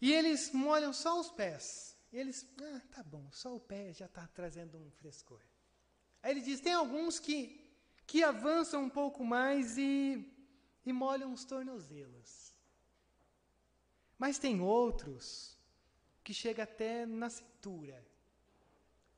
e 0.00 0.12
eles 0.12 0.52
molham 0.52 0.92
só 0.92 1.20
os 1.20 1.30
pés. 1.30 1.96
E 2.12 2.16
eles, 2.16 2.46
ah, 2.60 2.80
tá 2.90 3.02
bom, 3.02 3.28
só 3.32 3.54
o 3.54 3.60
pé 3.60 3.92
já 3.92 4.06
está 4.06 4.26
trazendo 4.28 4.78
um 4.78 4.90
frescor. 4.92 5.40
Aí 6.22 6.32
ele 6.32 6.40
diz: 6.40 6.60
tem 6.60 6.72
alguns 6.72 7.18
que, 7.18 7.60
que 8.06 8.22
avançam 8.22 8.84
um 8.84 8.90
pouco 8.90 9.24
mais 9.24 9.76
e, 9.76 10.24
e 10.86 10.92
molham 10.92 11.32
os 11.32 11.44
tornozelos. 11.44 12.47
Mas 14.18 14.38
tem 14.38 14.60
outros 14.60 15.56
que 16.24 16.34
chega 16.34 16.64
até 16.64 17.06
na 17.06 17.30
cintura. 17.30 18.04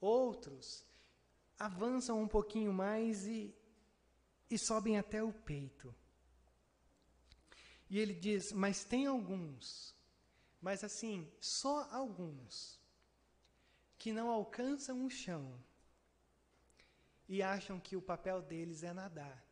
Outros 0.00 0.84
avançam 1.58 2.22
um 2.22 2.28
pouquinho 2.28 2.72
mais 2.72 3.26
e, 3.26 3.54
e 4.50 4.58
sobem 4.58 4.98
até 4.98 5.22
o 5.22 5.32
peito. 5.32 5.94
E 7.88 7.98
ele 7.98 8.14
diz: 8.14 8.52
Mas 8.52 8.84
tem 8.84 9.06
alguns, 9.06 9.94
mas 10.60 10.84
assim, 10.84 11.30
só 11.40 11.88
alguns, 11.90 12.78
que 13.98 14.12
não 14.12 14.30
alcançam 14.30 15.04
o 15.04 15.10
chão 15.10 15.58
e 17.28 17.42
acham 17.42 17.78
que 17.78 17.96
o 17.96 18.02
papel 18.02 18.40
deles 18.42 18.82
é 18.82 18.92
nadar 18.92 19.44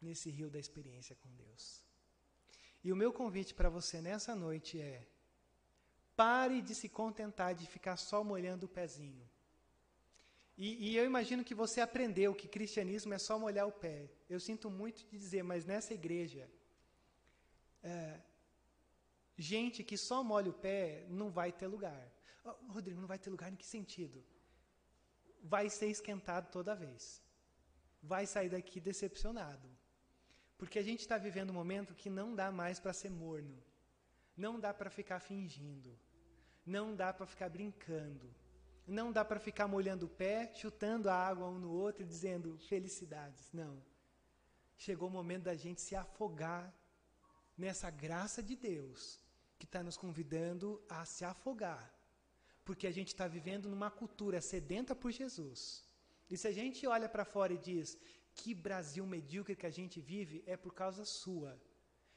nesse 0.00 0.30
rio 0.30 0.50
da 0.50 0.58
experiência 0.58 1.16
com 1.16 1.30
Deus. 1.34 1.81
E 2.82 2.92
o 2.92 2.96
meu 2.96 3.12
convite 3.12 3.54
para 3.54 3.68
você 3.68 4.00
nessa 4.00 4.34
noite 4.34 4.80
é: 4.80 5.06
pare 6.16 6.60
de 6.60 6.74
se 6.74 6.88
contentar 6.88 7.54
de 7.54 7.66
ficar 7.66 7.96
só 7.96 8.22
molhando 8.24 8.66
o 8.66 8.68
pezinho 8.68 9.26
e, 10.56 10.90
e, 10.90 10.96
eu 10.96 11.04
imagino 11.04 11.42
que 11.42 11.54
você 11.54 11.80
aprendeu 11.80 12.34
que 12.34 12.46
cristianismo 12.46 13.14
é 13.14 13.18
só 13.18 13.38
molhar 13.38 13.66
o 13.66 13.72
pé. 13.72 14.10
Eu 14.28 14.38
sinto 14.38 14.70
muito 14.70 15.04
de 15.06 15.18
dizer, 15.18 15.42
mas 15.42 15.64
nessa 15.64 15.94
igreja, 15.94 16.48
é, 17.82 18.20
gente 19.36 19.82
que 19.82 19.96
só 19.96 20.22
molha 20.22 20.50
o 20.50 20.54
pé 20.54 21.06
não 21.08 21.30
vai 21.30 21.50
ter 21.50 21.66
lugar. 21.66 22.12
Oh, 22.44 22.72
Rodrigo, 22.72 23.00
não 23.00 23.08
vai 23.08 23.18
ter 23.18 23.30
lugar 23.30 23.50
em 23.50 23.56
que 23.56 23.66
sentido? 23.66 24.22
Vai 25.42 25.70
ser 25.70 25.88
esquentado 25.88 26.50
toda 26.50 26.74
vez. 26.74 27.22
Vai 28.02 28.26
sair 28.26 28.50
daqui 28.50 28.78
decepcionado. 28.78 29.68
Porque 30.62 30.78
a 30.78 30.86
gente 30.88 31.00
está 31.00 31.16
vivendo 31.26 31.50
um 31.50 31.60
momento 31.62 31.98
que 32.00 32.10
não 32.18 32.28
dá 32.40 32.48
mais 32.60 32.78
para 32.78 32.92
ser 33.00 33.10
morno. 33.10 33.56
Não 34.44 34.54
dá 34.64 34.72
para 34.72 34.90
ficar 34.98 35.18
fingindo. 35.18 35.90
Não 36.64 36.94
dá 37.00 37.12
para 37.12 37.26
ficar 37.26 37.48
brincando 37.48 38.28
não 38.86 39.12
dá 39.12 39.24
para 39.24 39.38
ficar 39.38 39.68
molhando 39.68 40.06
o 40.06 40.08
pé, 40.08 40.52
chutando 40.54 41.08
a 41.08 41.14
água 41.14 41.48
um 41.48 41.58
no 41.58 41.70
outro 41.70 42.02
e 42.02 42.06
dizendo 42.06 42.58
felicidades. 42.68 43.48
Não. 43.52 43.82
Chegou 44.76 45.08
o 45.08 45.12
momento 45.12 45.44
da 45.44 45.54
gente 45.54 45.80
se 45.80 45.94
afogar 45.94 46.74
nessa 47.56 47.90
graça 47.90 48.42
de 48.42 48.56
Deus 48.56 49.20
que 49.58 49.66
está 49.66 49.82
nos 49.82 49.96
convidando 49.96 50.82
a 50.88 51.04
se 51.04 51.24
afogar 51.24 51.92
porque 52.64 52.86
a 52.86 52.92
gente 52.92 53.08
está 53.08 53.26
vivendo 53.26 53.68
numa 53.68 53.90
cultura 53.90 54.40
sedenta 54.40 54.94
por 54.94 55.10
Jesus. 55.10 55.84
E 56.30 56.36
se 56.36 56.46
a 56.46 56.52
gente 56.52 56.86
olha 56.86 57.08
para 57.08 57.24
fora 57.24 57.52
e 57.52 57.58
diz 57.58 57.98
que 58.34 58.54
Brasil 58.54 59.06
medíocre 59.06 59.56
que 59.56 59.66
a 59.66 59.70
gente 59.70 60.00
vive, 60.00 60.42
é 60.46 60.56
por 60.56 60.74
causa 60.74 61.04
sua. 61.04 61.60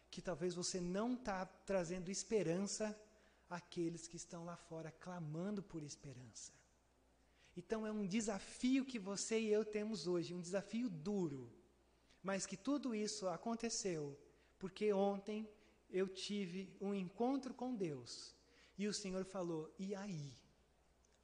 Que 0.09 0.21
talvez 0.21 0.55
você 0.55 0.79
não 0.79 1.13
está 1.13 1.45
trazendo 1.45 2.09
esperança 2.09 2.97
àqueles 3.49 4.07
que 4.07 4.15
estão 4.15 4.45
lá 4.45 4.55
fora 4.55 4.91
clamando 4.91 5.61
por 5.61 5.83
esperança. 5.83 6.51
Então 7.55 7.85
é 7.85 7.91
um 7.91 8.05
desafio 8.05 8.85
que 8.85 8.99
você 8.99 9.39
e 9.39 9.51
eu 9.51 9.63
temos 9.63 10.07
hoje, 10.07 10.33
um 10.33 10.41
desafio 10.41 10.89
duro. 10.89 11.51
Mas 12.21 12.45
que 12.45 12.57
tudo 12.57 12.93
isso 12.93 13.27
aconteceu 13.27 14.17
porque 14.57 14.91
ontem 14.93 15.49
eu 15.89 16.07
tive 16.07 16.75
um 16.81 16.93
encontro 16.93 17.53
com 17.53 17.75
Deus 17.75 18.35
e 18.77 18.87
o 18.87 18.93
Senhor 18.93 19.23
falou: 19.25 19.73
e 19.77 19.93
aí? 19.95 20.33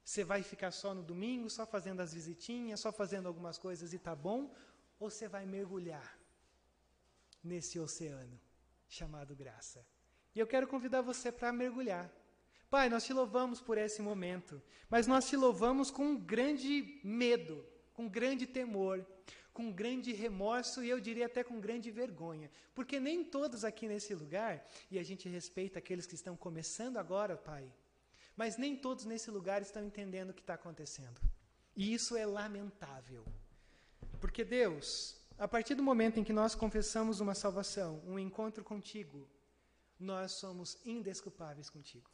Você 0.04 0.24
vai 0.24 0.42
ficar 0.42 0.72
só 0.72 0.92
no 0.94 1.02
domingo, 1.02 1.48
só 1.48 1.64
fazendo 1.64 2.00
as 2.00 2.12
visitinhas, 2.12 2.80
só 2.80 2.90
fazendo 2.90 3.28
algumas 3.28 3.56
coisas 3.56 3.92
e 3.92 3.98
tá 3.98 4.16
bom? 4.16 4.52
Ou 5.02 5.10
você 5.10 5.26
vai 5.26 5.44
mergulhar 5.44 6.16
nesse 7.42 7.76
oceano 7.76 8.40
chamado 8.88 9.34
graça? 9.34 9.84
E 10.32 10.38
eu 10.38 10.46
quero 10.46 10.68
convidar 10.68 11.02
você 11.02 11.32
para 11.32 11.52
mergulhar. 11.52 12.08
Pai, 12.70 12.88
nós 12.88 13.02
te 13.04 13.12
louvamos 13.12 13.60
por 13.60 13.76
esse 13.76 14.00
momento, 14.00 14.62
mas 14.88 15.08
nós 15.08 15.28
te 15.28 15.36
louvamos 15.36 15.90
com 15.90 16.04
um 16.04 16.16
grande 16.16 17.00
medo, 17.02 17.66
com 17.92 18.04
um 18.04 18.08
grande 18.08 18.46
temor, 18.46 19.04
com 19.52 19.72
grande 19.72 20.12
remorso 20.12 20.84
e 20.84 20.90
eu 20.90 21.00
diria 21.00 21.26
até 21.26 21.42
com 21.42 21.58
grande 21.58 21.90
vergonha, 21.90 22.48
porque 22.72 23.00
nem 23.00 23.24
todos 23.24 23.64
aqui 23.64 23.88
nesse 23.88 24.14
lugar, 24.14 24.64
e 24.88 25.00
a 25.00 25.02
gente 25.02 25.28
respeita 25.28 25.80
aqueles 25.80 26.06
que 26.06 26.14
estão 26.14 26.36
começando 26.36 26.96
agora, 26.96 27.36
Pai, 27.36 27.68
mas 28.36 28.56
nem 28.56 28.76
todos 28.76 29.04
nesse 29.04 29.32
lugar 29.32 29.62
estão 29.62 29.84
entendendo 29.84 30.30
o 30.30 30.34
que 30.34 30.42
está 30.42 30.54
acontecendo. 30.54 31.20
E 31.74 31.92
isso 31.92 32.16
é 32.16 32.24
lamentável. 32.24 33.24
Porque 34.22 34.44
Deus, 34.44 35.16
a 35.36 35.48
partir 35.48 35.74
do 35.74 35.82
momento 35.82 36.20
em 36.20 36.22
que 36.22 36.32
nós 36.32 36.54
confessamos 36.54 37.18
uma 37.18 37.34
salvação, 37.34 38.00
um 38.06 38.16
encontro 38.20 38.62
contigo, 38.62 39.28
nós 39.98 40.30
somos 40.30 40.78
indesculpáveis 40.86 41.68
contigo. 41.68 42.08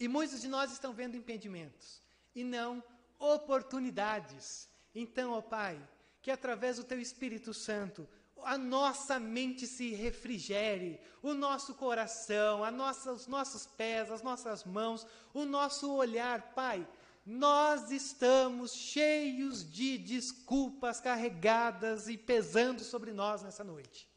E 0.00 0.08
muitos 0.08 0.40
de 0.40 0.48
nós 0.48 0.72
estão 0.72 0.94
vendo 0.94 1.18
impedimentos 1.18 2.00
e 2.34 2.42
não 2.42 2.82
oportunidades. 3.18 4.70
Então, 4.94 5.32
ó 5.32 5.42
Pai, 5.42 5.78
que 6.22 6.30
através 6.30 6.78
do 6.78 6.84
teu 6.84 6.98
Espírito 6.98 7.52
Santo 7.52 8.08
a 8.42 8.56
nossa 8.56 9.20
mente 9.20 9.66
se 9.66 9.90
refrigere, 9.90 10.98
o 11.22 11.34
nosso 11.34 11.74
coração, 11.74 12.70
nossa, 12.70 13.12
os 13.12 13.26
nossos 13.26 13.66
pés, 13.66 14.10
as 14.10 14.22
nossas 14.22 14.64
mãos, 14.64 15.06
o 15.34 15.44
nosso 15.44 15.92
olhar, 15.92 16.54
Pai. 16.54 16.88
Nós 17.30 17.90
estamos 17.90 18.72
cheios 18.72 19.70
de 19.70 19.98
desculpas 19.98 20.98
carregadas 20.98 22.08
e 22.08 22.16
pesando 22.16 22.82
sobre 22.82 23.12
nós 23.12 23.42
nessa 23.42 23.62
noite. 23.62 24.08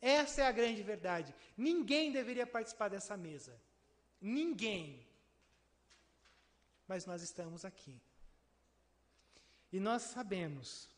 Essa 0.00 0.42
é 0.42 0.46
a 0.46 0.52
grande 0.52 0.80
verdade. 0.80 1.34
Ninguém 1.56 2.12
deveria 2.12 2.46
participar 2.46 2.86
dessa 2.86 3.16
mesa. 3.16 3.60
Ninguém. 4.20 5.04
Mas 6.86 7.04
nós 7.04 7.20
estamos 7.20 7.64
aqui. 7.64 8.00
E 9.72 9.80
nós 9.80 10.02
sabemos 10.02 10.88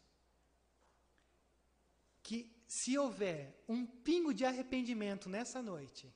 que 2.23 2.55
se 2.69 2.99
houver 2.99 3.59
um 3.67 3.87
pingo 3.87 4.35
de 4.35 4.45
arrependimento 4.45 5.31
nessa 5.31 5.63
noite, 5.63 6.13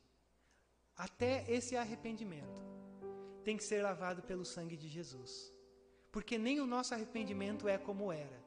até 0.95 1.51
esse 1.51 1.75
arrependimento 1.75 2.78
tem 3.49 3.57
que 3.57 3.65
ser 3.65 3.81
lavado 3.83 4.21
pelo 4.31 4.45
sangue 4.45 4.77
de 4.77 4.89
Jesus. 4.89 5.51
Porque 6.13 6.37
nem 6.37 6.61
o 6.61 6.67
nosso 6.67 6.93
arrependimento 6.93 7.67
é 7.67 7.79
como 7.79 8.13
era. 8.13 8.39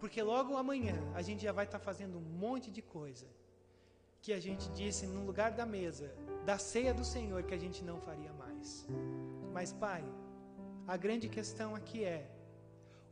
Porque 0.00 0.20
logo 0.20 0.56
amanhã 0.56 0.96
a 1.14 1.22
gente 1.22 1.44
já 1.44 1.52
vai 1.52 1.64
estar 1.64 1.78
tá 1.78 1.84
fazendo 1.84 2.18
um 2.18 2.28
monte 2.44 2.68
de 2.68 2.82
coisa 2.82 3.28
que 4.20 4.32
a 4.32 4.40
gente 4.40 4.68
disse 4.70 5.06
no 5.06 5.24
lugar 5.24 5.52
da 5.52 5.64
mesa, 5.64 6.12
da 6.44 6.58
ceia 6.58 6.92
do 6.92 7.04
Senhor, 7.04 7.44
que 7.44 7.54
a 7.54 7.62
gente 7.64 7.84
não 7.84 8.00
faria 8.00 8.32
mais. 8.32 8.84
Mas, 9.52 9.72
Pai, 9.72 10.04
a 10.88 10.96
grande 10.96 11.28
questão 11.28 11.76
aqui 11.76 12.02
é: 12.02 12.28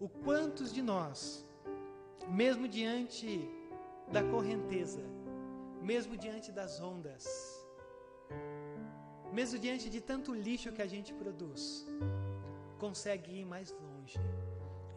o 0.00 0.08
quantos 0.08 0.74
de 0.74 0.82
nós, 0.82 1.46
mesmo 2.26 2.66
diante 2.66 3.48
da 4.10 4.24
correnteza, 4.24 5.04
mesmo 5.80 6.16
diante 6.16 6.50
das 6.50 6.80
ondas, 6.80 7.24
mesmo 9.32 9.58
diante 9.58 9.88
de 9.88 10.00
tanto 10.00 10.34
lixo 10.34 10.72
que 10.72 10.82
a 10.82 10.86
gente 10.86 11.12
produz, 11.14 11.86
consegue 12.78 13.40
ir 13.40 13.44
mais 13.44 13.72
longe? 13.72 14.18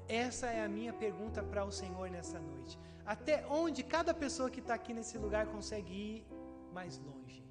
Essa 0.07 0.47
é 0.47 0.63
a 0.63 0.67
minha 0.67 0.93
pergunta 0.93 1.41
para 1.41 1.63
o 1.63 1.71
Senhor 1.71 2.09
nessa 2.09 2.39
noite. 2.39 2.79
Até 3.05 3.45
onde 3.47 3.83
cada 3.83 4.13
pessoa 4.13 4.49
que 4.49 4.59
está 4.59 4.73
aqui 4.73 4.93
nesse 4.93 5.17
lugar 5.17 5.47
consegue 5.47 5.93
ir 5.93 6.25
mais 6.73 6.97
longe? 6.99 7.43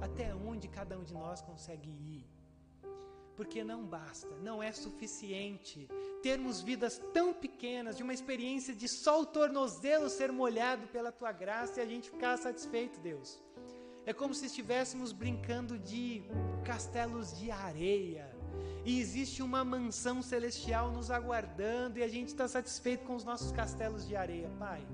Até 0.00 0.34
onde 0.34 0.68
cada 0.68 0.98
um 0.98 1.04
de 1.04 1.14
nós 1.14 1.40
consegue 1.42 1.90
ir? 1.90 2.26
porque 3.40 3.64
não 3.64 3.82
basta, 3.86 4.28
não 4.42 4.62
é 4.62 4.70
suficiente 4.70 5.88
termos 6.22 6.60
vidas 6.60 7.00
tão 7.14 7.32
pequenas, 7.32 7.96
de 7.96 8.02
uma 8.02 8.12
experiência 8.12 8.74
de 8.74 8.86
só 8.86 9.22
o 9.22 9.24
tornozelo 9.24 10.10
ser 10.10 10.30
molhado 10.30 10.86
pela 10.88 11.10
tua 11.10 11.32
graça 11.32 11.80
e 11.80 11.82
a 11.82 11.86
gente 11.86 12.10
ficar 12.10 12.36
satisfeito, 12.36 13.00
Deus. 13.00 13.40
É 14.06 14.12
como 14.12 14.34
se 14.34 14.46
estivéssemos 14.46 15.12
brincando 15.12 15.78
de 15.78 16.22
castelos 16.64 17.38
de 17.38 17.50
areia. 17.50 18.30
E 18.84 18.98
existe 18.98 19.42
uma 19.42 19.64
mansão 19.64 20.22
celestial 20.22 20.90
nos 20.90 21.10
aguardando 21.10 21.98
e 21.98 22.02
a 22.02 22.08
gente 22.08 22.28
está 22.28 22.48
satisfeito 22.48 23.04
com 23.04 23.14
os 23.14 23.24
nossos 23.24 23.52
castelos 23.52 24.06
de 24.06 24.16
areia. 24.16 24.50
Pai, 24.58 24.86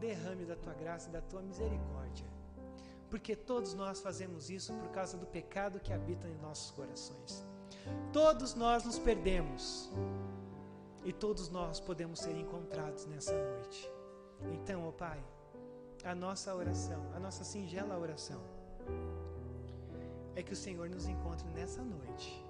derrame 0.00 0.44
da 0.44 0.56
tua 0.56 0.72
graça 0.72 1.08
e 1.08 1.12
da 1.12 1.20
tua 1.20 1.42
misericórdia 1.42 2.36
porque 3.10 3.36
todos 3.36 3.74
nós 3.74 4.00
fazemos 4.00 4.50
isso 4.50 4.72
por 4.74 4.88
causa 4.88 5.16
do 5.16 5.26
pecado 5.26 5.80
que 5.80 5.92
habita 5.92 6.28
em 6.28 6.36
nossos 6.38 6.70
corações. 6.72 7.44
Todos 8.12 8.54
nós 8.54 8.84
nos 8.84 8.98
perdemos 8.98 9.90
e 11.04 11.12
todos 11.12 11.48
nós 11.48 11.78
podemos 11.78 12.20
ser 12.20 12.36
encontrados 12.36 13.06
nessa 13.06 13.32
noite. 13.32 13.90
Então, 14.52 14.84
ó 14.84 14.88
oh 14.88 14.92
Pai, 14.92 15.22
a 16.06 16.14
nossa 16.14 16.54
oração, 16.54 17.02
a 17.14 17.18
nossa 17.18 17.42
singela 17.42 17.98
oração, 17.98 18.40
é 20.36 20.42
que 20.42 20.52
o 20.52 20.56
Senhor 20.56 20.88
nos 20.88 21.06
encontre 21.06 21.48
nessa 21.48 21.82
noite, 21.82 22.44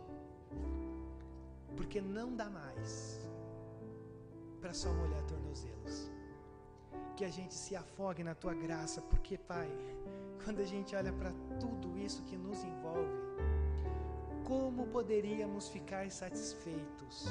porque 1.76 2.00
não 2.00 2.34
dá 2.36 2.50
mais 2.50 3.26
para 4.60 4.74
só 4.74 4.92
molhar 4.92 5.22
tornozelos. 5.24 6.10
Que 7.16 7.24
a 7.24 7.30
gente 7.30 7.54
se 7.54 7.74
afogue 7.74 8.22
na 8.22 8.34
tua 8.34 8.52
graça, 8.52 9.00
porque, 9.00 9.38
Pai, 9.38 9.70
quando 10.44 10.60
a 10.60 10.66
gente 10.66 10.94
olha 10.94 11.12
para 11.12 11.32
tudo 11.58 11.96
isso 11.96 12.22
que 12.24 12.36
nos 12.36 12.62
envolve, 12.62 13.16
como 14.44 14.86
poderíamos 14.88 15.68
ficar 15.68 16.10
satisfeitos 16.10 17.26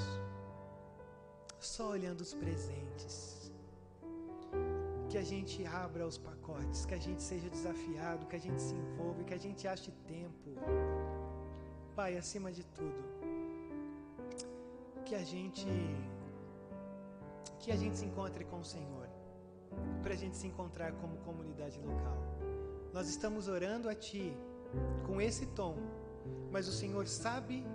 só 1.60 1.90
olhando 1.90 2.22
os 2.22 2.34
presentes? 2.34 3.45
Que 5.16 5.20
a 5.20 5.24
gente 5.24 5.66
abra 5.66 6.06
os 6.06 6.18
pacotes, 6.18 6.86
que 6.86 6.94
a 6.94 6.98
gente 6.98 7.24
seja 7.24 7.50
desafiado, 7.50 8.26
que 8.26 8.36
a 8.36 8.40
gente 8.46 8.62
se 8.62 8.76
envolva, 8.76 9.24
que 9.24 9.34
a 9.34 9.38
gente 9.38 9.66
ache 9.66 9.90
tempo. 10.06 10.50
Pai, 11.96 12.18
acima 12.18 12.52
de 12.52 12.66
tudo, 12.66 13.02
que 15.06 15.16
a 15.16 15.24
gente 15.24 15.70
que 17.62 17.72
a 17.72 17.78
gente 17.78 17.96
se 17.96 18.06
encontre 18.06 18.44
com 18.44 18.60
o 18.60 18.66
Senhor, 18.66 19.08
para 20.04 20.12
a 20.12 20.18
gente 20.18 20.36
se 20.36 20.48
encontrar 20.48 20.92
como 20.96 21.16
comunidade 21.20 21.80
local. 21.80 22.18
Nós 22.92 23.08
estamos 23.08 23.48
orando 23.48 23.88
a 23.88 23.96
Ti 23.96 24.38
com 25.08 25.22
esse 25.22 25.46
tom, 25.46 25.78
mas 26.52 26.68
o 26.68 26.74
Senhor 26.74 27.08
sabe 27.08 27.66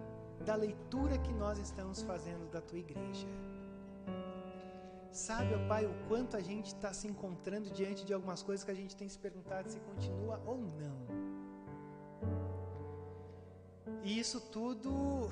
da 0.44 0.56
leitura 0.56 1.16
que 1.16 1.32
nós 1.32 1.56
estamos 1.58 2.02
fazendo 2.02 2.50
da 2.50 2.60
Tua 2.60 2.80
igreja. 2.80 3.26
Sabe, 5.12 5.54
ó 5.54 5.68
Pai, 5.68 5.86
o 5.86 5.94
quanto 6.08 6.36
a 6.36 6.40
gente 6.40 6.66
está 6.66 6.92
se 6.92 7.08
encontrando 7.08 7.70
diante 7.70 8.04
de 8.04 8.12
algumas 8.14 8.42
coisas 8.42 8.64
que 8.64 8.70
a 8.70 8.74
gente 8.74 8.96
tem 8.96 9.08
se 9.08 9.18
perguntado 9.18 9.68
se 9.68 9.80
continua 9.80 10.40
ou 10.46 10.58
não. 10.58 11.00
E 14.02 14.18
isso 14.18 14.40
tudo, 14.40 15.30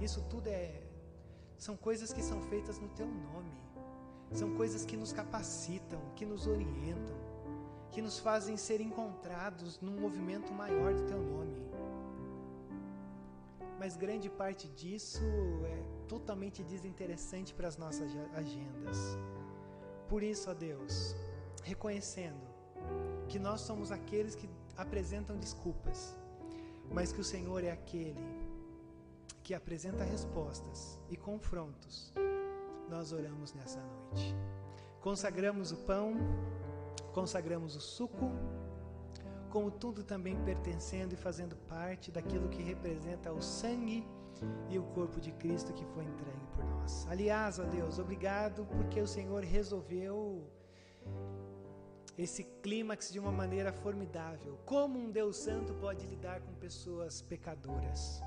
isso 0.00 0.22
tudo 0.28 0.48
é, 0.48 0.82
são 1.56 1.76
coisas 1.76 2.12
que 2.12 2.22
são 2.22 2.40
feitas 2.42 2.78
no 2.78 2.88
Teu 2.88 3.06
nome, 3.06 3.52
são 4.32 4.54
coisas 4.54 4.84
que 4.84 4.96
nos 4.96 5.12
capacitam, 5.12 6.00
que 6.14 6.26
nos 6.26 6.46
orientam 6.46 7.24
que 7.94 8.02
nos 8.02 8.18
fazem 8.18 8.56
ser 8.56 8.80
encontrados 8.80 9.78
num 9.80 10.00
movimento 10.00 10.52
maior 10.52 10.92
do 10.92 11.06
teu 11.06 11.22
nome. 11.22 11.54
Mas 13.84 13.98
grande 13.98 14.30
parte 14.30 14.66
disso 14.66 15.20
é 15.66 16.08
totalmente 16.08 16.62
desinteressante 16.64 17.52
para 17.52 17.68
as 17.68 17.76
nossas 17.76 18.10
agendas. 18.32 18.96
Por 20.08 20.22
isso, 20.22 20.50
ó 20.50 20.54
Deus, 20.54 21.14
reconhecendo 21.62 22.40
que 23.28 23.38
nós 23.38 23.60
somos 23.60 23.92
aqueles 23.92 24.34
que 24.34 24.48
apresentam 24.74 25.36
desculpas, 25.36 26.16
mas 26.90 27.12
que 27.12 27.20
o 27.20 27.24
Senhor 27.24 27.62
é 27.62 27.72
aquele 27.72 28.24
que 29.42 29.52
apresenta 29.52 30.02
respostas 30.02 30.98
e 31.10 31.16
confrontos. 31.18 32.10
Nós 32.88 33.12
oramos 33.12 33.52
nessa 33.52 33.82
noite. 33.82 34.34
Consagramos 35.02 35.72
o 35.72 35.76
pão, 35.76 36.14
consagramos 37.12 37.76
o 37.76 37.82
suco, 37.82 38.30
como 39.54 39.70
tudo 39.70 40.02
também 40.02 40.36
pertencendo 40.42 41.12
e 41.12 41.16
fazendo 41.16 41.54
parte 41.68 42.10
daquilo 42.10 42.48
que 42.48 42.60
representa 42.60 43.32
o 43.32 43.40
sangue 43.40 44.04
e 44.68 44.76
o 44.76 44.82
corpo 44.82 45.20
de 45.20 45.30
Cristo 45.30 45.72
que 45.72 45.84
foi 45.84 46.02
entregue 46.02 46.46
por 46.56 46.64
nós. 46.64 47.06
Aliás, 47.08 47.60
ó 47.60 47.62
Deus, 47.62 48.00
obrigado 48.00 48.66
porque 48.66 49.00
o 49.00 49.06
Senhor 49.06 49.44
resolveu 49.44 50.50
esse 52.18 52.42
clímax 52.64 53.12
de 53.12 53.20
uma 53.20 53.30
maneira 53.30 53.72
formidável. 53.72 54.58
Como 54.66 54.98
um 54.98 55.08
Deus 55.08 55.36
Santo 55.36 55.72
pode 55.74 56.04
lidar 56.04 56.40
com 56.40 56.52
pessoas 56.54 57.22
pecadoras? 57.22 58.20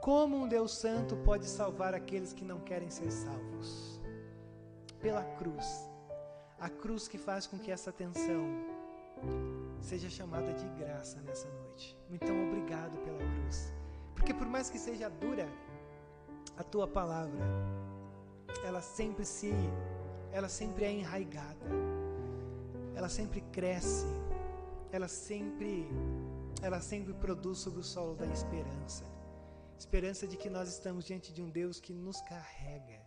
Como 0.00 0.38
um 0.38 0.48
Deus 0.48 0.74
Santo 0.74 1.18
pode 1.18 1.46
salvar 1.50 1.92
aqueles 1.92 2.32
que 2.32 2.46
não 2.46 2.60
querem 2.60 2.88
ser 2.88 3.10
salvos? 3.12 4.00
Pela 5.02 5.22
cruz. 5.36 5.86
A 6.58 6.70
cruz 6.70 7.06
que 7.08 7.18
faz 7.18 7.46
com 7.46 7.58
que 7.58 7.70
essa 7.70 7.92
tensão 7.92 8.71
seja 9.82 10.08
chamada 10.08 10.52
de 10.52 10.68
graça 10.70 11.20
nessa 11.22 11.48
noite. 11.48 11.98
Então, 12.10 12.48
obrigado 12.48 12.96
pela 13.04 13.18
cruz. 13.18 13.72
Porque 14.14 14.32
por 14.32 14.46
mais 14.46 14.70
que 14.70 14.78
seja 14.78 15.08
dura 15.08 15.48
a 16.56 16.62
tua 16.62 16.86
palavra, 16.86 17.40
ela 18.64 18.80
sempre 18.80 19.24
se 19.24 19.52
ela 20.32 20.48
sempre 20.48 20.84
é 20.84 20.92
enraigada. 20.92 21.66
Ela 22.94 23.08
sempre 23.08 23.40
cresce. 23.52 24.06
Ela 24.90 25.08
sempre 25.08 25.88
ela 26.62 26.80
sempre 26.80 27.12
produz 27.14 27.58
sobre 27.58 27.80
o 27.80 27.82
solo 27.82 28.14
da 28.14 28.26
esperança. 28.26 29.04
Esperança 29.78 30.28
de 30.28 30.36
que 30.36 30.48
nós 30.48 30.68
estamos 30.68 31.04
diante 31.04 31.32
de 31.32 31.42
um 31.42 31.50
Deus 31.50 31.80
que 31.80 31.92
nos 31.92 32.20
carrega 32.20 33.00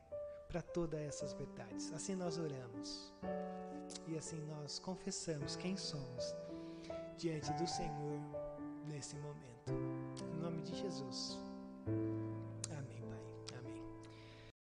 para 0.49 0.61
todas 0.61 0.99
essas 0.99 1.32
verdades. 1.34 1.91
Assim 1.93 2.15
nós 2.15 2.38
oramos. 2.38 3.13
E 4.07 4.17
assim 4.17 4.41
nós 4.45 4.78
confessamos 4.78 5.55
quem 5.55 5.78
somos 5.78 6.36
diante 7.18 7.51
do 7.53 7.68
Senhor 7.68 8.20
nesse 8.88 9.16
momento. 9.18 9.74
Em 10.22 10.41
nome 10.41 10.61
de 10.61 10.76
Jesus. 10.76 11.39